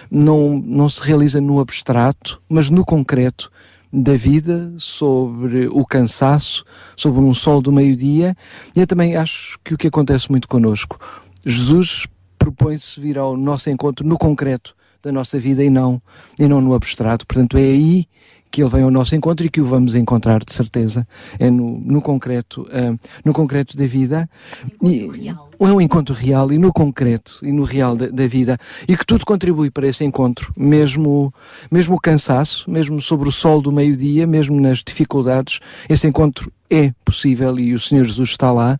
[0.10, 3.52] não, não se realiza no abstrato, mas no concreto
[3.94, 6.64] da vida, sobre o cansaço,
[6.96, 8.36] sobre um sol do meio-dia.
[8.76, 11.00] E eu também acho que o que acontece muito connosco,
[11.46, 12.08] Jesus
[12.38, 16.02] propõe-se vir ao nosso encontro no concreto da nossa vida e não,
[16.40, 17.26] e não no abstrato.
[17.26, 18.06] Portanto, é aí
[18.52, 21.08] que ele vem ao nosso encontro e que o vamos encontrar de certeza.
[21.40, 24.30] É no, no concreto, ah, no concreto da vida.
[24.84, 28.58] E, é um encontro real e no concreto e no real da, da vida.
[28.88, 31.34] E que tudo contribui para esse encontro, mesmo,
[31.72, 36.94] mesmo o cansaço, mesmo sobre o sol do meio-dia, mesmo nas dificuldades, esse encontro é
[37.06, 38.78] possível e o Senhor Jesus está lá.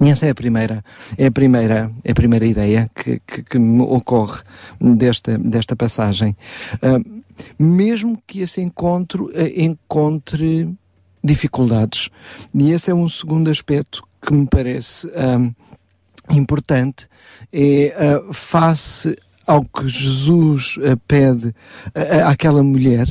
[0.00, 0.84] E essa é a primeira,
[1.16, 4.40] é a primeira, é a primeira ideia que, que, que me ocorre
[4.80, 6.36] desta, desta passagem.
[6.82, 6.98] Ah,
[7.58, 10.68] mesmo que esse encontro ah, encontre
[11.22, 12.10] dificuldades.
[12.54, 15.50] E esse é um segundo aspecto que me parece ah,
[16.30, 17.08] importante,
[17.52, 19.16] é ah, face
[19.46, 21.54] ao que Jesus ah, pede
[21.94, 23.06] ah, àquela mulher,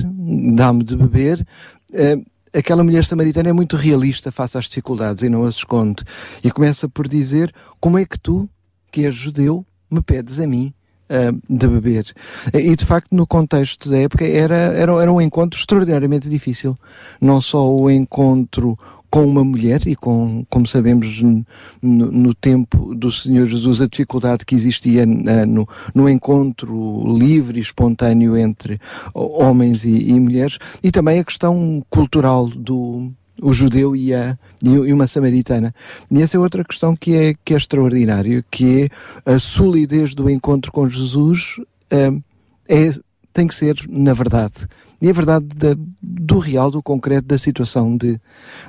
[0.56, 1.46] dá-me de beber,
[1.94, 6.04] ah, aquela mulher samaritana é muito realista face às dificuldades e não as esconde.
[6.44, 8.48] E começa por dizer: Como é que tu,
[8.92, 10.74] que és judeu, me pedes a mim?
[11.14, 12.14] Ah, de beber.
[12.54, 16.78] E de facto, no contexto da época, era, era, era um encontro extraordinariamente difícil.
[17.22, 18.78] Não só o encontro
[19.10, 21.46] com uma mulher, e com, como sabemos, no,
[21.84, 27.62] no tempo do Senhor Jesus, a dificuldade que existia na- no, no encontro livre e
[27.62, 28.80] espontâneo entre
[29.14, 33.12] homens e, e mulheres, e também a questão cultural do,
[33.42, 35.74] o judeu e, a, e uma samaritana.
[36.12, 38.90] E essa é outra questão que é, que é extraordinária, que
[39.26, 41.56] é a solidez do encontro com Jesus,
[41.92, 42.22] hum,
[42.68, 42.92] é
[43.34, 44.54] tem que ser na verdade.
[45.02, 48.22] E a verdade da- do real, do concreto, da situação de,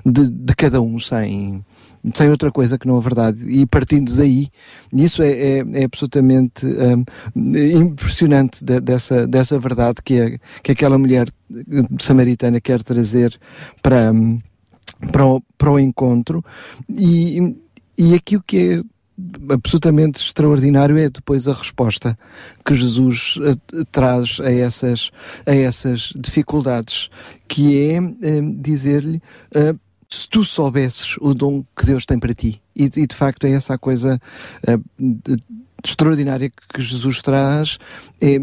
[0.05, 1.63] de, de cada um, sem,
[2.15, 3.45] sem outra coisa que não a verdade.
[3.47, 4.49] E partindo daí,
[4.91, 5.29] isso é,
[5.59, 7.05] é, é absolutamente hum,
[7.79, 11.29] impressionante de- dessa, dessa verdade que, é, que aquela mulher
[12.01, 13.39] samaritana quer trazer
[13.83, 14.41] para, hum,
[15.11, 16.45] para, o, para o encontro.
[16.89, 17.57] E,
[17.97, 18.95] e aqui o que é
[19.53, 22.17] absolutamente extraordinário é depois a resposta
[22.65, 25.11] que Jesus eh, traz a essas,
[25.47, 27.09] a essas dificuldades,
[27.47, 29.23] que é eh, dizer-lhe
[29.55, 29.75] eh,
[30.11, 32.61] se tu soubesses o dom que Deus tem para ti.
[32.75, 34.21] E, e, de facto é essa a coisa
[34.99, 35.37] de-
[35.85, 37.79] extraordinária que Jesus traz,
[38.21, 38.39] é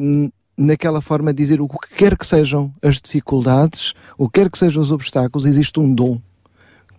[0.58, 4.58] naquela forma de dizer o que quer que sejam as dificuldades, o que quer que
[4.58, 6.22] sejam os obstáculos, existe um dom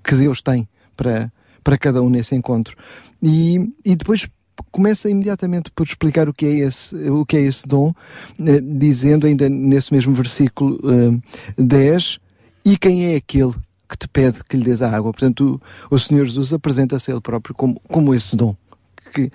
[0.02, 2.76] que Deus tem para, para cada um nesse encontro.
[3.22, 4.28] E, e depois
[4.70, 7.92] começa imediatamente por explicar o que é esse, o que é esse dom,
[8.40, 12.18] eh, dizendo ainda nesse mesmo versículo eh, 10,
[12.64, 13.52] e quem é aquele
[13.88, 15.12] que te pede que lhe des a água?
[15.12, 15.60] Portanto,
[15.90, 18.56] o, o Senhor Jesus apresenta-se ele próprio como, como esse dom.
[19.14, 19.30] Que,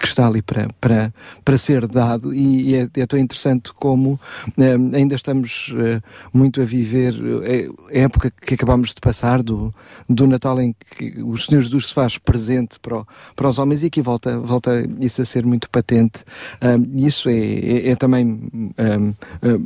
[0.00, 1.12] que está ali para, para,
[1.44, 4.18] para ser dado e é, é tão interessante como
[4.58, 6.00] eh, ainda estamos eh,
[6.32, 7.14] muito a viver
[7.44, 9.74] eh, a época que acabamos de passar do,
[10.08, 13.06] do Natal em que o Senhor Jesus se faz presente para, o-
[13.36, 16.24] para os homens e aqui volta, volta isso a ser muito patente.
[16.60, 19.58] Ah, E isso é, é, é também ah, ah,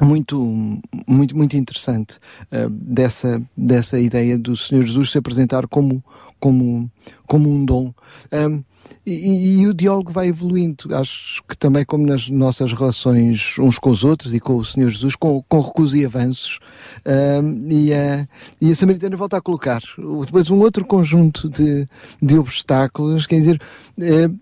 [0.00, 2.16] muito, muito, muito interessante
[2.52, 6.02] ah, dessa, dessa ideia do Senhor Jesus se apresentar como,
[6.38, 6.90] como,
[7.26, 7.92] como um dom.
[8.30, 8.62] Ah,
[9.04, 13.90] e, e o diálogo vai evoluindo, acho que também como nas nossas relações uns com
[13.90, 16.58] os outros e com o Senhor Jesus, com, com recuos e avanços.
[17.04, 18.28] Ah, e, a,
[18.60, 19.82] e a Samaritana volta a colocar
[20.24, 21.86] depois um outro conjunto de,
[22.20, 23.60] de obstáculos, quer dizer,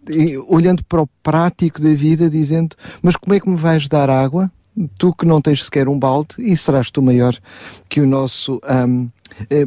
[0.09, 4.11] e olhando para o prático da vida, dizendo: Mas como é que me vais dar
[4.11, 4.51] água?
[4.99, 7.37] Tu que não tens sequer um balde, e serás tu maior
[7.89, 9.07] que o nosso ahm,
[9.49, 9.67] eh,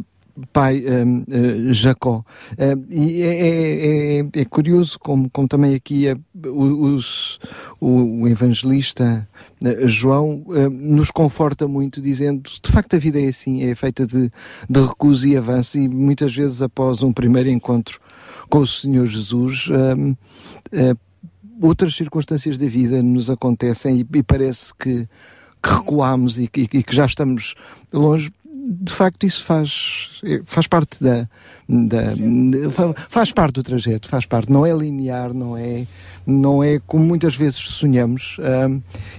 [0.52, 2.24] pai ahm, eh, Jacó.
[2.52, 6.06] Ah, e é, é- é- é curioso como, como também aqui
[6.46, 7.38] o- os-
[7.80, 9.28] o, o evangelista
[9.64, 14.30] eh, João nos conforta muito dizendo de facto a vida é assim, é feita de,
[14.68, 18.00] de recuso e avanço e muitas vezes após um primeiro encontro
[18.48, 19.68] com o Senhor Jesus
[20.72, 20.94] eh,
[21.60, 25.08] outras circunstâncias da vida nos acontecem e, e parece que,
[25.62, 27.54] que recuamos e, que- e que já estamos
[27.92, 28.32] longe.
[28.62, 30.10] De facto, isso faz,
[30.44, 31.26] faz parte da,
[31.68, 32.02] da
[32.70, 34.52] fa- faz parte do trajeto, faz parte.
[34.52, 35.86] Não é linear, não é,
[36.26, 38.36] não é como muitas vezes sonhamos.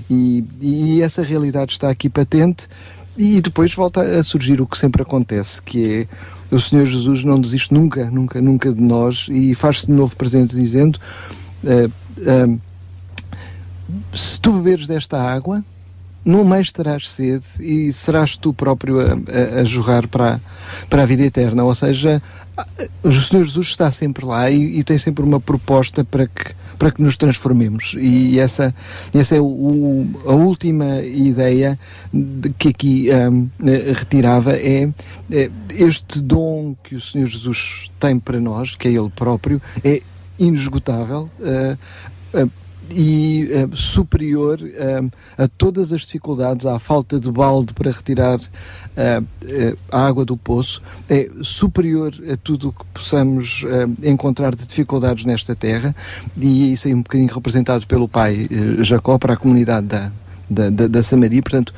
[0.09, 2.67] e, e essa realidade está aqui patente.
[3.17, 6.07] E depois volta a surgir o que sempre acontece, que
[6.51, 10.15] é o Senhor Jesus não desiste nunca, nunca, nunca de nós e faz-se de novo
[10.15, 10.97] presente dizendo
[11.65, 11.89] ah,
[14.13, 15.63] se tu beberes desta água,
[16.23, 20.39] não mais terás sede e serás tu próprio a, a- a jorrar para,
[20.89, 21.63] para a vida eterna.
[21.63, 22.21] Ou seja,
[23.03, 26.91] o Senhor Jesus está sempre lá e, e tem sempre uma proposta para que, para
[26.91, 27.95] que nos transformemos.
[27.99, 28.73] E essa,
[29.13, 31.77] essa é o- a última ideia
[32.13, 34.87] de- que aqui hum, eh, retirava: é,
[35.31, 40.01] é este dom que o Senhor Jesus tem para nós, que é Ele próprio, é
[40.37, 41.29] inesgotável.
[41.41, 41.77] eh,
[42.93, 45.01] e eh, superior eh,
[45.37, 48.39] a todas as dificuldades, à falta de balde para retirar
[48.95, 54.55] eh, eh, a água do poço, é superior a tudo o que possamos eh, encontrar
[54.55, 55.95] de dificuldades nesta terra,
[56.37, 60.11] e isso é um bocadinho representado pelo pai eh, Jacó para a comunidade da,
[60.49, 61.73] da, da, da Samaria, portanto.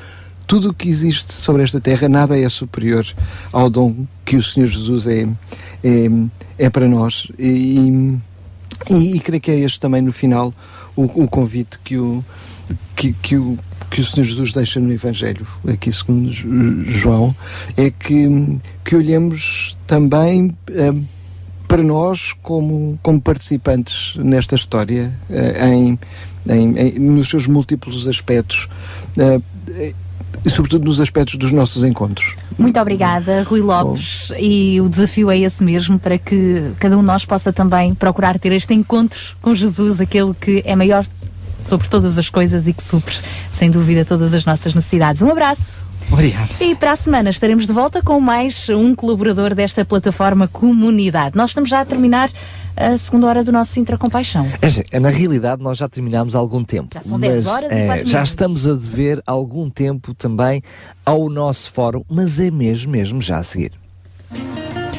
[0.46, 3.06] Tudo o que existe sobre esta terra, nada é superior
[3.50, 5.26] ao dom que o Senhor Jesus é,
[5.82, 6.10] é,
[6.58, 7.28] é para nós.
[7.38, 8.18] E,
[8.90, 10.52] e, e creio que é este também no final
[10.96, 12.24] o, o convite que o,
[12.96, 13.58] que, que o
[13.90, 16.48] que o Senhor Jesus deixa no Evangelho, aqui segundo Jo-
[16.84, 17.36] João,
[17.76, 20.92] é que, que olhemos também eh,
[21.68, 25.98] para nós como, como participantes nesta história, eh, em,
[26.48, 28.68] em- em- nos seus múltiplos aspectos,
[29.16, 29.92] eh,
[30.44, 32.34] e sobretudo nos aspectos dos nossos encontros.
[32.58, 34.30] Muito obrigada, Rui Lopes.
[34.38, 38.38] E o desafio é esse mesmo, para que cada um de nós possa também procurar
[38.38, 41.06] ter este encontro com Jesus, aquele que é maior
[41.62, 43.14] sobre todas as coisas e que supre,
[43.50, 45.22] sem dúvida, todas as nossas necessidades.
[45.22, 45.86] Um abraço.
[46.10, 46.50] Obrigado.
[46.60, 51.34] E para a semana estaremos de volta com mais um colaborador desta plataforma Comunidade.
[51.34, 52.30] Nós estamos já a terminar
[52.76, 54.46] a segunda hora do nosso Sintra Compaixão.
[54.60, 56.88] É, é, na realidade, nós já terminámos há algum tempo.
[56.94, 58.12] Já são 10 horas e é, 4 minutos.
[58.12, 60.62] Já estamos a dever algum tempo também
[61.04, 63.72] ao nosso fórum, mas é mesmo, mesmo já a seguir.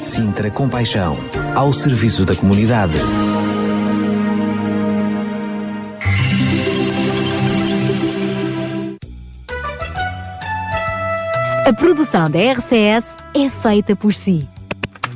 [0.01, 1.17] Sintra Compaixão,
[1.53, 2.93] ao serviço da comunidade.
[11.65, 14.47] A produção da RCS é feita por si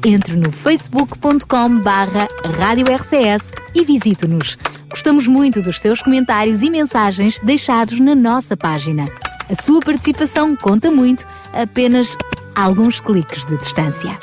[0.05, 2.27] entre no facebook.com barra
[2.57, 4.57] Rádio RCS e visite-nos.
[4.89, 9.05] Gostamos muito dos seus comentários e mensagens deixados na nossa página.
[9.49, 12.17] A sua participação conta muito, apenas
[12.55, 14.17] alguns cliques de distância.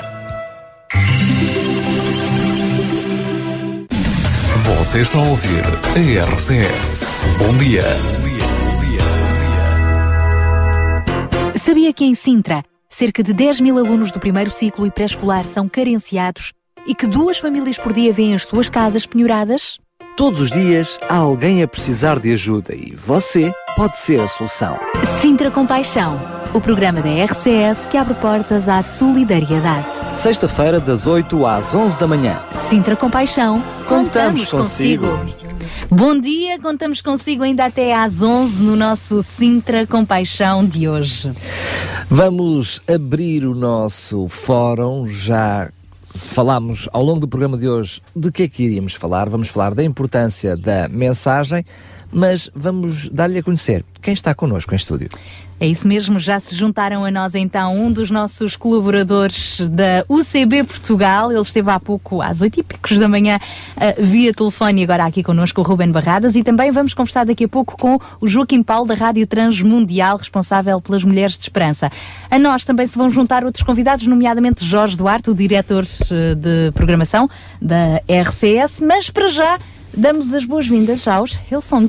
[4.79, 7.05] Você está a ouvir a RCS.
[7.39, 7.83] Bom dia.
[11.59, 12.63] Sabia que em Sintra,
[12.97, 16.55] cerca de 10 mil alunos do primeiro ciclo e pré-escolar são carenciados
[16.87, 19.79] e que duas famílias por dia vêm as suas casas penhoradas?
[20.17, 24.79] Todos os dias há alguém a precisar de ajuda e você pode ser a solução.
[25.21, 26.19] Sintra Compaixão,
[26.55, 29.87] o programa da RCS que abre portas à solidariedade.
[30.17, 32.41] Sexta-feira, das 8 às 11 da manhã.
[32.71, 35.07] Sintra Compaixão, Contamos consigo.
[35.91, 41.31] Bom dia, contamos consigo ainda até às 11 no nosso Sintra Compaixão de hoje.
[42.09, 45.69] Vamos abrir o nosso fórum já.
[46.09, 49.29] Falámos ao longo do programa de hoje de que é que iríamos falar.
[49.29, 51.65] Vamos falar da importância da mensagem,
[52.13, 55.09] mas vamos dar-lhe a conhecer quem está connosco em estúdio.
[55.59, 60.65] É isso mesmo, já se juntaram a nós então um dos nossos colaboradores da UCB
[60.65, 61.33] Portugal.
[61.33, 65.07] Ele esteve há pouco, às oito e picos da manhã, uh, via telefone e agora
[65.07, 66.37] aqui connosco o Ruben Barradas.
[66.37, 70.79] E também vamos conversar daqui a pouco com o Joaquim Paulo da Rádio Transmundial, responsável
[70.79, 71.91] pelas Mulheres de Esperança.
[72.31, 76.71] A nós também se vão juntar outros convidados, nomeadamente Jorge Duarte, o diretor uh, de
[76.75, 77.31] programação
[77.63, 78.81] da RCS.
[78.81, 79.59] Mas para já,
[79.97, 81.89] damos as boas-vindas aos Hillsong.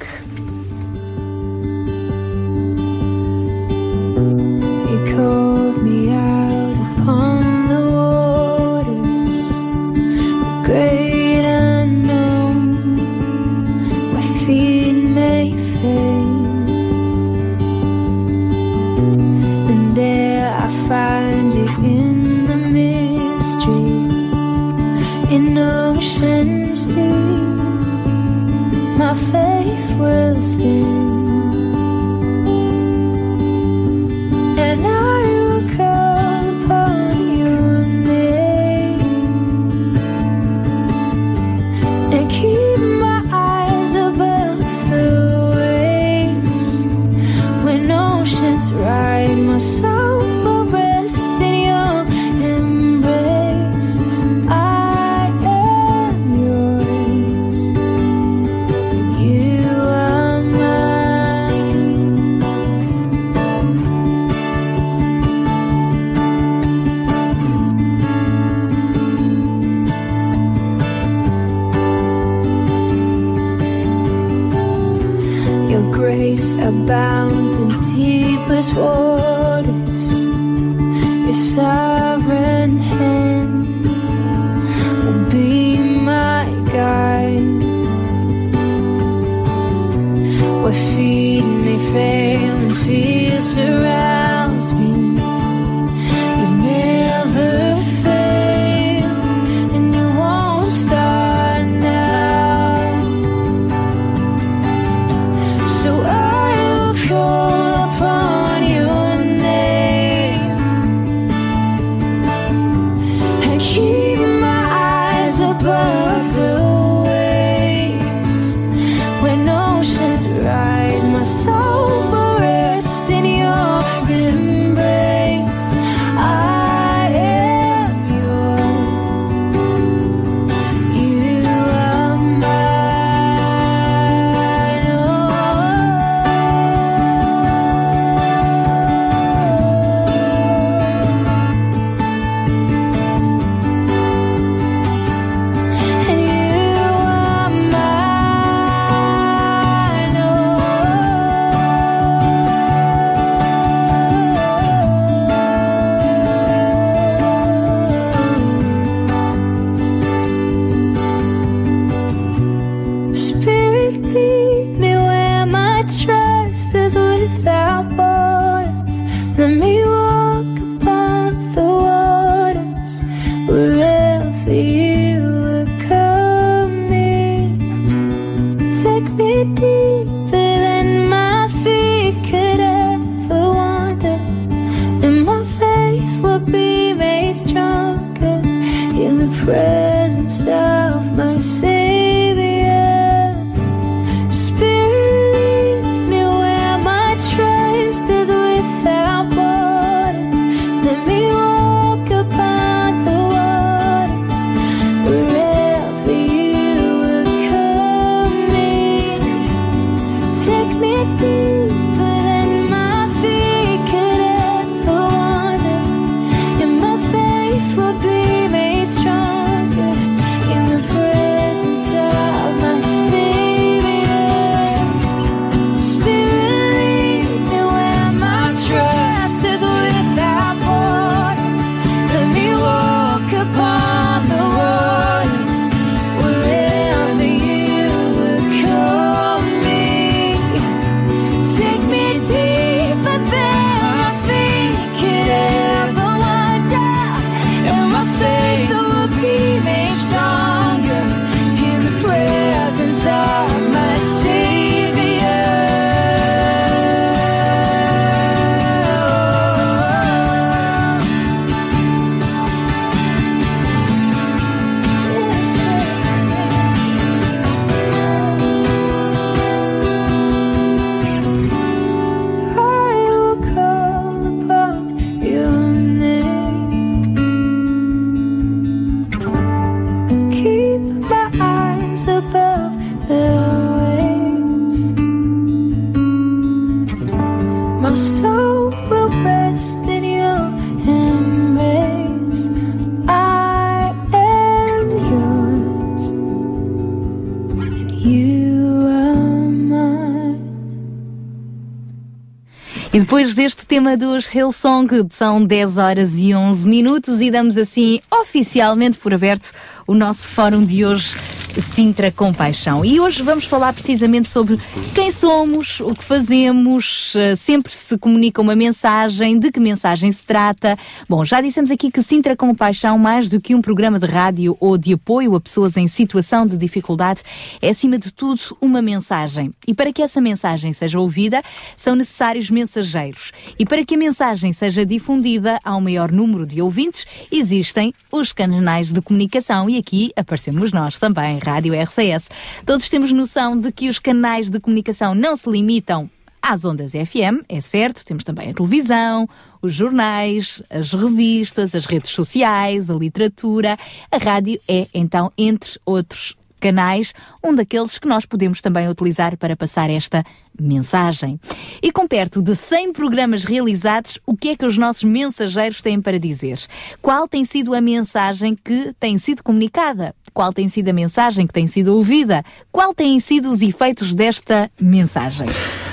[303.78, 309.52] Tema dos Hillsong, são 10 horas e 11 minutos e damos assim oficialmente por aberto
[309.86, 311.16] o nosso fórum de hoje,
[311.62, 312.84] Sintra Compaixão.
[312.84, 314.58] E hoje vamos falar precisamente sobre
[314.94, 320.26] quem somos, o que fazemos, eh, sempre se comunica uma mensagem, de que mensagem se
[320.26, 320.78] trata.
[321.10, 324.78] Bom, já dissemos aqui que Sintra Compaixão, mais do que um programa de rádio ou
[324.78, 327.22] de apoio a pessoas em situação de dificuldade,
[327.62, 329.52] é acima de tudo uma mensagem.
[329.68, 331.42] E para que essa mensagem seja ouvida,
[331.76, 333.32] são necessários mensageiros.
[333.58, 338.92] E para que a mensagem seja difundida ao maior número de ouvintes, existem os canais
[338.92, 342.30] de comunicação e aqui aparecemos nós também, Rádio RCS.
[342.66, 346.10] Todos temos noção de que os canais de comunicação não se limitam
[346.42, 349.28] às ondas FM, é certo, temos também a televisão,
[349.62, 353.78] os jornais, as revistas, as redes sociais, a literatura.
[354.12, 357.14] A rádio é, então, entre outros canais,
[357.44, 360.24] um daqueles que nós podemos também utilizar para passar esta
[360.60, 361.40] mensagem.
[361.82, 366.02] E com perto de 100 programas realizados, o que é que os nossos mensageiros têm
[366.02, 366.60] para dizer?
[367.02, 370.16] Qual tem sido a mensagem que tem sido comunicada?
[370.34, 372.44] Qual tem sido a mensagem que tem sido ouvida?
[372.72, 375.48] Qual têm sido os efeitos desta mensagem?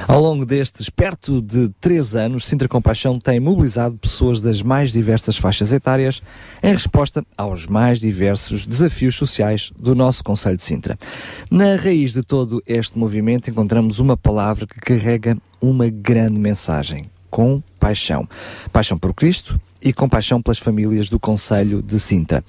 [0.07, 5.39] Ao longo destes perto de três anos, Sintra Compaixão tem mobilizado pessoas das mais diversas
[5.39, 6.23] faixas etárias
[6.63, 10.99] em resposta aos mais diversos desafios sociais do nosso Conselho de Sintra.
[11.51, 18.29] Na raiz de todo este movimento encontramos uma palavra que carrega uma grande mensagem: compaixão.
[18.73, 22.43] Paixão por Cristo e compaixão pelas famílias do Conselho de Sintra.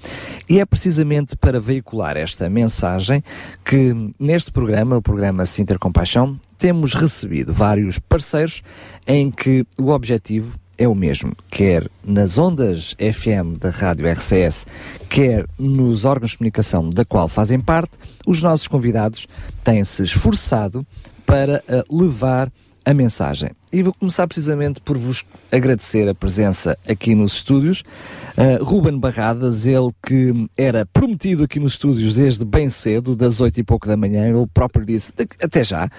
[0.48, 3.22] E é precisamente para veicular esta mensagem
[3.64, 8.62] que neste programa, o programa Sintra Compaixão, temos recebido vários parceiros
[9.06, 14.66] em que o objetivo é o mesmo, quer nas ondas FM da Rádio RCS,
[15.08, 17.92] quer nos órgãos de comunicação da qual fazem parte,
[18.26, 19.26] os nossos convidados
[19.64, 20.86] têm-se esforçado
[21.26, 22.50] para eh, levar
[22.86, 23.50] a mensagem.
[23.72, 27.82] E vou começar precisamente por vos agradecer a presença aqui nos estúdios.
[28.38, 33.58] Uh, Ruben Barradas, ele que era prometido aqui nos estúdios desde bem cedo, das oito
[33.58, 35.12] e pouco da manhã, ele próprio disse,
[35.42, 35.90] até já.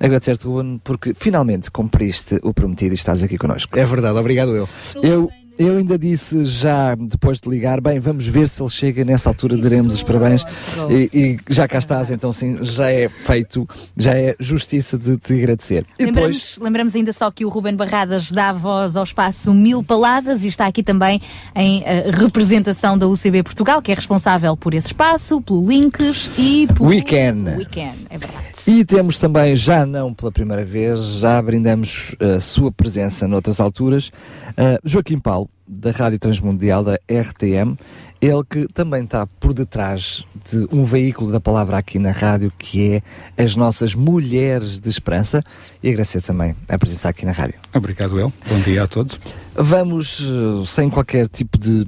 [0.00, 3.78] Agradecer-te, Ruben, porque finalmente cumpriste o prometido e estás aqui connosco.
[3.78, 4.68] É verdade, obrigado eu.
[5.02, 9.28] Eu, eu ainda disse já depois de ligar, bem, vamos ver se ele chega, nessa
[9.28, 10.44] altura daremos os parabéns
[10.90, 15.34] e, e já cá estás, então sim, já é feito, já é justiça de te
[15.34, 15.84] agradecer.
[15.98, 20.44] E Lembramos, lembramos ainda só que o Ruben Barradas dá voz ao espaço Mil Palavras
[20.44, 21.20] e está aqui também
[21.54, 26.66] em eh, representação da UCB Portugal, que é responsável por esse espaço, pelo Links e
[26.74, 27.50] pelo Weekend.
[27.56, 28.42] Weekend, é verdade.
[28.66, 34.08] E temos também, já não pela primeira vez, já brindamos a sua presença noutras alturas,
[34.08, 37.76] uh, Joaquim Paulo, da Rádio Transmundial, da RTM,
[38.20, 43.02] ele que também está por detrás de um veículo da palavra aqui na rádio, que
[43.36, 45.42] é as nossas Mulheres de Esperança,
[45.82, 47.54] e agradecer também a presença aqui na rádio.
[47.74, 48.32] Obrigado eu.
[48.48, 49.18] Bom dia a todos.
[49.54, 51.84] Vamos, uh, sem qualquer tipo de,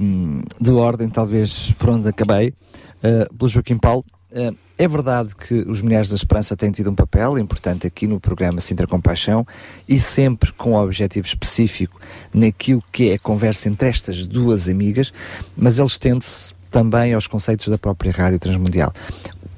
[0.60, 4.04] de ordem, talvez por onde acabei, uh, pelo Joaquim Paulo.
[4.32, 8.18] Uh, é verdade que os Mulheres da Esperança têm tido um papel importante aqui no
[8.18, 9.46] programa Sintra Compaixão
[9.88, 12.00] e sempre com um objetivo específico
[12.34, 15.12] naquilo que é a conversa entre estas duas amigas,
[15.56, 18.92] mas eles tendem-se também aos conceitos da própria Rádio Transmundial.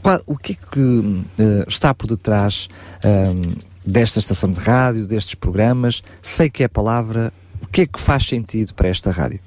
[0.02, 1.24] Qual, o que é que uh,
[1.66, 2.68] está por detrás
[2.98, 6.02] uh, desta estação de rádio, destes programas?
[6.20, 7.32] Sei que é a palavra.
[7.62, 9.40] O que é que faz sentido para esta rádio?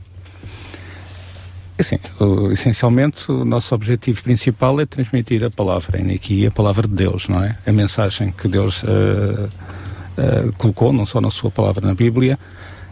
[1.80, 6.86] Assim, o, essencialmente, o nosso objetivo principal é transmitir a palavra, e aqui a palavra
[6.86, 7.58] de Deus, não é?
[7.66, 12.38] A mensagem que Deus uh, uh, colocou, não só na sua palavra na Bíblia,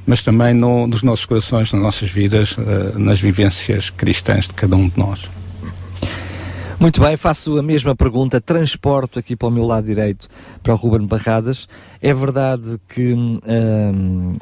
[0.06, 4.78] mas também no, nos nossos corações, nas nossas vidas, uh, nas vivências cristãs de cada
[4.78, 5.30] um de nós.
[6.80, 10.30] Muito bem, faço a mesma pergunta, transporto aqui para o meu lado direito
[10.64, 11.68] para o Ruben Barradas.
[12.02, 14.38] É verdade que hum,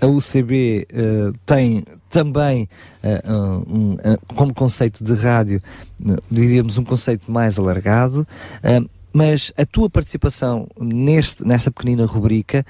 [0.00, 2.68] a UCB uh, tem também
[3.02, 5.60] uh, um, uh, como conceito de rádio,
[6.30, 8.26] diríamos um conceito mais alargado,
[9.12, 12.66] mas a tua participação neste, nesta pequenina rubrica,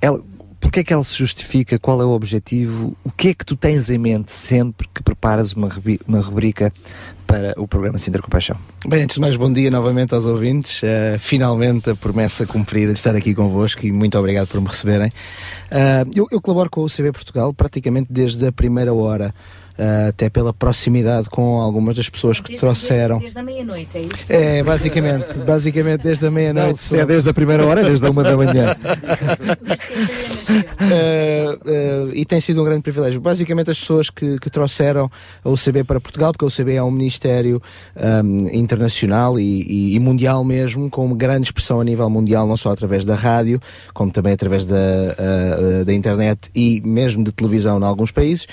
[0.00, 0.22] ela,
[0.60, 1.78] porque é que ela se justifica?
[1.78, 2.96] Qual é o objetivo?
[3.04, 5.68] O que é que tu tens em mente sempre que preparas uma,
[6.06, 6.72] uma rubrica
[7.26, 8.56] para o programa Sintra Compaixão.
[8.86, 10.82] Bem, antes de mais, bom dia novamente aos ouvintes.
[10.82, 15.08] Uh, finalmente a promessa cumprida de estar aqui convosco e muito obrigado por me receberem.
[15.08, 19.34] Uh, eu, eu colaboro com o CB Portugal praticamente desde a primeira hora.
[19.78, 23.18] Uh, até pela proximidade com algumas das pessoas que Desde, trouxeram.
[23.18, 24.32] desde, desde a meia-noite, é isso?
[24.32, 26.68] É, basicamente, basicamente desde a meia-noite.
[26.68, 28.74] Não, se é desde a primeira hora, é desde a uma da manhã.
[30.80, 33.20] Uh, uh, e tem sido um grande privilégio.
[33.20, 35.10] Basicamente, as pessoas que, que trouxeram
[35.44, 37.60] a UCB para Portugal, porque a UCB é um ministério
[38.24, 42.70] um, internacional e, e- e mundial mesmo, com grande expressão a nível mundial, não só
[42.70, 43.60] através da rádio,
[43.92, 44.76] como também através da,
[45.84, 48.46] da internet e mesmo de televisão em alguns países.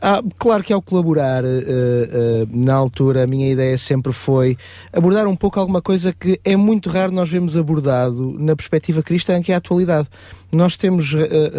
[0.00, 4.56] Ah, claro que ao colaborar, uh, uh, na altura, a minha ideia sempre foi
[4.92, 9.42] abordar um pouco alguma coisa que é muito raro nós vemos abordado na perspectiva cristã,
[9.42, 10.08] que é a atualidade.
[10.52, 11.12] Nós temos,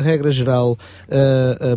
[0.03, 0.77] regra geral,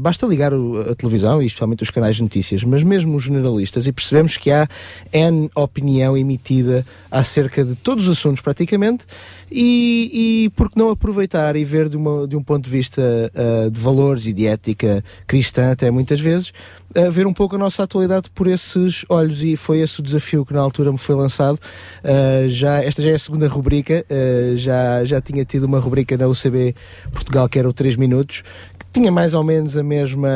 [0.01, 3.93] basta ligar a televisão, e especialmente os canais de notícias, mas mesmo os jornalistas, e
[3.93, 4.67] percebemos que há
[5.13, 9.05] N opinião emitida acerca de todos os assuntos, praticamente,
[9.49, 13.31] e, e por que não aproveitar e ver de, uma- de um ponto de vista
[13.71, 16.53] de valores e de ética cristã, até muitas vezes,
[16.97, 20.45] eh, ver um pouco a nossa atualidade por esses olhos, e foi esse o desafio
[20.45, 21.59] que na altura me foi lançado.
[22.03, 26.17] Eh, já, esta já é a segunda rubrica, eh, já, já tinha tido uma rubrica
[26.17, 26.75] na UCB
[27.13, 28.43] Portugal que era o 3 minutos,
[28.95, 30.29] tinha mais ou menos a mesma,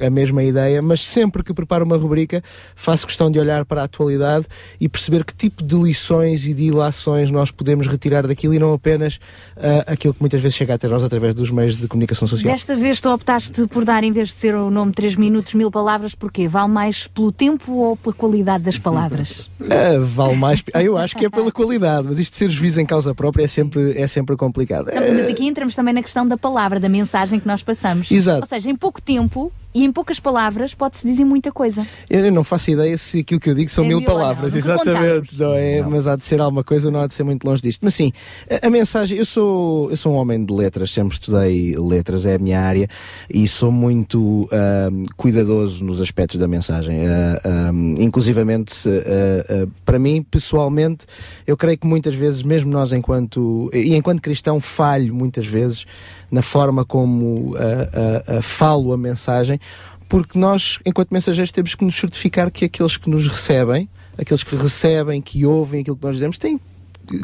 [0.00, 2.42] a mesma ideia, mas sempre que preparo uma rubrica
[2.74, 4.46] faço questão de olhar para a atualidade
[4.80, 8.72] e perceber que tipo de lições e de ilações nós podemos retirar daquilo e não
[8.72, 9.20] apenas
[9.56, 12.52] ah, aquilo que muitas vezes chega até nós através dos meios de comunicação social.
[12.52, 15.70] Desta vez tu optaste por dar, em vez de ser o nome 3 minutos, mil
[15.70, 16.48] palavras, porquê?
[16.48, 19.48] Vale mais pelo tempo ou pela qualidade das palavras?
[19.70, 20.64] Ah, vale mais.
[20.72, 23.44] Ah, eu acho que é pela qualidade, mas isto de ser juiz em causa própria
[23.44, 24.86] é sempre, é sempre complicado.
[24.86, 27.99] Não, mas aqui entramos também na questão da palavra, da mensagem que nós passamos.
[28.10, 28.42] Exato.
[28.42, 31.86] Ou seja, em pouco tempo e em poucas palavras pode-se dizer muita coisa.
[32.08, 34.58] Eu não faço ideia se aquilo que eu digo são É mil não, palavras, nunca
[34.58, 35.82] exatamente, não é?
[35.82, 37.80] Mas há de ser alguma coisa, não há de ser muito longe disto.
[37.82, 38.12] Mas sim,
[38.50, 42.34] a, a mensagem, eu sou, eu sou um homem de letras, sempre estudei letras, é
[42.34, 42.88] a minha área,
[43.32, 47.06] e sou muito ahm, cuidadoso nos aspectos da mensagem.
[47.44, 51.06] Ahm, inclusivamente, ah, para mim, pessoalmente,
[51.46, 55.86] eu creio que muitas vezes, mesmo nós enquanto, e enquanto cristão, falho muitas vezes
[56.30, 59.60] na forma como ah, ah, falo a mensagem,
[60.08, 63.88] porque nós, enquanto mensageiros, temos que nos certificar que aqueles que nos recebem,
[64.18, 66.60] aqueles que recebem, que ouvem aquilo que nós dizemos, têm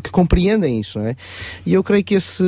[0.02, 1.16] que compreendem isso, não é?
[1.64, 2.44] E eu creio que esse,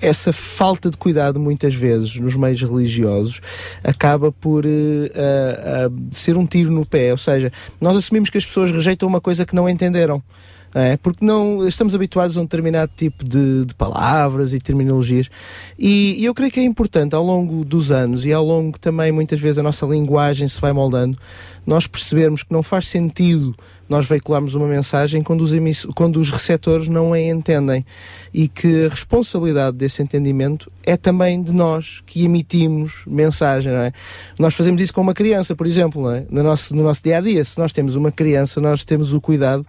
[0.00, 3.40] essa falta de cuidado, muitas vezes, nos meios religiosos,
[3.82, 4.68] acaba por ah,
[5.16, 7.12] ah, ser um tiro no pé.
[7.12, 10.22] Ou seja, nós assumimos que as pessoas rejeitam uma coisa que não entenderam.
[10.74, 15.30] É, porque não estamos habituados a um determinado tipo de, de palavras e terminologias.
[15.78, 19.12] E, e eu creio que é importante ao longo dos anos e ao longo também
[19.12, 21.16] muitas vezes a nossa linguagem se vai moldando
[21.66, 23.54] nós percebermos que não faz sentido
[23.88, 27.84] nós veicularmos uma mensagem quando os, emiss- quando os receptores não a entendem
[28.32, 33.92] e que a responsabilidade desse entendimento é também de nós que emitimos mensagem, não é?
[34.38, 36.24] Nós fazemos isso com uma criança, por exemplo, é?
[36.30, 37.44] no, nosso, no nosso dia a dia.
[37.44, 39.66] Se nós temos uma criança, nós temos o cuidado,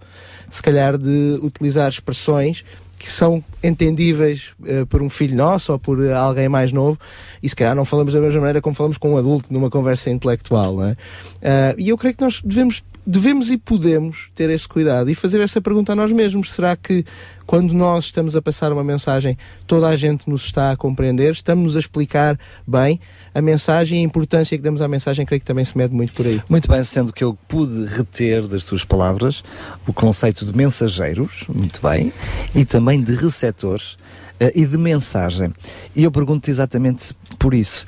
[0.48, 2.64] se calhar, de utilizar expressões
[2.98, 6.98] que são entendíveis eh, por um filho nosso ou por eh, alguém mais novo
[7.42, 10.10] e se calhar não falamos da mesma maneira como falamos com um adulto numa conversa
[10.10, 10.96] intelectual, não é?
[11.42, 15.40] Ah, e eu creio que nós devemos, devemos e podemos ter esse cuidado e fazer
[15.40, 16.52] essa pergunta a nós mesmos.
[16.52, 17.04] Será que
[17.46, 21.32] quando nós estamos a passar uma mensagem, toda a gente nos está a compreender?
[21.32, 23.00] Estamos a explicar bem
[23.32, 25.24] a mensagem e a importância que damos à mensagem?
[25.24, 26.42] Creio que também se mede muito por aí.
[26.48, 29.44] Muito bem, sendo que eu pude reter das tuas palavras
[29.86, 32.12] o conceito de mensageiros, muito bem,
[32.54, 33.96] e também de receptores
[34.40, 35.52] eh, e de mensagem.
[35.94, 37.86] E eu pergunto exatamente por isso.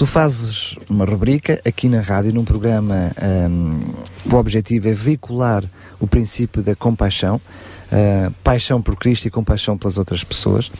[0.00, 3.82] Tu fazes uma rubrica aqui na rádio, num programa, ahm,
[4.32, 5.62] o objetivo é veicular
[6.00, 7.38] o princípio da compaixão,
[7.92, 10.72] ah, paixão por Cristo e compaixão pelas outras pessoas.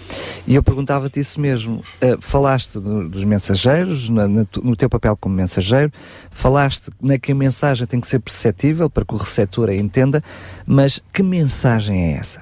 [0.46, 1.82] E eu perguntava-te isso mesmo.
[2.00, 5.92] Ah, falaste do- dos mensageiros, na- na no teu papel como mensageiro,
[6.30, 10.24] falaste na que a mensagem tem que ser perceptível para que o receptor a entenda,
[10.64, 12.40] mas que mensagem é essa?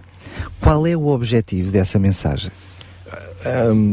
[0.60, 2.52] Qual é o objetivo dessa mensagem?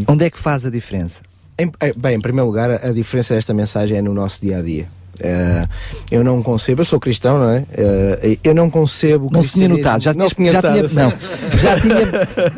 [0.08, 1.22] Onde é que faz a diferença?
[1.58, 4.60] Em- eh, bem, em primeiro lugar, a, a diferença desta mensagem é no nosso dia
[4.60, 4.88] a dia.
[5.20, 5.68] Eh,
[6.12, 7.64] eu não concebo, eu sou cristão, não é?
[7.72, 9.30] Eh, eu não concebo.
[9.32, 11.96] Não se tinha notado, já, tinhas- tinha já tinha, notado, não, já tinha,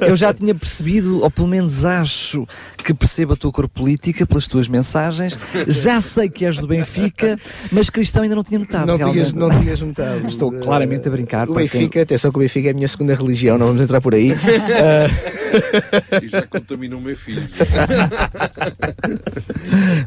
[0.09, 2.47] eu já tinha percebido, ou pelo menos acho
[2.83, 7.37] que percebo a tua cor política pelas tuas mensagens, já sei que és do Benfica,
[7.71, 8.87] mas cristão ainda não tinha notado.
[8.87, 10.25] Não tinhas, não tinhas notado.
[10.27, 11.49] Estou claramente a brincar.
[11.49, 14.01] O quem- Benfica, atenção que o Benfica é a minha segunda religião, não vamos entrar
[14.01, 14.31] por aí.
[14.33, 15.37] Ah,
[16.21, 17.41] E já contaminou o meu filho.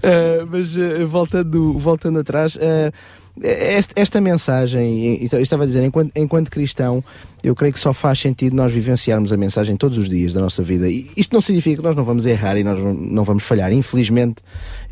[0.04, 2.92] Uh, mas uh, voltando, voltando atrás, uh,
[3.42, 7.02] esta, esta mensagem, eu estava a dizer, enquanto, enquanto cristão,
[7.42, 10.62] eu creio que só faz sentido nós vivenciarmos a mensagem todos os dias da nossa
[10.62, 10.88] vida.
[10.88, 13.72] E isto não significa que nós não vamos errar e nós não vamos falhar.
[13.72, 14.42] Infelizmente,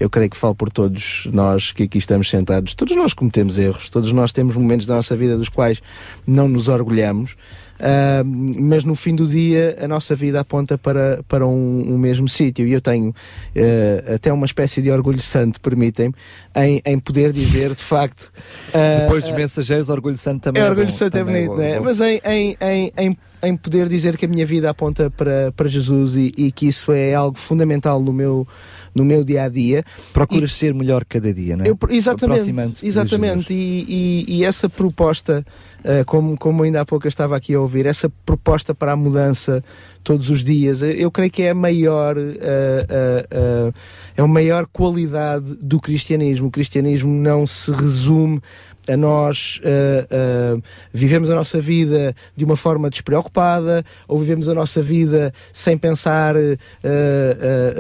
[0.00, 2.74] eu creio que falo por todos nós que aqui estamos sentados.
[2.74, 5.82] Todos nós cometemos erros, todos nós temos momentos da nossa vida dos quais
[6.26, 7.36] não nos orgulhamos.
[7.80, 12.28] Ah, mas no fim do dia a nossa vida aponta para, para um, um mesmo
[12.28, 13.14] sítio e eu tenho
[13.55, 16.14] eh, até uma espécie de orgulho santo, permitem-me,
[16.56, 18.32] em, em poder dizer de facto.
[18.74, 21.50] ah, Depois dos mensageiros, Orgulho Santo também é é orgulho bom, santo é também bonito,
[21.50, 21.78] bom, não é?
[21.78, 21.84] bom.
[21.84, 25.68] Mas em, em, em, em, em poder dizer que a minha vida aponta para, para
[25.68, 28.46] Jesus e, e que isso é algo fundamental no meu,
[28.94, 29.85] no meu dia a dia.
[30.12, 31.69] Procuras ser melhor cada dia, não é?
[31.69, 33.52] Eu, exatamente, exatamente.
[33.52, 35.44] E, e, e essa proposta,
[35.85, 38.97] eh, como, como ainda há pouco eu estava aqui a ouvir, essa proposta para a
[38.97, 39.62] mudança
[40.09, 43.73] todos os dias, eh, eu creio que é a maior, eh, eh,
[44.16, 46.48] é a maior qualidade do cristianismo.
[46.48, 48.40] O cristianismo não se resume
[48.89, 50.56] a nós eh, eh,
[50.93, 56.35] vivemos a nossa vida de uma forma despreocupada ou vivemos a nossa vida sem pensar
[56.36, 56.56] eh,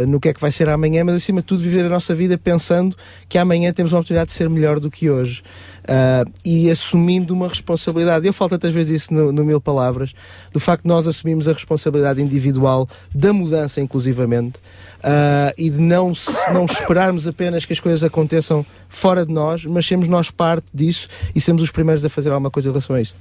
[0.06, 2.36] no que é que vai ser amanhã, mas acima de tudo viver a nossa vida
[2.36, 2.96] pensando
[3.28, 5.42] que amanhã temos uma oportunidade de ser melhor do que hoje.
[5.90, 8.26] Ah, e assumindo uma responsabilidade.
[8.26, 10.12] Eu falo tantas vezes isso no, no Mil Palavras,
[10.52, 14.58] do facto de nós assumimos a responsabilidade individual da mudança, inclusivamente,
[15.02, 19.64] ah, e de não, se- não esperarmos apenas que as coisas aconteçam fora de nós,
[19.66, 22.96] mas sermos nós parte disso e sermos os primeiros a fazer alguma coisa em relação
[22.96, 23.14] a isso.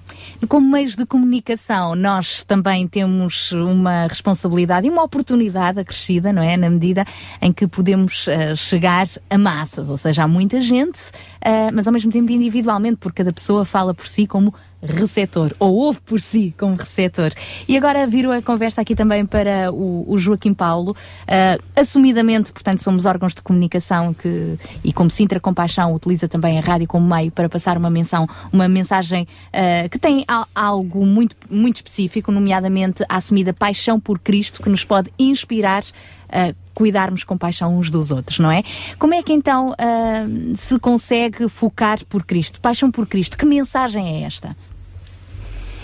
[0.48, 6.56] Como meios de comunicação, nós também temos uma responsabilidade e uma oportunidade acrescida, não é?
[6.56, 7.06] Na medida
[7.42, 11.00] em que podemos eh, chegar a massas, ou seja, há muita gente,
[11.42, 15.76] eh, mas ao mesmo tempo individualmente, porque cada pessoa fala por si como receptor, ou
[15.76, 17.32] ouve por si como receptor.
[17.68, 20.96] E agora viro a conversa aqui também para o, o Joaquim Paulo.
[21.28, 26.62] Eh, assumidamente, portanto, somos órgãos de comunicação que, e como Sintra Compaixão utiliza também a
[26.62, 31.36] rádio como meio para passar uma menção, uma mensagem eh, que tem al- algo muito,
[31.50, 35.84] muito específico, nomeadamente a assumida paixão por Cristo, que nos pode inspirar
[36.30, 38.62] a cuidarmos com paixão uns dos outros, não é?
[39.00, 42.62] Como é que então ah, se consegue focar por Cristo?
[42.62, 44.56] Paixão por Cristo, que mensagem é esta?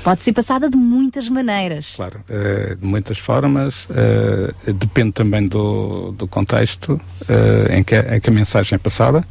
[0.03, 1.93] Pode ser passada de muitas maneiras.
[1.95, 6.99] Claro, eh, de muitas formas, eh, depende também do, do contexto
[7.29, 9.25] eh, em, que, a- em que a mensagem é passada.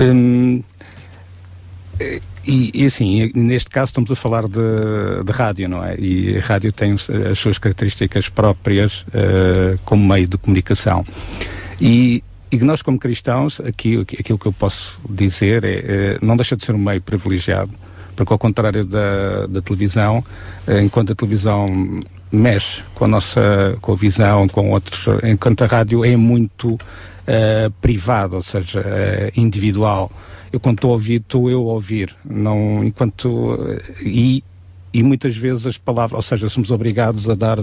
[0.00, 0.62] Hum,
[2.44, 5.94] e, e assim, neste caso estamos a falar de, de rádio, não é?
[5.98, 11.04] E a rádio tem as suas características próprias eh, como meio de comunicação.
[11.80, 16.56] E, e nós, como cristãos, aqui, aquilo que eu posso dizer é, eh, não deixa
[16.56, 17.70] de ser um meio privilegiado,
[18.24, 20.24] porque ao contrário da, da televisão,
[20.66, 21.66] eh, enquanto a televisão
[22.30, 26.78] mexe com a nossa com a visão, com outros, enquanto a rádio é muito
[27.26, 30.10] eh, privada, ou seja, eh, individual.
[30.52, 33.58] Eu quando estou a ouvir, estou eu a ouvir, não enquanto
[34.00, 34.44] e,
[34.92, 37.58] e muitas vezes as palavras, ou seja, somos obrigados a dar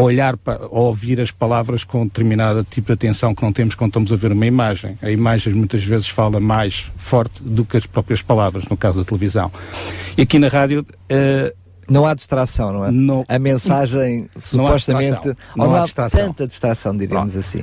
[0.00, 3.90] olhar para, a ouvir as palavras com determinado tipo de atenção que não temos quando
[3.90, 4.96] estamos a ver uma imagem.
[5.02, 9.04] A imagem muitas vezes fala mais forte do que as próprias palavras, no caso da
[9.04, 9.50] televisão.
[10.16, 10.84] E aqui na rádio.
[11.08, 11.54] eh,
[11.88, 12.84] não há distração, não
[13.20, 13.24] é?
[13.28, 15.10] a mensagem, Não há supostamente.
[15.12, 15.36] distração.
[15.56, 16.20] ou Não não há há distração.
[16.20, 17.62] tanta distração, diríamos assim.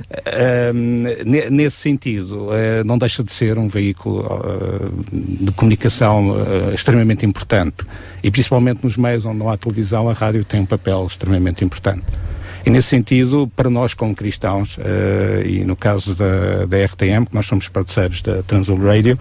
[1.24, 7.24] Ne- nesse sentido, eh, não deixa de ser um veículo ah, de comunicação ah, extremamente
[7.26, 7.84] importante.
[8.22, 12.04] E principalmente nos meios onde não há televisão, a rádio tem um papel extremamente importante.
[12.66, 17.34] E nesse sentido, para nós como cristãos, eh, e no caso da, da RTM, que
[17.34, 19.18] nós somos parceiros da Transul Radio,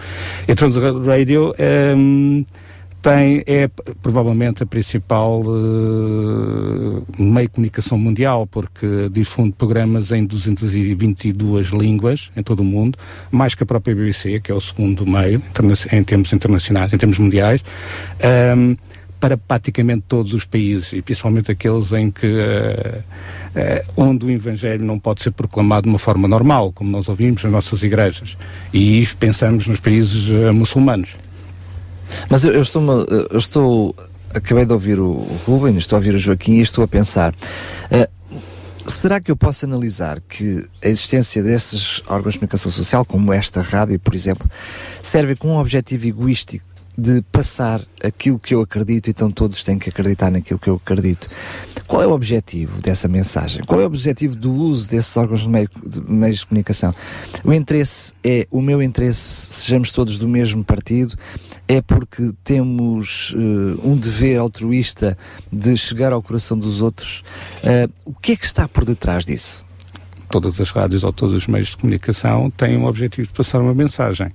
[0.47, 2.45] e a Transul Radio ehm,
[3.03, 3.69] tem, é
[4.01, 12.41] provavelmente a principal eh, meio de comunicação mundial, porque difunde programas em 222 línguas em
[12.41, 12.97] todo o mundo,
[13.29, 15.43] mais que a própria BBC, que é o segundo meio
[15.91, 17.61] em termos internacionais, em termos mundiais,
[18.21, 18.75] ehm,
[19.19, 23.01] para praticamente todos os países, e principalmente aqueles em que eh,
[23.53, 27.43] eh, onde o Evangelho não pode ser proclamado de uma forma normal, como nós ouvimos
[27.43, 28.37] nas nossas igrejas.
[28.73, 31.15] E pensamos nos países eh, muçulmanos.
[32.29, 32.83] Mas eu, eu estou,
[33.31, 33.95] eu estou.
[34.33, 37.35] Acabei de ouvir o, Ruben, estou a ouvir o Joaquim e estou a pensar.
[37.91, 38.09] eh,
[38.87, 43.61] será que eu posso analisar que a existência desses órgãos de comunicação social, como esta
[43.61, 44.49] rádio, por exemplo,
[45.01, 46.65] serve com um objetivo egoístico
[46.97, 51.27] de passar aquilo que eu acredito, então todos têm que acreditar naquilo que eu acredito.
[51.87, 53.63] Qual é o objetivo dessa mensagem?
[53.63, 56.93] Qual é o objetivo do uso desses órgãos de, meio, de meios de comunicação?
[57.43, 61.17] O interesse é o meu interesse, sejamos todos do mesmo partido,
[61.73, 65.17] é porque temos eh, um dever altruísta
[65.51, 67.23] de chegar ao coração dos outros.
[67.63, 69.65] Eh, o que é que está por detrás disso?
[70.29, 73.73] todas as rádios ou todos os meios de comunicação têm o objetivo de passar uma
[73.75, 74.33] mensagem.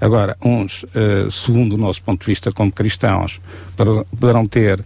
[0.00, 3.40] Agora, uns, eh, segundo o nosso ponto de vista como cristãos,
[4.10, 4.84] poderão ter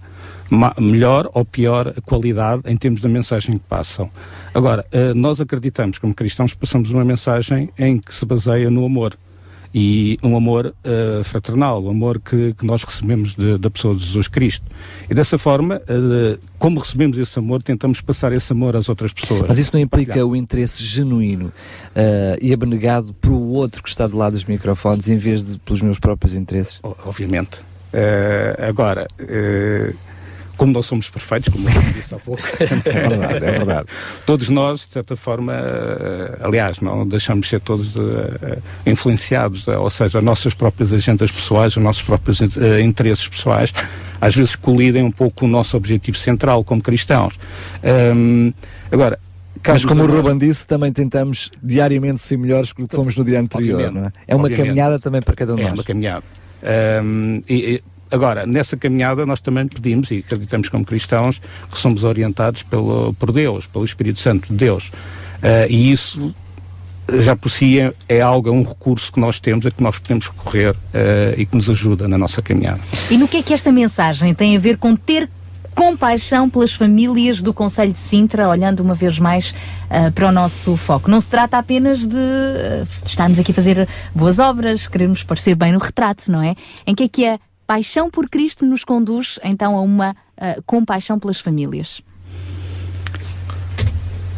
[0.79, 4.11] melhor ou pior qualidade em termos da mensagem que passam.
[4.53, 9.17] Agora, nós acreditamos como cristãos que passamos uma mensagem em que se baseia no amor.
[9.73, 14.05] E um amor eh, fraternal, o amor que, que nós recebemos de- da pessoa de
[14.05, 14.65] Jesus Cristo.
[15.09, 19.45] E dessa forma, eh, como recebemos esse amor, tentamos passar esse amor às outras pessoas.
[19.47, 20.27] Mas isso não implica Partilhar.
[20.29, 21.53] o interesse genuíno
[21.95, 25.59] eh, e abnegado para o outro que está do lado dos microfones em vez de
[25.61, 26.81] pelos meus próprios interesses?
[26.83, 27.61] Obviamente.
[28.69, 29.07] Agora,
[30.61, 33.89] como nós somos perfeitos, como eu disse há pouco, É verdade, é verdade.
[34.27, 39.79] Todos nós, de certa forma, eh, aliás, não deixamos de ser todos eh, influenciados, eh,
[39.79, 42.43] ou seja, as nossas próprias agendas pessoais, os nossos próprios
[42.85, 43.73] interesses pessoais,
[44.21, 47.39] às vezes colidem um pouco com o nosso objetivo central como cristãos.
[47.83, 48.53] Ahm,
[48.93, 49.19] agora,
[49.67, 53.41] Mas como o Ruben disse, também tentamos diariamente ser melhores do que fomos no dia
[53.41, 53.77] anterior.
[53.81, 53.99] Obviamente.
[54.03, 54.13] Não é?
[54.29, 54.67] é uma Obviamente.
[54.69, 55.73] caminhada também para cada um de É nós.
[55.75, 56.25] uma caminhada.
[56.63, 61.41] Ahm, e- e, agora, nessa caminhada nós também pedimos e acreditamos como cristãos
[61.71, 64.91] que somos orientados pelo, por Deus, pelo Espírito Santo de Deus.
[65.43, 66.35] Ah, e isso
[67.19, 69.99] já por si é, é algo, é um recurso que nós temos, a que nós
[69.99, 72.81] podemos recorrer ah, e que nos ajuda na nossa caminhada.
[73.11, 75.29] E no que é que esta mensagem tem a ver com ter
[75.75, 79.55] compaixão pelas famílias do Conselho de Sintra, olhando uma vez mais
[79.89, 81.11] ah, para o nosso foco?
[81.11, 82.17] Não se trata apenas de
[83.05, 86.55] estarmos aqui a fazer boas obras, queremos parecer bem no retrato, não é?
[86.87, 87.39] Em que é que a
[87.71, 92.03] paixão por Cristo nos conduz então a uma ah, compaixão pelas famílias?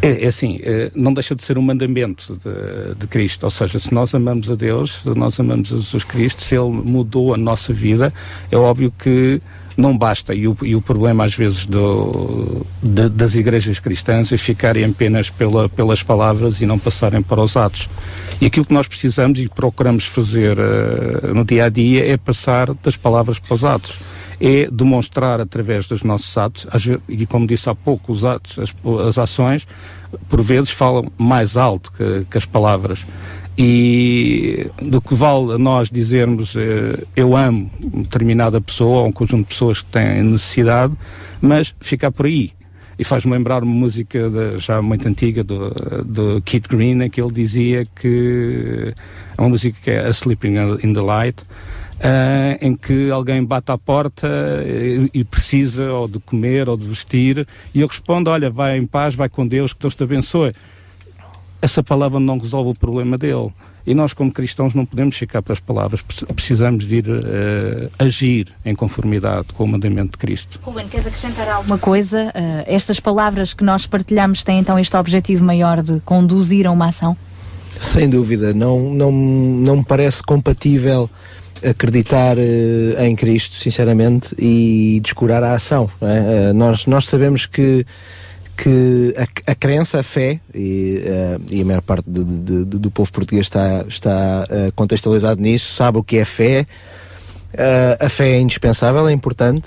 [0.02, 3.44] É, é assim, eh, não deixa de ser um mandamento de, de Cristo.
[3.44, 7.32] Ou seja, se nós amamos a Deus, se nós amamos Jesus Cristo, se Ele mudou
[7.32, 8.12] a nossa vida,
[8.50, 9.40] é óbvio que
[9.76, 10.34] não basta.
[10.34, 15.30] E o, e o problema, às vezes, do, de- das igrejas cristãs é ficarem apenas
[15.30, 17.88] pela, pelas palavras e não passarem para os atos.
[18.40, 22.74] E aquilo que nós precisamos e procuramos fazer eh, no dia a dia é passar
[22.74, 23.98] das palavras para os atos
[24.44, 28.74] é demonstrar através dos nossos atos, às e como disse há pouco, os atos, as,
[29.06, 29.68] as ações,
[30.28, 33.06] por vezes falam mais alto que, que as palavras.
[33.56, 39.48] E do que vale nós dizermos eh, eu amo determinada pessoa ou um conjunto de
[39.48, 40.94] pessoas que têm necessidade,
[41.40, 42.52] mas ficar por aí.
[42.98, 45.70] E faz-me lembrar uma música de- já muito antiga do,
[46.04, 48.94] do Kid Green, que ele dizia que
[49.36, 51.42] é uma música que é A Sleeping in the Light,
[52.00, 54.28] ah, em que alguém bate à porta
[54.64, 58.86] eh, e, precisa ou de comer ou de vestir, e eu respondo: Olha, vai em
[58.86, 60.52] paz, vai com Deus, que Deus te abençoe.
[61.62, 63.50] Essa palavra não resolve o problema dele.
[63.86, 67.88] E nós, como cristãos, não podemos ficar para as palavras, Pre- precisamos de ir eh,
[67.98, 70.60] agir em conformidade com o mandamento de Cristo.
[70.62, 72.30] Ruben, queres acrescentar alguma coisa?
[72.34, 76.88] Ah, estas palavras que nós partilhamos têm então este objetivo maior de conduzir a uma
[76.88, 77.16] ação?
[77.80, 81.10] Sem dúvida, não, não, não me parece compatível
[81.64, 85.90] acreditar eh, em Cristo, sinceramente, e descurar a ação.
[86.00, 86.52] não é?
[86.52, 87.84] Nós, nós sabemos que,
[88.56, 92.78] que a, a crença, a fé, e, eh, e a maior parte de- de- de-
[92.78, 96.66] do povo português está, está eh, contextualizado nisso, sabe o que é fé.
[97.54, 99.64] Eh, a fé é indispensável, é importante,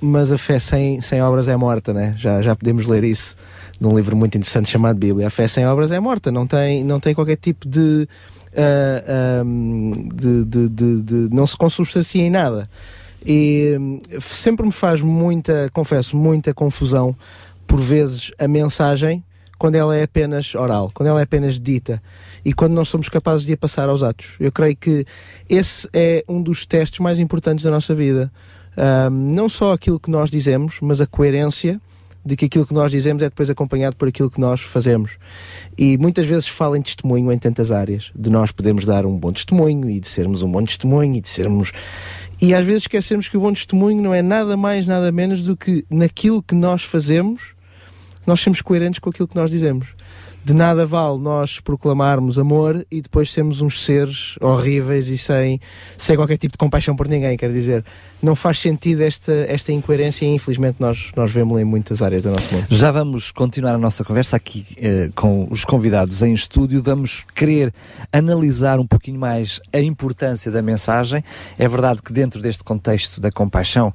[0.00, 2.12] mas a fé sem, sem obras é morta, né?
[2.16, 3.34] já, já podemos ler isso
[3.80, 5.28] num livro muito interessante chamado Bíblia.
[5.28, 8.06] A fé sem obras é morta, não tem, não tem qualquer tipo de,
[8.54, 12.68] ah, ahm, de, de, de- de- não se consubstancia em nada.
[13.24, 17.16] E hum, sempre me faz muita, confesso, muita confusão
[17.70, 19.22] por vezes a mensagem
[19.56, 22.02] quando ela é apenas oral, quando ela é apenas dita
[22.44, 24.30] e quando não somos capazes de a passar aos atos.
[24.40, 25.04] Eu creio que
[25.48, 28.32] esse é um dos testes mais importantes da nossa vida.
[28.76, 31.80] Ahm, não só aquilo que nós dizemos, mas a coerência
[32.26, 35.12] de que aquilo que nós dizemos é depois acompanhado por aquilo que nós fazemos.
[35.78, 39.32] E muitas vezes fala em testemunho em tantas áreas, de nós podermos dar um bom
[39.32, 41.70] testemunho e de sermos um bom testemunho e de sermos.
[42.42, 45.56] E às vezes esquecemos que o bom testemunho não é nada mais, nada menos do
[45.56, 47.54] que naquilo que nós fazemos,
[48.30, 49.94] nós sermos coerentes com aquilo que nós dizemos.
[50.42, 55.60] De nada vale nós proclamarmos amor e depois sermos uns seres horríveis e sem,
[55.98, 57.36] sem qualquer tipo de compaixão por ninguém.
[57.36, 57.84] Quer dizer,
[58.22, 62.30] não faz sentido esta, esta incoerência e infelizmente nós, nós vemos em muitas áreas do
[62.30, 62.66] nosso mundo.
[62.70, 66.82] Já vamos continuar a nossa conversa aqui eh, com os convidados em estúdio.
[66.82, 67.72] Vamos querer
[68.10, 71.22] analisar um pouquinho mais a importância da mensagem.
[71.58, 73.92] É verdade que dentro deste contexto da compaixão,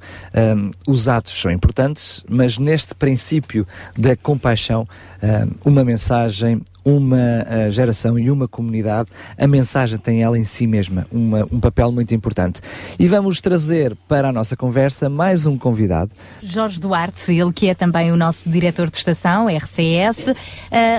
[0.56, 3.68] hum, os atos são importantes, mas neste princípio
[3.98, 4.88] da compaixão,
[5.24, 10.44] hum, uma mensagem mensagem, uma uh, geração e uma comunidade, a mensagem tem ela em
[10.44, 12.62] si mesma uma, um papel muito importante.
[13.00, 16.12] E vamos trazer para a nossa conversa mais um convidado.
[16.44, 20.36] Jorge Duarte, ele que é também o nosso diretor de estação, RCS, uh,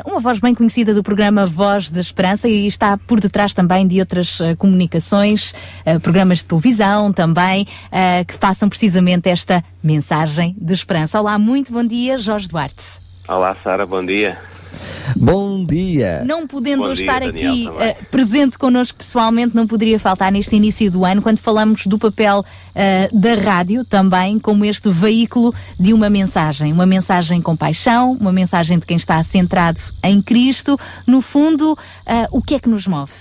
[0.07, 4.01] uma voz bem conhecida do programa Voz da Esperança e está por detrás também de
[4.01, 5.55] outras uh, comunicações,
[6.03, 7.67] programas de televisão também,
[8.27, 11.21] que passam precisamente esta mensagem de esperança.
[11.21, 13.01] Olá, muito bom dia, Jorge Duarte.
[13.29, 14.39] Olá, Sara, bom dia.
[15.15, 16.23] Bom dia.
[16.25, 17.89] Não podendo dia, estar Daniel, aqui também.
[17.89, 22.45] eh, presente connosco pessoalmente, não poderia faltar neste início do ano, quando falamos do papel
[22.75, 26.73] eh, da rádio também como este veículo de uma mensagem.
[26.73, 30.79] Uma mensagem com paixão, uma mensagem de quem está centrado em Cristo.
[31.07, 33.13] No fundo, eh, o que é que nos move?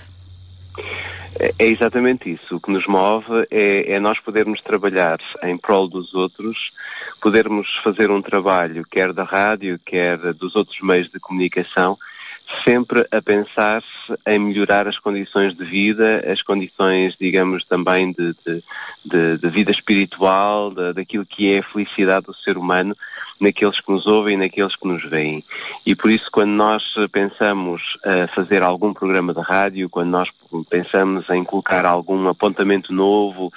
[1.38, 2.56] É é exatamente isso.
[2.56, 6.56] O que nos move é, é nós podermos trabalhar em prol dos outros,
[7.20, 11.96] podermos fazer um trabalho, quer da rádio, quer dos outros meios de comunicação,
[12.64, 13.82] sempre a pensar
[14.24, 18.62] em melhorar as condições de vida, as condições, digamos, também de, de,
[19.04, 22.96] de- de vida espiritual, da- daquilo que é a felicidade do ser humano,
[23.40, 25.42] naqueles que nos ouvem e naqueles que nos veem.
[25.84, 30.28] E por isso, quando nós pensamos a fazer algum programa de rádio, quando nós
[30.70, 33.52] pensamos em colocar algum apontamento novo,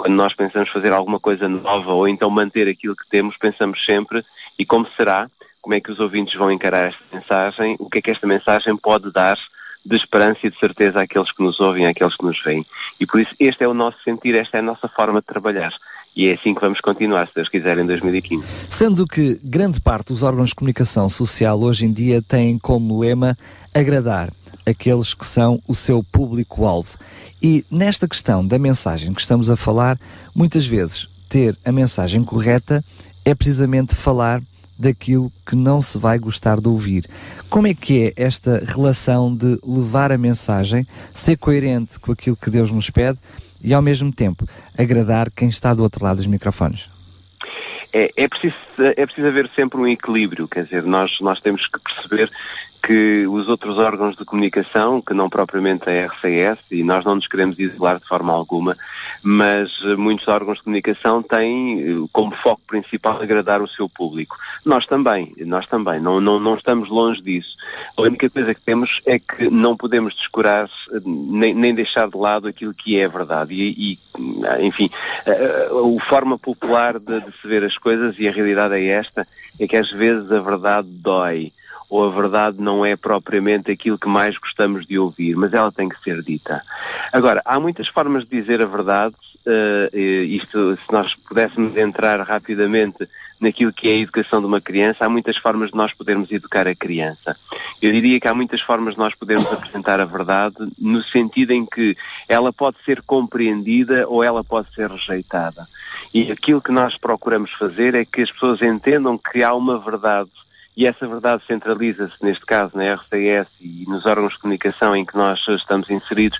[0.00, 4.24] quando nós pensamos fazer alguma coisa nova ou então manter aquilo que temos, pensamos sempre
[4.58, 5.28] e como será,
[5.60, 8.74] como é que os ouvintes vão encarar esta mensagem, o que é que esta mensagem
[8.78, 9.36] pode dar
[9.84, 12.64] de esperança e de certeza àqueles que nos ouvem, àqueles que nos veem.
[12.98, 15.72] E por isso este é o nosso sentir, esta é a nossa forma de trabalhar.
[16.16, 18.44] E é assim que vamos continuar, se Deus quiser, em 2015.
[18.68, 23.36] Sendo que grande parte dos órgãos de comunicação social hoje em dia têm como lema
[23.72, 24.30] agradar
[24.66, 26.98] aqueles que são o seu público-alvo.
[27.42, 29.98] E nesta questão da mensagem que estamos a falar,
[30.34, 32.84] muitas vezes ter a mensagem correta
[33.24, 34.42] é precisamente falar
[34.78, 37.06] daquilo que não se vai gostar de ouvir.
[37.48, 42.50] Como é que é esta relação de levar a mensagem, ser coerente com aquilo que
[42.50, 43.18] Deus nos pede
[43.62, 44.46] e ao mesmo tempo
[44.76, 46.88] agradar quem está do outro lado dos microfones?
[47.92, 51.78] é, é, preciso, é preciso haver sempre um equilíbrio, quer dizer, nós, nós temos que
[51.80, 52.30] perceber
[52.82, 57.26] que os outros órgãos de comunicação, que não propriamente a RCS, e nós não nos
[57.26, 58.76] queremos isolar de forma alguma,
[59.22, 64.36] mas eh, muitos órgãos de comunicação têm eh, como foco principal agradar o seu público.
[64.64, 67.54] Nós também, nós também, não, não, não estamos longe disso.
[67.96, 72.16] A única coisa que temos é que não podemos descurar eh, nem, nem deixar de
[72.16, 73.54] lado aquilo que é verdade.
[73.54, 73.98] E, e,
[74.66, 74.90] enfim,
[75.26, 79.26] a, a forma popular de, de se ver as coisas, e a realidade é esta,
[79.58, 81.52] é que às vezes a verdade dói
[81.90, 85.88] ou a verdade não é propriamente aquilo que mais gostamos de ouvir, mas ela tem
[85.88, 86.62] que ser dita.
[87.12, 89.90] Agora, há muitas formas de dizer a verdade, eh,
[90.24, 93.08] isto, se nós pudéssemos entrar rapidamente
[93.40, 96.68] naquilo que é a educação de uma criança, há muitas formas de nós podermos educar
[96.68, 97.36] a criança.
[97.82, 101.66] Eu diria que há muitas formas de nós podermos apresentar a verdade, no sentido em
[101.66, 101.96] que
[102.28, 105.66] ela pode ser compreendida ou ela pode ser rejeitada.
[106.14, 110.30] E aquilo que nós procuramos fazer é que as pessoas entendam que há uma verdade
[110.76, 115.16] e essa verdade centraliza-se, neste caso, na RCS e nos órgãos de comunicação em que
[115.16, 116.38] nós estamos inseridos,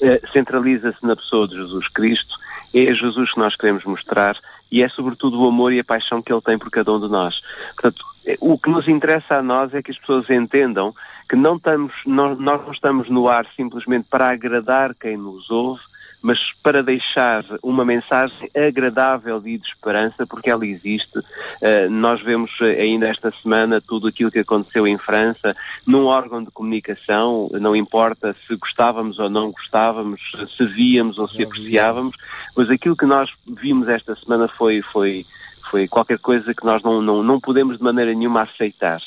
[0.00, 2.34] eh, centraliza-se na pessoa de Jesus Cristo,
[2.72, 4.36] é Jesus que nós queremos mostrar
[4.70, 7.08] e é sobretudo o amor e a paixão que Ele tem por cada um de
[7.08, 7.40] nós.
[7.74, 10.94] Portanto, eh, o que nos interessa a nós é que as pessoas entendam
[11.28, 15.82] que não estamos, nós, nós não estamos no ar simplesmente para agradar quem nos ouve,
[16.22, 21.18] mas para deixar uma mensagem agradável e de esperança, porque ela existe.
[21.18, 25.54] Uh, nós vemos uh, ainda esta semana tudo aquilo que aconteceu em França,
[25.86, 30.20] num órgão de comunicação, não importa se gostávamos ou não gostávamos,
[30.56, 32.16] se víamos ou se apreciávamos,
[32.56, 35.26] mas aquilo que nós vimos esta semana foi, foi,
[35.70, 39.00] foi qualquer coisa que nós não, não, não podemos de maneira nenhuma aceitar.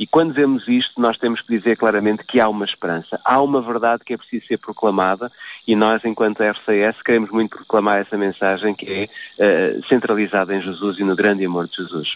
[0.00, 3.20] E quando vemos isto, nós temos que dizer claramente que há uma esperança.
[3.22, 5.30] Há uma verdade que é preciso ser proclamada
[5.68, 8.86] e nós, enquanto RCS, queremos muito proclamar essa mensagem que
[9.38, 12.14] é uh, centralizada em Jesus e no grande amor de Jesus.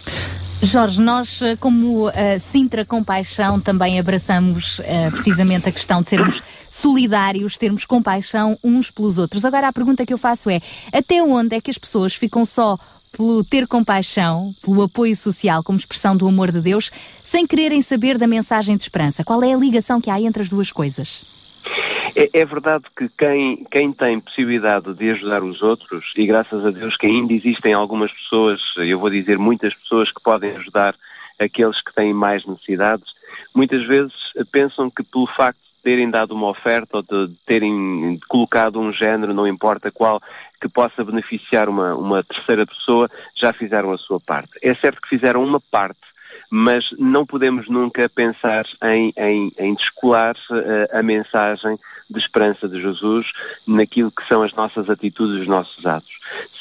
[0.63, 6.43] Jorge, nós, eh, como uh, Sintra Compaixão, também abraçamos uh, precisamente a questão de sermos
[6.71, 9.45] solidários, termos compaixão uns pelos outros.
[9.45, 12.79] Agora, a pergunta que eu faço é: até onde é que as pessoas ficam só
[13.17, 16.91] pelo ter compaixão, pelo apoio social como expressão do amor de Deus,
[17.23, 19.25] sem quererem saber da mensagem de esperança?
[19.25, 21.25] Qual é a ligação que há entre as duas coisas?
[22.17, 26.71] É, é, verdade que quem, quem tem possibilidade de ajudar os outros, e graças a
[26.71, 30.95] Deus que ainda existem algumas pessoas, eu vou dizer muitas pessoas que podem ajudar
[31.39, 33.07] aqueles que têm mais necessidades,
[33.55, 34.13] muitas vezes
[34.53, 39.47] pensam que pelo facto terem dado uma oferta ou de terem colocado um género, não
[39.47, 40.21] importa qual,
[40.61, 44.51] que possa beneficiar uma, uma terceira pessoa, já fizeram a sua parte.
[44.63, 46.01] É certo que fizeram uma parte,
[46.51, 52.81] mas não podemos nunca pensar em, em, em descolar eh, a mensagem de esperança de
[52.81, 53.27] Jesus
[53.67, 56.13] naquilo que são as nossas atitudes, os nossos atos.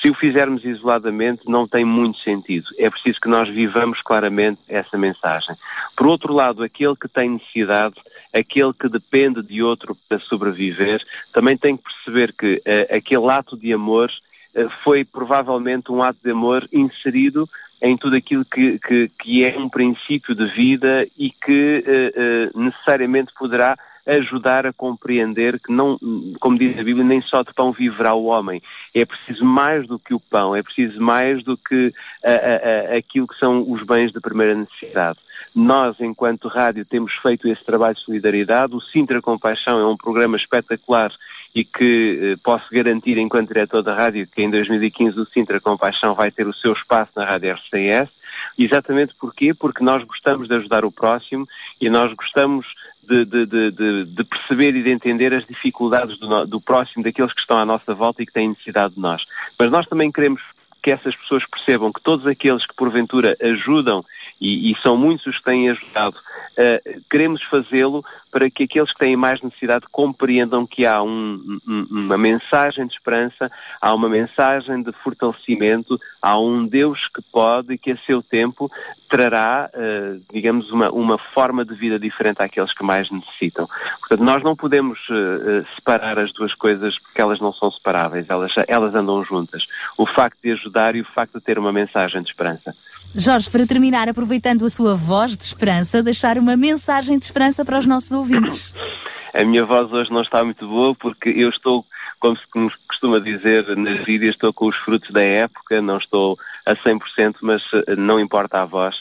[0.02, 2.68] Se o fizermos isoladamente, não tem muito sentido.
[2.78, 5.56] É preciso que nós vivamos claramente essa mensagem.
[5.96, 7.96] Por outro lado, aquele que tem necessidade,
[8.34, 13.56] aquele que depende de outro para sobreviver, também tem que perceber que eh, aquele ato
[13.56, 14.10] de amor
[14.56, 17.48] eh, foi provavelmente um ato de amor inserido
[17.82, 23.32] em tudo aquilo que, que, que é um princípio de vida e que eh, necessariamente
[23.38, 25.98] poderá ajudar a compreender que não,
[26.40, 28.62] como diz a Bíblia, nem só de pão viverá o homem.
[28.94, 32.98] É preciso mais do que o pão, é preciso mais do que a- a- a-
[32.98, 35.20] aquilo que são os bens de primeira necessidade.
[35.56, 38.76] Nós, enquanto rádio, temos feito esse trabalho de solidariedade.
[38.76, 41.12] O Sintra Compaixão é um programa espetacular
[41.54, 46.16] e que eh, posso garantir, enquanto diretor da rádio, que em 2015 o Sintra Compaixão
[46.16, 48.10] vai ter o seu espaço na rádio RCS.
[48.58, 49.54] Exatamente porquê?
[49.54, 51.48] Porque nós gostamos de ajudar o próximo
[51.80, 52.66] e nós gostamos
[53.08, 57.42] de, de- de- de- perceber e de entender as dificuldades do, do próximo, daqueles que
[57.42, 59.24] estão à nossa volta e que têm necessidade de nós.
[59.60, 60.42] Mas nós também queremos
[60.82, 64.04] que essas pessoas percebam que todos aqueles que porventura ajudam,
[64.40, 66.18] e, e são muitos os que têm ajudado,
[66.58, 71.88] eh, queremos fazê-lo para que aqueles que têm mais necessidade compreendam que há um- um-
[71.90, 77.78] uma mensagem de esperança, há uma mensagem de fortalecimento, há um Deus que pode e
[77.78, 78.72] que a seu tempo
[79.10, 83.68] trará, eh, digamos, uma, uma forma de vida diferente àqueles que mais necessitam.
[84.00, 88.54] Portanto, nós não podemos eh, separar as duas coisas porque elas não são separáveis, elas,
[88.68, 89.66] elas andam juntas.
[89.98, 92.76] O facto de ajudar e o facto de ter uma mensagem de esperança.
[93.16, 97.78] Jorge, para terminar, aproveitando a sua voz de esperança, deixar uma mensagem de esperança para
[97.78, 98.74] os nossos ouvintes.
[99.36, 101.84] A minha voz hoje não está muito boa porque eu estou,
[102.20, 106.76] como se costuma dizer nas gírias, estou com os frutos da época, não estou a
[106.76, 108.96] 100%, mas eh, não importa a voz.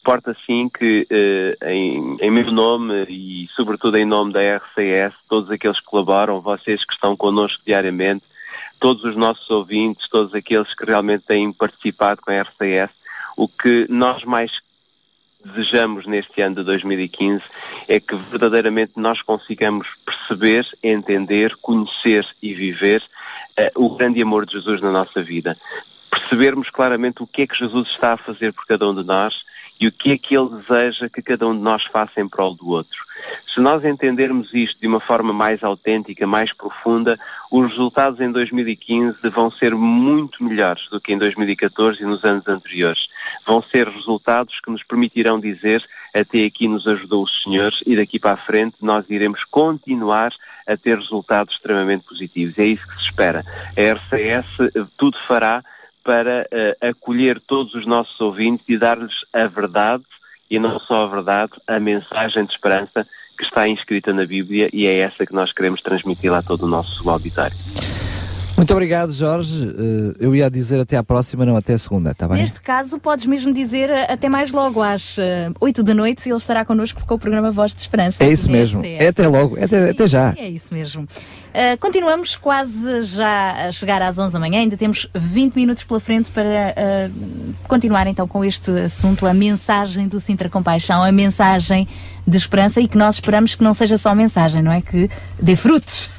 [0.00, 5.50] Importa sim que eh, em, em meu nome e sobretudo em nome da RCS, todos
[5.50, 8.24] aqueles que colaboram, vocês que estão connosco diariamente,
[8.80, 12.90] todos os nossos ouvintes, todos aqueles que realmente têm participado com a RCS,
[13.36, 14.50] o que nós mais
[15.44, 17.42] desejamos neste ano de 2015
[17.86, 23.02] é que verdadeiramente nós consigamos perceber, entender, conhecer e viver
[23.56, 25.56] eh, o grande amor de Jesus na nossa vida.
[26.10, 29.34] Percebermos claramente o que é que Jesus está a fazer por cada um de nós
[29.80, 32.54] e o que é que Ele deseja que cada um de nós faça em prol
[32.54, 33.04] do outro.
[33.52, 37.18] Se nós entendermos isto de uma forma mais autêntica, mais profunda,
[37.50, 42.46] os resultados em 2015 vão ser muito melhores do que em 2014 e nos anos
[42.48, 43.06] anteriores.
[43.46, 48.18] Vão ser resultados que nos permitirão dizer até aqui nos ajudou o Senhor e daqui
[48.18, 50.32] para a frente nós iremos continuar
[50.66, 52.58] a ter resultados extremamente positivos.
[52.58, 53.42] É isso que se espera.
[53.76, 55.62] A RCS eh, tudo fará
[56.04, 60.04] para eh, acolher todos os nossos ouvintes e dar-lhes a verdade
[60.50, 64.86] e não só a verdade, a mensagem de esperança que está inscrita na Bíblia e
[64.86, 67.56] é essa que nós queremos transmitir a todo o nosso auditório.
[68.56, 69.66] Muito obrigado, Jorge.
[69.66, 72.38] Eh, eu ia dizer até à próxima, não até segunda, está bem?
[72.38, 76.30] Neste caso, podes mesmo dizer eh, até mais logo às eh, 8 da noite e
[76.30, 78.22] ele estará connosco com o programa Voz de Esperança.
[78.22, 78.84] É isso mesmo.
[78.84, 80.34] É até logo, é até, até já.
[80.36, 81.06] É isso mesmo.
[81.54, 86.00] Uh, continuamos quase já a chegar às 11 da manhã, ainda temos 20 minutos pela
[86.00, 91.86] frente para uh, continuar então com este assunto, a mensagem do Sintra Compaixão, a mensagem
[92.26, 94.80] de esperança e que nós esperamos que não seja só mensagem, não é?
[94.80, 95.08] Que
[95.40, 96.10] dê frutos.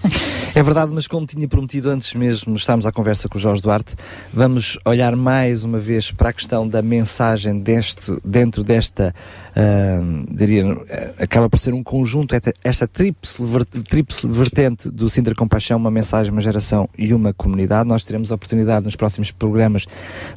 [0.54, 3.94] É verdade, mas como tinha prometido antes mesmo, estamos à conversa com o Jorge Duarte,
[4.34, 9.14] vamos olhar mais uma vez para a questão da mensagem deste, dentro desta,
[9.56, 10.78] uh, diria, uh,
[11.18, 16.32] acaba por ser um conjunto, esta, tríplice, ver- tríplice vertente do Sintra Compaixão, uma mensagem,
[16.32, 17.88] uma geração e uma comunidade.
[17.88, 19.86] Nós teremos a oportunidade nos próximos programas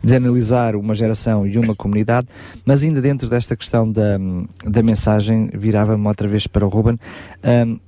[0.03, 2.29] de analisar uma geração e uma comunidade,
[2.65, 4.19] mas ainda dentro desta questão da,
[4.65, 6.99] da mensagem, virava-me outra vez para o Ruben.
[7.45, 7.79] Um,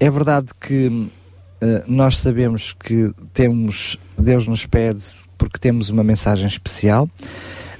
[0.00, 1.10] é verdade que uh,
[1.86, 5.02] nós sabemos que temos, Deus nos pede
[5.36, 7.08] porque temos uma mensagem especial.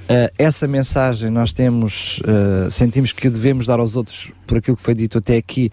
[0.09, 4.81] Uh, essa mensagem nós temos, uh, sentimos que devemos dar aos outros por aquilo que
[4.81, 5.69] foi dito até aqui,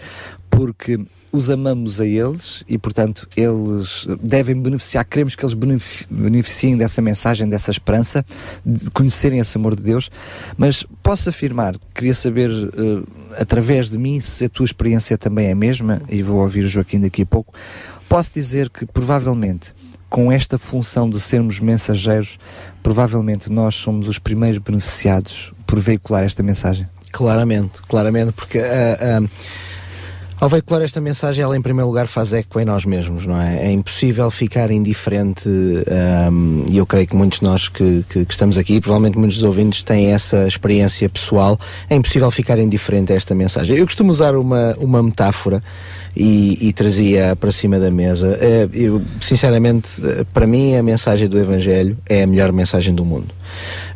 [0.51, 1.01] porque
[1.33, 7.01] os amamos a eles e, portanto, eles devem beneficiar, queremos que eles benefi- beneficiem dessa
[7.03, 8.25] mensagem, dessa esperança,
[8.65, 10.11] de conhecerem esse amor de Deus.
[10.57, 15.53] Mas posso afirmar, queria saber, eh, através de mim, se a tua experiência também é
[15.53, 17.53] a mesma, e vou ouvir o Joaquim daqui a pouco.
[18.09, 19.75] Posso dizer que, provavelmente,
[20.09, 22.39] com esta função de sermos mensageiros,
[22.83, 26.89] provavelmente nós somos os primeiros beneficiados por veicular esta mensagem.
[27.13, 29.29] Claramente, claramente, porque ah, ah,
[30.39, 33.69] Ao veicular esta mensagem, ela em primeiro lugar faz eco em nós mesmos, não é?
[33.69, 38.33] É impossível ficar indiferente hum, e eu creio que muitos de nós que, que- que
[38.33, 43.17] estamos aqui, provavelmente muitos dos ouvintes têm essa experiência pessoal, é impossível ficar indiferente a
[43.17, 43.79] esta mensagem.
[43.79, 45.63] Eu costumo usar uma, uma metáfora
[46.17, 48.39] e, e trazia para cima da mesa.
[48.41, 53.05] Eh, eu, sinceramente, eh, para mim a mensagem do Evangelho é a melhor mensagem do
[53.05, 53.29] mundo.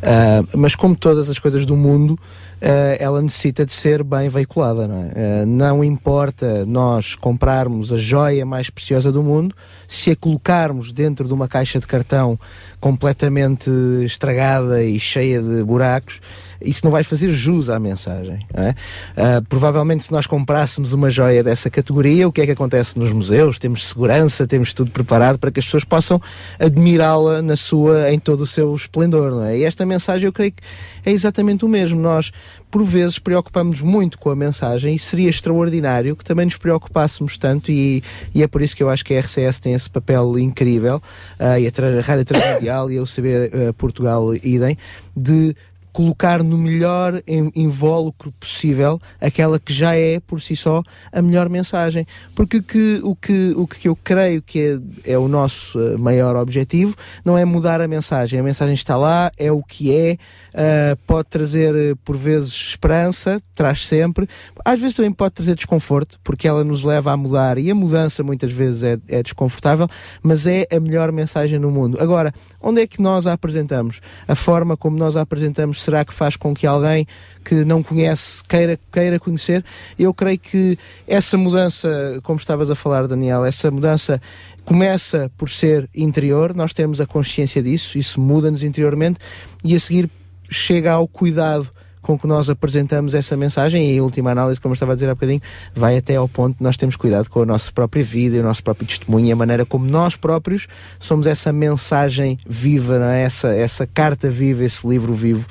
[0.03, 2.17] Ah, mas como todas as coisas do mundo,
[2.61, 4.87] eh, ela necessita de ser bem veiculada.
[4.87, 5.11] Não, é?
[5.15, 9.55] Eh, não importa nós comprarmos a joia mais preciosa do mundo,
[9.87, 12.39] se a colocarmos dentro de uma caixa de cartão
[12.79, 13.69] completamente
[14.05, 16.21] estragada e cheia de buracos,
[16.61, 18.39] isso não vai fazer jus à mensagem.
[18.53, 18.75] é?
[19.15, 23.11] Ah, provavelmente, se nós comprássemos uma joia dessa categoria, o que é que acontece nos
[23.11, 23.59] museus?
[23.59, 26.21] Temos segurança, temos tudo preparado para que as pessoas possam
[26.59, 29.31] admirá-la na sua, em todo o seu esplendor.
[29.31, 29.57] Não é?
[29.57, 30.61] E esta mensagem, eu creio que
[31.05, 31.99] é exatamente o mesmo.
[31.99, 32.31] Nós,
[32.69, 37.71] por vezes, preocupamos muito com a mensagem e seria extraordinário que também nos preocupássemos tanto,
[37.71, 41.01] e, e é por isso que eu acho que a RCS tem esse papel incrível,
[41.39, 44.77] ah, e a, a Rádio Transmundial e o Saber ah, Portugal idem,
[45.15, 45.55] de
[45.93, 47.21] colocar no melhor
[47.55, 52.05] invólucro possível aquela que já é por si só a melhor mensagem.
[52.35, 56.35] Porque que- o, que, o que eu creio que é, é o nosso eh, maior
[56.35, 56.95] objetivo
[57.25, 58.39] não é mudar a mensagem.
[58.39, 60.17] A mensagem está lá, é o que é
[60.53, 64.27] ah, pode trazer eh, por vezes esperança, traz sempre.
[64.63, 68.23] Às vezes também pode trazer desconforto porque ela nos leva a mudar e a mudança
[68.23, 69.87] muitas vezes é, é desconfortável
[70.23, 71.97] mas é a melhor mensagem no mundo.
[71.99, 74.01] Agora, onde é que nós a apresentamos?
[74.27, 77.05] a forma como nós a apresentamos será que faz com que alguém
[77.43, 79.63] que não conhece queira, queira conhecer?
[79.97, 84.21] Eu creio que essa mudança, como estavas a falar, Daniel, essa mudança
[84.63, 89.19] começa por ser interior, nós temos a consciência disso, isso muda-nos interiormente
[89.63, 90.09] e a seguir
[90.49, 91.71] chega ao cuidado
[92.11, 95.09] com que nós apresentamos essa mensagem e em última análise, como eu estava a dizer
[95.09, 95.41] há bocadinho,
[95.75, 98.63] vai até ao ponto de nós termos cuidado com a nossa própria vida o nosso
[98.63, 100.67] próprio testemunho e a maneira como nós próprios
[100.99, 103.23] somos essa mensagem viva, é?
[103.23, 105.45] essa, essa carta viva, esse livro vivo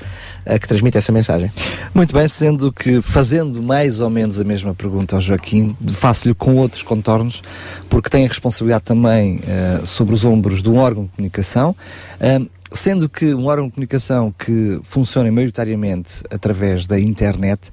[0.45, 1.51] eh, que transmite essa mensagem.
[1.95, 6.57] Muito bem, sendo que fazendo mais ou menos a mesma pergunta ao Joaquim, faço-lhe com
[6.57, 7.43] outros contornos,
[7.89, 11.75] porque tem a responsabilidade também eh, sobre os ombros de um órgão de comunicação,
[12.19, 12.41] eh,
[12.73, 17.70] sendo que um órgão de comunicação que funciona maioritariamente através da internet,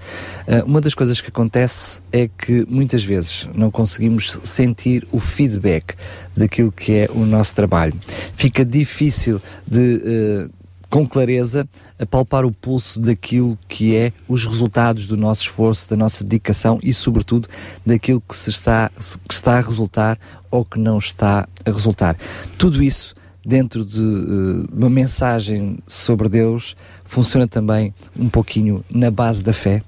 [0.47, 5.95] eh, uma das coisas que acontece é que muitas vezes não conseguimos sentir o feedback
[6.35, 7.93] daquilo que é o nosso trabalho.
[8.33, 10.49] Fica difícil de eh,
[10.89, 11.67] com clareza
[11.99, 16.79] a palpar o pulso daquilo que é os resultados do nosso esforço, da nossa dedicação
[16.81, 17.47] e, sobretudo,
[17.85, 18.89] daquilo que se está,
[19.27, 20.17] que está a resultar
[20.49, 22.17] ou que não está a resultar.
[22.57, 23.16] Tudo isso
[23.47, 29.81] dentro de eh, uma mensagem sobre Deus funciona também um pouquinho na base da fé.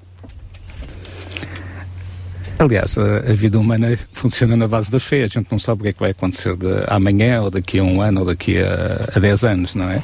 [2.58, 5.24] Aliás, a, a vida humana funciona na base da fé.
[5.24, 7.84] A gente não sabe o que é que vai acontecer de amanhã, ou daqui a
[7.84, 10.02] um ano, ou daqui a, a 10 anos, não é?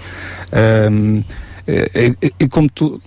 [0.52, 1.20] Ahm,
[1.66, 3.00] e, e- e como tu.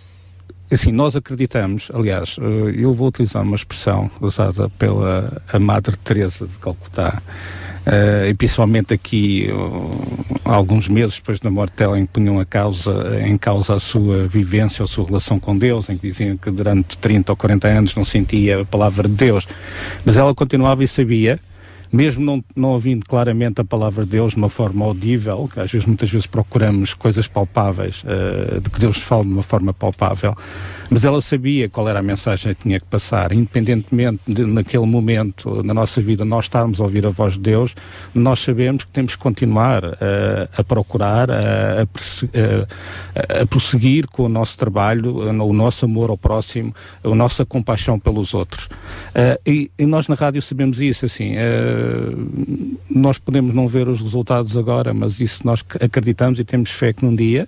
[0.72, 6.46] Assim, nós acreditamos, aliás, eh, eu vou utilizar uma expressão usada pela a Madre Teresa
[6.46, 7.20] de Calcutá,
[7.86, 9.50] eh, e principalmente aqui,
[10.46, 13.80] há alguns meses depois da morte dela, em que punham a causa, em causa a
[13.80, 17.68] sua vivência, a sua relação com Deus, em que diziam que durante 30 ou 40
[17.68, 19.48] anos não sentia a palavra de Deus,
[20.06, 21.40] mas ela continuava e sabia,
[21.92, 25.72] mesmo não, não ouvindo claramente a palavra de Deus de uma forma audível, que às
[25.72, 30.36] vezes, muitas vezes procuramos coisas palpáveis, eh, de que Deus fala de uma forma palpável,
[30.90, 35.62] mas ela sabia qual era a mensagem que tinha que passar, independentemente de, naquele momento,
[35.64, 37.76] na nossa vida, nós estarmos a ouvir a voz de Deus,
[38.14, 41.88] nós sabemos que temos que continuar eh, a procurar, a, a
[42.34, 42.68] eh,
[43.42, 48.34] a- prosseguir com o nosso trabalho, o nosso amor ao próximo, a nossa compaixão pelos
[48.34, 48.70] outros.
[49.46, 51.34] E, e nós na rádio sabemos isso, assim,
[52.90, 57.06] nós podemos não ver os resultados agora, mas isso nós acreditamos e temos fé que
[57.06, 57.48] num dia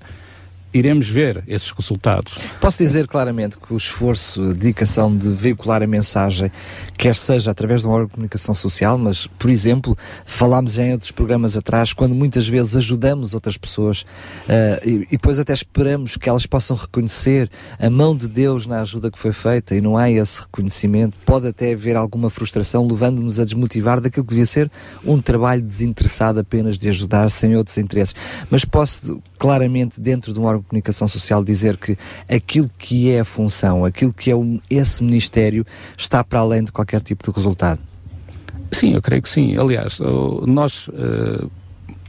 [0.74, 2.38] iremos ver esses resultados.
[2.60, 6.52] Posso dizer claramente que o esforço, a dedicação de veicular a mensagem,
[6.98, 11.12] quer seja através de um de comunicação social, mas, por exemplo, falámos já em outros
[11.12, 14.06] programas atrás, quando muitas vezes ajudamos outras pessoas
[14.48, 18.82] eh, e, e depois até esperamos que elas possam reconhecer a mão de Deus na
[18.82, 23.40] ajuda que foi feita e não há esse reconhecimento, pode até haver alguma frustração, levando-nos
[23.40, 24.72] a desmotivar daquilo que devia ser
[25.06, 28.16] um trabalho desinteressado apenas de ajudar sem outros interesses.
[28.50, 31.98] Mas posso claramente, dentro de um órgão de comunicação social, dizer que
[32.30, 35.66] aquilo que é a função, aquilo que é um- esse ministério,
[35.98, 37.80] está para além de qualquer tipo de resultado.
[38.72, 39.58] Sim, eu creio que sim.
[39.58, 40.00] Aliás,
[40.48, 41.46] nós, eh,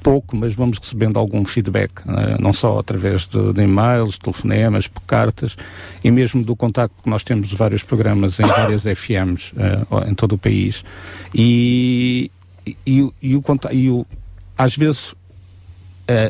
[0.03, 5.01] pouco, mas vamos recebendo algum feedback, eh, não só através de, de e-mails, telefonemas, por
[5.03, 5.57] cartas
[6.05, 10.33] e mesmo do contacto que nós temos vários programas em várias FMs eh, em todo
[10.37, 10.85] o país.
[11.35, 12.31] E,
[12.67, 14.07] e, e o- e o, e o,
[14.57, 15.15] às vezes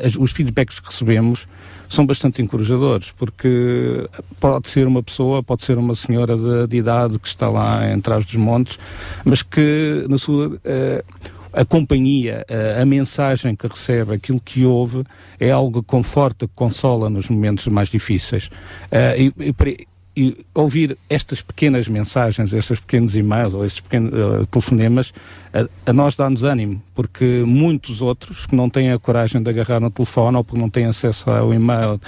[0.05, 1.47] as- os feedbacks que recebemos
[1.93, 4.09] são bastante encorajadores, porque
[4.41, 8.01] pode ser uma pessoa, pode ser uma senhora de, de idade que está lá em
[8.01, 8.79] trás dos montes,
[9.25, 11.05] mas que na sua eh,
[11.53, 15.05] a companhia, eh, a mensagem que recebe, aquilo que ouve,
[15.39, 18.49] é algo que conforta, que consola nos momentos mais difíceis.
[18.91, 25.13] Eh, e- e ouvir estas pequenas mensagens, estes pequenos e-mails ou estes pequenos eh, telefonemas,
[25.55, 29.81] a, a nós dá-nos ânimo, porque muitos outros que não têm a coragem de agarrar
[29.81, 32.01] no telefone ou porque não têm acesso ao e-mail,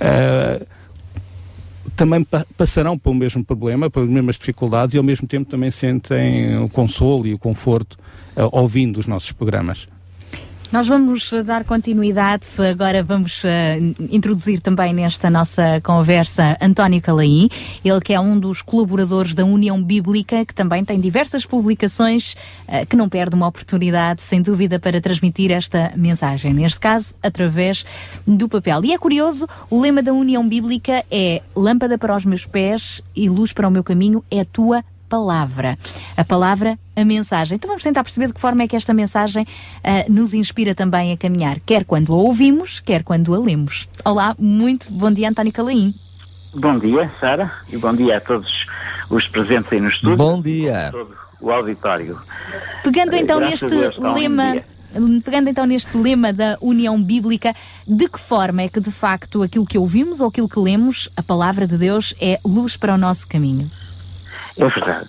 [0.00, 0.66] eh,
[1.94, 6.58] também pa- passarão pelo mesmo problema, pelas mesmas dificuldades e ao mesmo tempo também sentem
[6.58, 7.96] o consolo e o conforto
[8.36, 9.88] eh, ouvindo os nossos programas.
[10.72, 13.78] Nós vamos eh, dar continuidade, agora vamos eh,
[14.10, 17.48] introduzir também nesta nossa conversa António Calaim,
[17.84, 22.34] ele que é um dos colaboradores da União Bíblica, que também tem diversas publicações,
[22.66, 27.86] eh, que não perde uma oportunidade, sem dúvida, para transmitir esta mensagem, neste caso, através
[28.26, 28.84] do papel.
[28.84, 33.28] E é curioso, o lema da União Bíblica é Lâmpada para os meus pés e
[33.28, 34.84] luz para o meu caminho é a tua
[35.16, 35.78] palavra.
[36.14, 37.56] A palavra, a mensagem.
[37.56, 39.46] Então vamos tentar perceber de que forma é que esta mensagem
[39.82, 43.88] ah, nos inspira também a caminhar, quer quando a ouvimos, quer quando a lemos.
[44.04, 45.94] Olá, muito bom dia, António Calaim.
[46.54, 48.50] Bom dia, Sara, e bom dia a todos
[49.08, 50.16] os presentes aí no estúdio.
[50.16, 50.90] Bom dia.
[50.92, 52.18] Todo o auditório.
[52.82, 54.62] Pegando Eh, então graças neste lema.
[55.24, 57.54] Pegando então neste lema da União Bíblica,
[57.86, 61.22] de que forma é que de facto aquilo que ouvimos ou aquilo que lemos, a
[61.22, 63.70] palavra de Deus, é luz para o nosso caminho?
[64.56, 65.08] É verdade.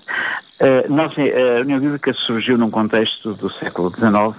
[0.60, 4.36] Eh, nós, eh, a União Bíblica surgiu num contexto do século XIX,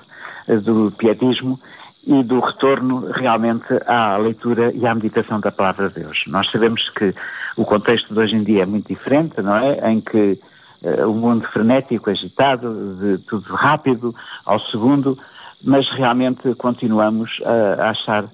[0.48, 1.60] eh, do pietismo
[2.06, 6.24] e do retorno realmente à leitura e à meditação da palavra de Deus.
[6.26, 7.14] Nós sabemos que
[7.56, 9.92] o contexto de hoje em dia é muito diferente, não é?
[9.92, 10.40] Em que
[10.82, 14.14] eh, o mundo frenético, agitado, de tudo rápido,
[14.44, 15.16] ao segundo,
[15.62, 18.24] mas realmente continuamos a, achar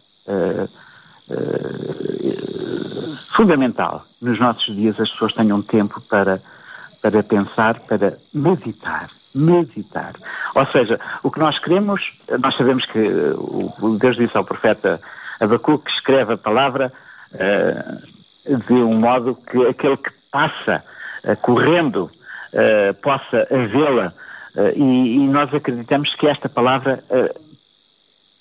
[3.34, 6.40] fundamental nos nossos dias as pessoas tenham tempo para,
[7.04, 9.10] para pensar, para meditar.
[9.34, 10.14] Meditar.
[10.54, 12.00] Ou seja, o que nós queremos,
[12.42, 14.98] nós sabemos que eh, Deus disse ao profeta
[15.38, 16.90] Abacuque que escreve a palavra
[17.34, 17.98] eh,
[18.66, 20.82] de um modo que aquele que passa
[21.24, 22.10] eh, correndo
[22.54, 24.14] eh, possa vê-la.
[24.76, 27.02] E, e nós acreditamos que esta palavra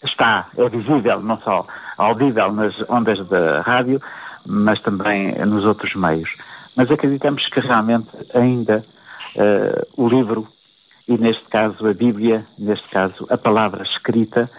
[0.04, 1.66] está, é visível, não só
[1.98, 4.00] audível nas ondas da rádio,
[4.46, 6.30] mas também nos outros meios.
[6.76, 8.86] Mas acreditamos que realmente ainda
[9.36, 10.48] eh, o livro,
[11.08, 14.50] e neste caso a Bíblia, neste caso a palavra escrita,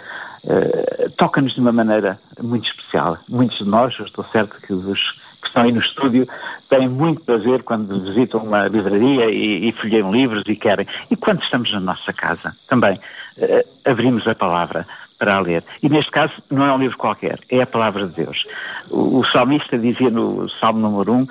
[0.47, 3.18] eh, toca-nos de uma maneira muito especial.
[3.28, 5.01] Muitos de nós, eu estou certo que os
[5.44, 6.26] que estão aí no estúdio
[6.70, 10.86] têm muito prazer quando visitam uma livraria e, e folheiam livros e querem.
[11.10, 12.99] E quando estamos na nossa casa, também
[13.36, 14.86] eh, abrimos a palavra
[15.18, 15.62] para a ler.
[15.83, 18.44] E neste caso não é um livro qualquer, é a palavra de Deus.
[18.91, 21.26] O, o salmista dizia no Salmo número 1,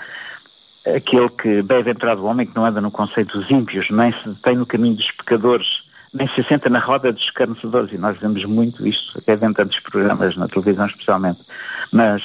[0.86, 4.56] aquele que bem-aventurado o homem que não anda no conceito dos ímpios, nem se detém
[4.56, 7.92] no caminho dos pecadores, nem se assenta na roda dos escarnecedores.
[7.94, 11.40] E nós vemos muito isto, até vendo tantos programas na televisão especialmente.
[11.92, 12.22] Mas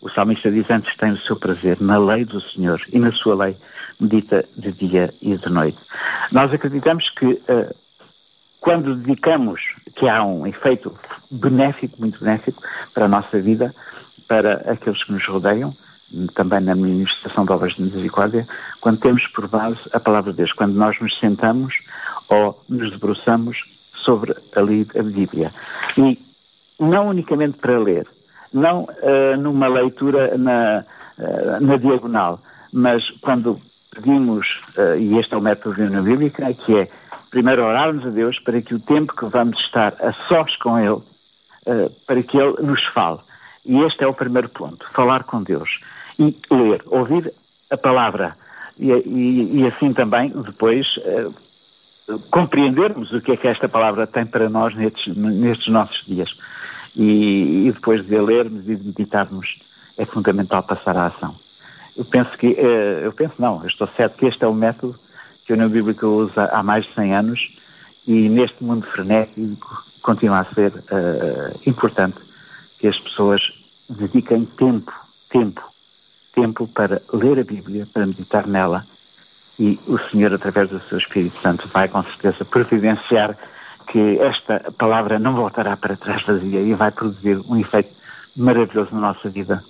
[0.00, 3.34] o salmista diz antes tem o seu prazer na lei do Senhor e na sua
[3.34, 3.56] lei
[4.00, 5.78] medita de dia e de noite.
[6.30, 7.74] Nós acreditamos que eh,
[8.60, 9.60] quando dedicamos,
[9.96, 10.96] que há um efeito
[11.30, 12.62] benéfico, muito benéfico
[12.94, 13.74] para a nossa vida,
[14.26, 15.74] para aqueles que nos rodeiam,
[16.34, 18.46] também na administração de obras de misericórdia,
[18.80, 21.74] quando temos por base a palavra de Deus, quando nós nos sentamos
[22.28, 23.58] ou nos debruçamos
[23.94, 25.52] sobre a, li- a Bíblia.
[25.96, 26.18] E
[26.80, 28.06] não unicamente para ler,
[28.52, 30.84] não eh, numa leitura na,
[31.18, 32.40] eh, na diagonal,
[32.72, 33.60] mas quando
[33.94, 34.46] pedimos,
[34.76, 36.88] eh, e este é o método da União Bíblica, que é
[37.30, 41.02] primeiro orarmos a Deus para que o tempo que vamos estar a sós com Ele,
[42.06, 43.18] para que Ele nos fale.
[43.66, 45.68] E este é o primeiro ponto, falar com Deus.
[46.18, 47.32] E ler, ouvir
[47.70, 48.36] a palavra.
[48.78, 51.28] E, e- e assim também, depois, eh,
[52.30, 56.30] compreendermos o que é que esta palavra tem para nós nestes, nestes nossos dias.
[56.96, 59.58] E, e depois de lermos e de meditarmos,
[59.96, 61.36] é fundamental passar à ação.
[61.96, 64.98] Eu penso que, eh, eu penso não, eu estou certo que este é o método
[65.44, 67.56] que a União Bíblica usa há mais de 100 anos
[68.06, 72.16] e neste mundo frenético continua a ser eh, importante
[72.78, 73.42] que as pessoas
[73.90, 74.92] dediquem tempo,
[75.30, 75.62] tempo,
[76.40, 78.86] tempo para ler a Bíblia, para meditar nela
[79.58, 83.36] e o Senhor, através do seu Espírito Santo, vai com certeza providenciar
[83.88, 87.90] que esta palavra não voltará para trás vazia e vai produzir um efeito
[88.36, 89.64] maravilhoso na nossa vida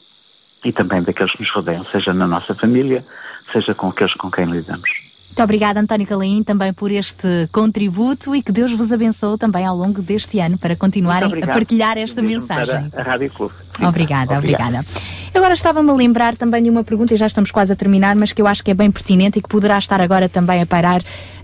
[0.64, 3.04] e também daqueles que nos rodeiam, seja na nossa família,
[3.52, 5.07] seja com aqueles com quem lidamos.
[5.28, 9.76] Muito obrigada, António Calaim, também por este contributo e que Deus vos abençoe também ao
[9.76, 12.90] longo deste ano para continuarem a partilhar esta Mesmo mensagem.
[12.96, 13.54] A Rádio Clube.
[13.80, 14.62] Obrigada, Obrigado.
[14.62, 14.86] obrigada.
[15.32, 18.32] Agora estava-me a lembrar também de uma pergunta, e já estamos quase a terminar, mas
[18.32, 21.00] que eu acho que é bem pertinente e que poderá estar agora também a pairar
[21.00, 21.37] ah,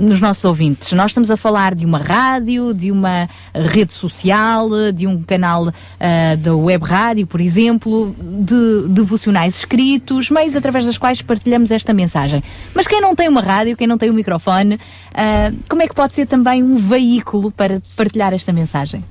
[0.00, 0.92] nos nossos ouvintes.
[0.92, 6.36] Nós estamos a falar de uma rádio, de uma rede social, de um canal ah,
[6.36, 12.42] da web rádio, por exemplo, de devocionais escritos, meios através das quais partilhamos esta mensagem.
[12.74, 14.78] Mas quem não tem uma rádio, quem não tem um microfone,
[15.14, 19.04] ah, como é que pode ser também um veículo para partilhar esta mensagem?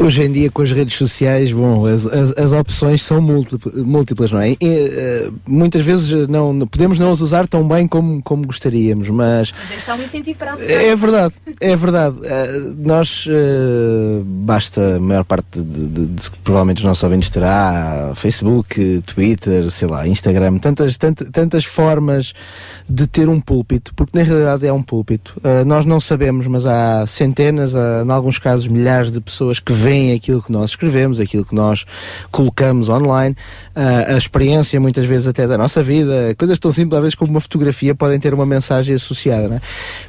[0.00, 4.30] Hoje em dia, com as redes sociais, bom, as, as, as opções são múltipl- múltiplas,
[4.30, 4.50] não é?
[4.52, 9.52] E, eh, muitas vezes não, podemos não as usar tão bem como, como gostaríamos, mas
[9.52, 10.84] Mas este é um incentivo para a sociedade.
[10.86, 12.16] é verdade, é verdade.
[12.22, 18.12] Eh, nós, eh, basta, a maior parte de, de- de- provavelmente dos nossos ouvintes terá
[18.14, 22.34] Facebook, Twitter, sei lá, Instagram, tantas, tant- tantas formas
[22.88, 25.34] de ter um púlpito, porque na realidade é um púlpito.
[25.66, 30.12] Nós não sabemos, mas há centenas, há, em alguns casos milhares de pessoas que veem
[30.12, 31.84] aquilo que nós escrevemos, aquilo que nós
[32.30, 33.36] colocamos online,
[33.80, 37.30] Ah, a experiência muitas vezes até da nossa vida, coisas tão simples às vezes como
[37.30, 39.54] uma fotografia podem ter uma mensagem associada.
[39.54, 39.60] É?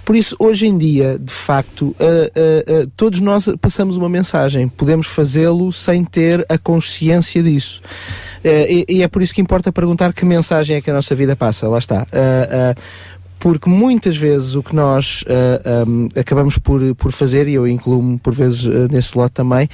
[0.04, 2.04] Por isso, hoje em dia, de facto, ah,
[2.36, 7.80] ah, todos nós passamos uma mensagem, podemos fazê-lo sem ter a consciência disso.
[8.44, 11.36] E, e é por isso que importa perguntar que mensagem é que a nossa vida
[11.36, 11.68] passa.
[11.68, 12.08] Lá está.
[13.40, 18.18] Porque muitas vezes o que nós ah, ahm, acabamos por, por fazer, e eu incluo-me
[18.18, 19.70] por vezes ah, nesse lote também,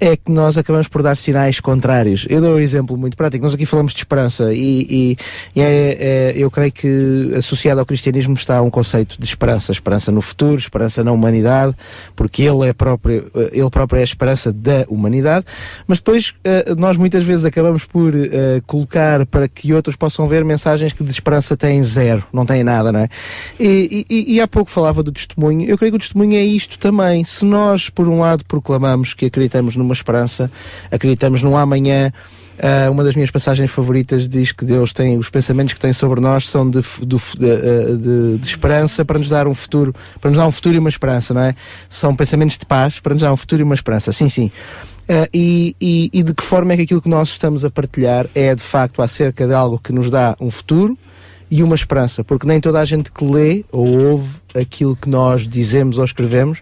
[0.00, 2.26] é que nós acabamos por dar sinais contrários.
[2.30, 3.44] Eu dou um exemplo muito prático.
[3.44, 5.16] Nós aqui falamos de esperança e, e-
[5.54, 9.70] e é- é- eu creio que associado ao cristianismo está um conceito de esperança.
[9.70, 11.74] Esperança no futuro, esperança na humanidade,
[12.16, 15.44] porque ele, é próprio, eh, ele próprio é a esperança da humanidade.
[15.86, 20.42] Mas depois eh, nós muitas vezes acabamos por eh, colocar para que outros possam ver
[20.44, 23.09] mensagens que de esperança têm zero, não têm nada, não é?
[23.58, 25.68] E, e- e há pouco falava do testemunho.
[25.68, 27.24] Eu creio que o testemunho é isto também.
[27.24, 30.50] Se nós, por um lado, proclamamos que acreditamos numa esperança,
[30.90, 32.12] acreditamos num amanhã,
[32.62, 36.20] ah, uma das minhas passagens favoritas diz que Deus tem os pensamentos que tem sobre
[36.20, 40.38] nós são de, de, ah, de- de esperança para nos dar um futuro, para nos
[40.38, 41.54] dar um futuro e uma esperança, não é?
[41.88, 44.12] São pensamentos de paz para nos dar um futuro e uma esperança.
[44.12, 44.50] Sim, sim.
[45.08, 48.26] Ah, e, e- e de que forma é que aquilo que nós estamos a partilhar
[48.34, 50.96] é de facto acerca de algo que nos dá um futuro
[51.50, 55.46] e uma esperança, porque nem toda a gente que lê ou ouve aquilo que nós
[55.46, 56.60] dizemos ou escrevemos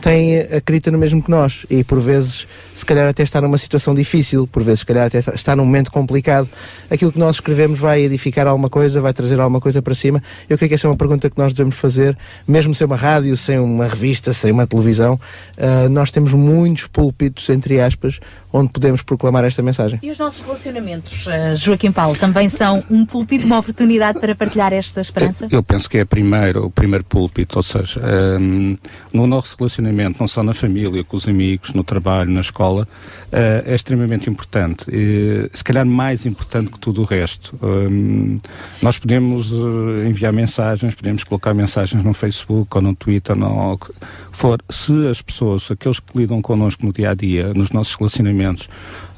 [0.00, 3.94] tem acredita no mesmo que nós e por vezes se calhar até está numa situação
[3.94, 6.48] difícil, por vezes se calhar até está- num momento complicado.
[6.90, 10.22] Aquilo que nós escrevemos vai edificar alguma coisa, vai trazer alguma coisa para cima.
[10.48, 13.36] Eu creio que essa é uma pergunta que nós devemos fazer, mesmo sem uma rádio,
[13.36, 15.18] sem uma revista, sem uma televisão.
[15.58, 18.20] ah, nós temos muitos púlpitos, entre aspas,
[18.52, 19.98] onde podemos proclamar esta mensagem.
[20.02, 24.72] E os nossos relacionamentos, eh, Joaquim Paulo, também são um púlpito, uma oportunidade para partilhar
[24.72, 25.48] esta esperança?
[25.50, 28.00] Eu penso que é primeiro, o primeiro púlpito, ou seja,
[28.40, 28.76] hum,
[29.12, 32.88] no nosso relacionamento, não só na família, com os amigos, no trabalho, na escola,
[33.30, 34.86] eh, é extremamente importante.
[34.90, 37.58] E, se calhar mais importante que tudo o resto.
[37.62, 38.40] Hum,
[38.82, 43.92] nós podemos eh, enviar mensagens, podemos colocar mensagens no Facebook ou no Twitter, no que
[44.32, 44.60] for.
[44.70, 48.68] Se as pessoas, aqueles que lidam connosco no dia a dia, nos nossos relacionamentos,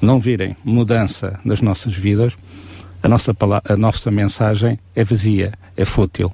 [0.00, 2.36] não virem mudança nas nossas vidas,
[3.02, 6.32] a nossa, a nossa mensagem é vazia, é fútil.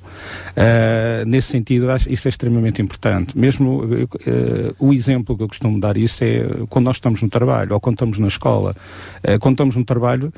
[0.57, 3.39] Ah, nesse sentido, acho isso é extremamente importante.
[3.39, 3.83] Mesmo
[4.27, 7.81] eh, o exemplo que eu costumo dar isso é quando nós estamos no trabalho ou
[7.81, 8.75] quando estamos na escola.
[9.23, 10.33] Eh, quando estamos no trabalho,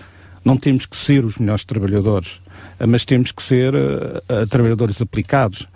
[0.44, 2.40] não temos que ser os melhores trabalhadores,
[2.86, 3.72] mas temos que ser
[4.48, 5.66] trabalhadores aplicados.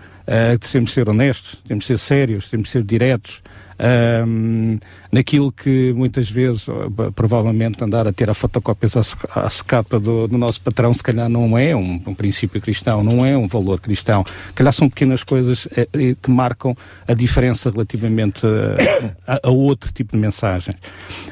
[0.72, 3.42] Temos que ser honestos, temos que ser sérios, temos que ser diretos.
[3.78, 4.78] Ahm,
[5.10, 6.66] naquilo que muitas vezes,
[7.14, 11.02] provavelmente, andar a ter a fotocópias à, sec- à secapa do, do nosso patrão, se
[11.02, 14.24] calhar não é um, um princípio cristão, não é um valor cristão.
[14.54, 15.86] Calhar são pequenas coisas eh,
[16.20, 16.76] que marcam
[17.06, 20.76] a diferença relativamente eh, a, a outro tipo de mensagens.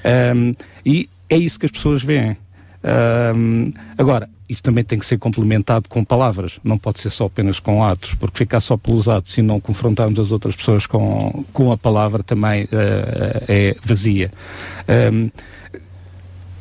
[0.04, 0.54] Ahm,
[0.84, 2.36] e é isso que as pessoas veem.
[3.98, 7.84] Agora, isso também tem que ser complementado com palavras, não pode ser só apenas com
[7.84, 11.78] atos, porque ficar só pelos atos e não confrontarmos as outras pessoas com, com a
[11.78, 14.30] palavra também eh, é vazia.
[14.88, 15.28] Ahm,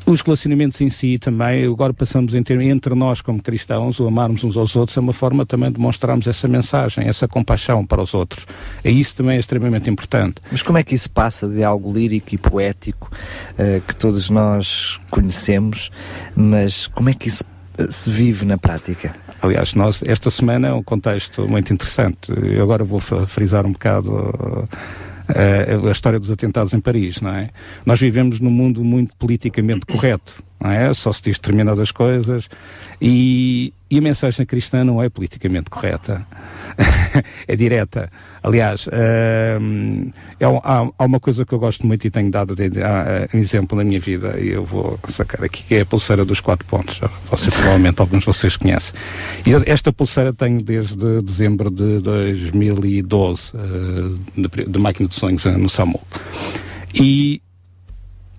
[0.05, 4.43] os relacionamentos em si também, agora passamos em ter, entre nós como cristãos, o amarmos
[4.43, 8.15] uns aos outros é uma forma também de mostrarmos essa mensagem, essa compaixão para os
[8.15, 8.47] outros.
[8.83, 10.41] E isso também é extremamente importante.
[10.51, 13.11] Mas como é que isso passa de algo lírico e poético
[13.55, 15.91] eh, que todos nós conhecemos,
[16.35, 17.43] mas como é que isso
[17.89, 19.15] se vive na prática?
[19.41, 22.31] Aliás, nós, esta semana é um contexto muito interessante.
[22.31, 24.67] Eu agora vou frisar um bocado
[25.29, 27.49] uh, a história dos atentados em Paris, não é?
[27.85, 30.93] Nós vivemos num mundo muito politicamente correto, não é?
[30.93, 32.49] Só se diz determinadas coisas
[33.01, 36.25] e, e a mensagem cristã não é politicamente correta.
[37.47, 38.11] é direta.
[38.41, 38.87] Aliás,
[39.59, 43.27] hum, é há, há uma coisa que eu gosto muito e tenho dado de, há,
[43.33, 46.39] um exemplo na minha vida e eu vou sacar aqui, que é a pulseira dos
[46.39, 47.01] quatro pontos.
[47.29, 48.93] Vocês provavelmente, alguns de vocês conhecem.
[49.45, 55.57] E esta pulseira tenho desde dezembro de 2012, eh, de, de Máquina de Sonhos eh,
[55.57, 55.99] no SAMU.
[56.93, 57.41] E,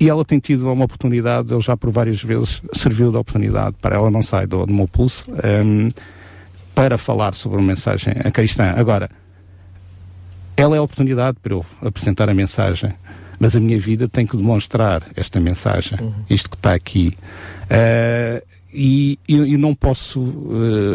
[0.00, 3.96] e ela tem tido uma oportunidade, ele já por várias vezes serviu de oportunidade para
[3.96, 5.88] ela não sai do, do meu pulso, hum,
[6.74, 8.72] para falar sobre uma mensagem a cristã.
[8.76, 9.10] Agora,
[10.56, 12.94] ela é a oportunidade para eu apresentar a mensagem,
[13.38, 15.98] mas a minha vida tem que demonstrar esta mensagem,
[16.30, 17.16] isto que está aqui.
[17.68, 18.42] Eh,
[18.72, 20.20] e eu, não posso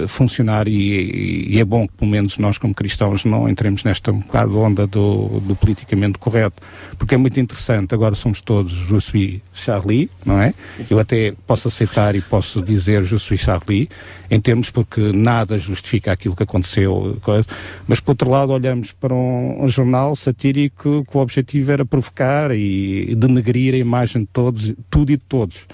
[0.03, 4.11] eh, funcionar, e, e é bom que pelo menos nós, como cristãos, não entremos nesta
[4.11, 6.61] um bocado onda do, do politicamente correto,
[6.97, 7.93] porque é muito interessante.
[7.93, 10.53] Agora somos todos Je Charlie, não é?
[10.89, 13.89] Eu até posso aceitar e posso dizer Je Charlie,
[14.31, 17.45] em termos porque nada justifica aquilo que aconteceu, coisa.
[17.87, 22.51] mas por outro lado olhamos para um, um jornal satírico que o objetivo era provocar
[22.55, 25.67] e, denegrir a imagem de todos, tudo e de todos.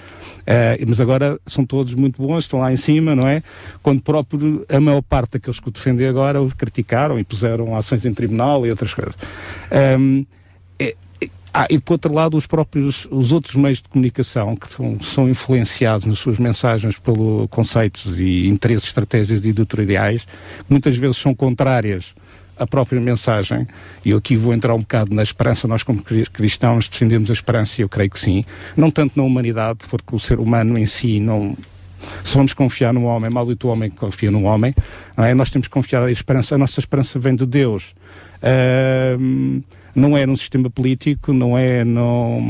[0.46, 3.42] Eh, mas agora são todos muito bons, estão lá em cima, não é?
[3.82, 8.04] Quando próprio a maior parte daqueles que o defendem agora os criticaram e puseram ações
[8.04, 9.14] em tribunal e outras coisas.
[9.70, 10.24] Ahm,
[10.78, 14.72] é- é- ah, e por outro lado, os próprios, os outros meios de comunicação que
[14.72, 20.26] são, são influenciados nas suas mensagens pelos conceitos e interesses, estratégias editoriais,
[20.68, 22.14] muitas vezes são contrárias
[22.54, 23.66] à própria mensagem,
[24.04, 27.32] e eu aqui vou entrar um bocado na esperança, nós como cri- cristãos defendemos a
[27.32, 28.44] esperança e eu creio que sim,
[28.76, 31.52] não tanto na humanidade, porque o ser humano em si não,
[32.24, 34.74] se vamos confiar no homem, maldito o homem que confia no homem,
[35.16, 35.34] é?
[35.34, 37.94] nós temos que confiar na esperança, a nossa esperança vem de Deus.
[38.42, 39.60] Ahm,
[39.94, 42.40] não é num sistema político, não é no,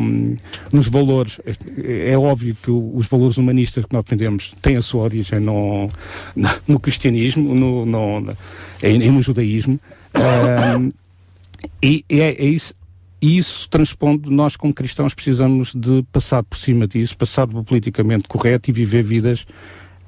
[0.72, 1.40] nos valores.
[1.84, 5.90] É, é óbvio que os valores humanistas que nós defendemos têm a sua origem no,
[6.36, 8.36] na- no cristianismo no, no, no,
[8.82, 9.78] e no judaísmo.
[10.14, 10.90] Ahm,
[11.82, 12.74] e e é, é isso.
[13.22, 18.26] E isso transponde, nós como cristãos precisamos de passar por cima disso, passar do politicamente
[18.26, 19.46] correto e viver vidas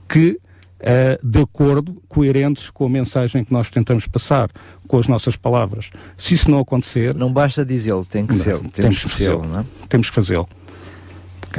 [0.09, 0.41] que,
[0.81, 4.51] eh, de acordo, coerentes com a mensagem que nós tentamos passar,
[4.89, 5.91] com as nossas palavras.
[6.19, 7.15] Se isso não acontecer...
[7.15, 9.65] Não basta dizê-lo, tem que ser, temos que fazê-lo, não é?
[9.89, 10.49] Temos que fazê-lo.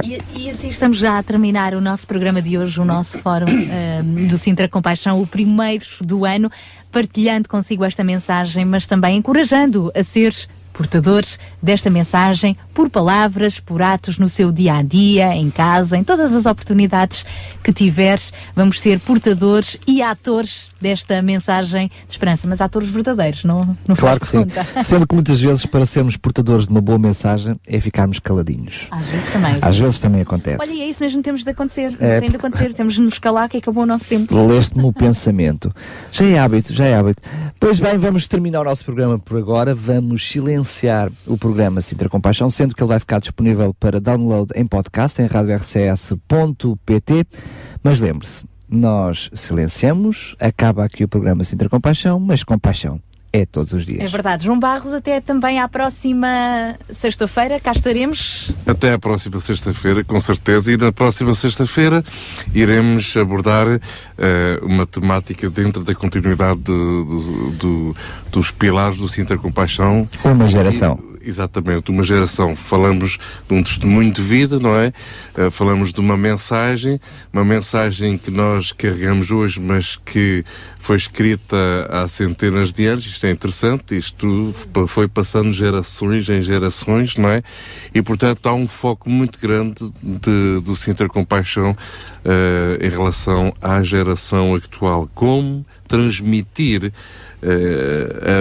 [0.04, 3.48] E, e assim estamos já a terminar o nosso programa de hoje, o nosso fórum
[3.48, 6.50] ehm, do Sintra Compaixão, o primeiro do ano,
[6.92, 10.34] partilhando consigo esta mensagem, mas também encorajando a ser
[10.76, 16.04] portadores desta mensagem por palavras, por atos no seu dia a dia, em casa, em
[16.04, 17.24] todas as oportunidades
[17.64, 18.32] que tiveres.
[18.54, 24.20] Vamos ser portadores e atores desta mensagem de esperança, mas atores verdadeiros, não, não Claro
[24.20, 24.46] que sim.
[24.84, 28.86] Sendo que muitas vezes, para sermos portadores de uma boa mensagem, é ficarmos caladinhos.
[28.90, 29.56] Às vezes também.
[29.62, 30.58] Às vezes também acontece.
[30.60, 31.96] Olha, e é isso mesmo que temos de acontecer.
[31.98, 32.74] É, Tem de acontecer.
[32.74, 34.34] Temos de nos calar que acabou o nosso tempo.
[34.46, 35.74] Leste-me o pensamento.
[36.12, 37.22] Já é hábito, já é hábito.
[37.58, 39.74] Pois bem, vamos terminar o nosso programa por agora.
[39.74, 40.65] Vamos silenciar
[41.26, 45.26] o programa Sintra Compaixão, sendo que ele vai ficar disponível para download em podcast em
[45.26, 47.26] radiorcs.pt.
[47.82, 53.00] Mas lembre-se, nós silenciamos, acaba aqui o programa Sintra Compaixão, mas compaixão
[53.36, 54.00] é todos os dias.
[54.02, 54.44] É verdade.
[54.44, 57.58] João Barros, até também à próxima sexta-feira.
[57.60, 58.50] Cá estaremos.
[58.66, 60.72] Até à próxima sexta-feira, com certeza.
[60.72, 62.04] E na próxima sexta-feira
[62.54, 63.66] iremos abordar
[64.18, 67.96] eh, uma temática dentro da continuidade do- do- do-
[68.32, 70.08] dos pilares do Sintra Compaixão.
[70.24, 70.98] Uma geração.
[71.26, 72.54] Exatamente, uma geração.
[72.54, 74.92] Falamos de um testemunho de vida, não é?
[75.36, 77.00] Eh, falamos de uma mensagem,
[77.32, 80.44] uma mensagem que nós carregamos hoje, mas que
[80.78, 81.56] foi escrita
[81.90, 83.04] há centenas de anos.
[83.04, 84.54] Isto é interessante, isto
[84.86, 87.42] foi passando gerações em gerações, não é?
[87.92, 91.76] E, portanto, há um foco muito grande de, do Sintra Compaixão
[92.24, 95.10] eh, em relação à geração atual.
[95.12, 96.92] Como transmitir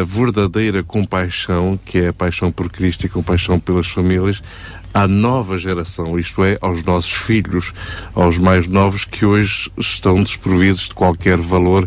[0.02, 4.42] a verdadeira compaixão, que é a paixão por Cristo e compaixão pelas famílias,
[4.96, 7.74] à nova geração, isto é, aos nossos filhos,
[8.16, 11.86] aos mais novos que hoje estão desprovidos de qualquer valor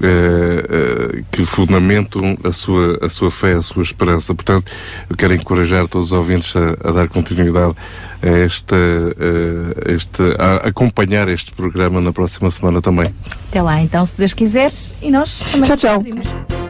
[0.00, 4.32] eh, eh, que fundamentam a sua, a sua fé, a sua esperança.
[4.32, 4.70] Portanto,
[5.10, 7.74] eu quero encorajar todos os ouvintes a, a dar continuidade
[8.22, 13.12] a esta, eh, este, a acompanhar este programa na próxima semana também.
[13.48, 14.70] Até lá, então, se Deus quiser.
[15.02, 15.68] E nós também.
[15.68, 16.04] Tchau, tchau.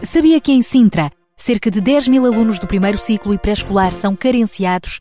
[0.03, 4.17] Sabia que em Sintra, cerca de 10 mil alunos do primeiro ciclo e pré-escolar são
[4.17, 5.01] carenciados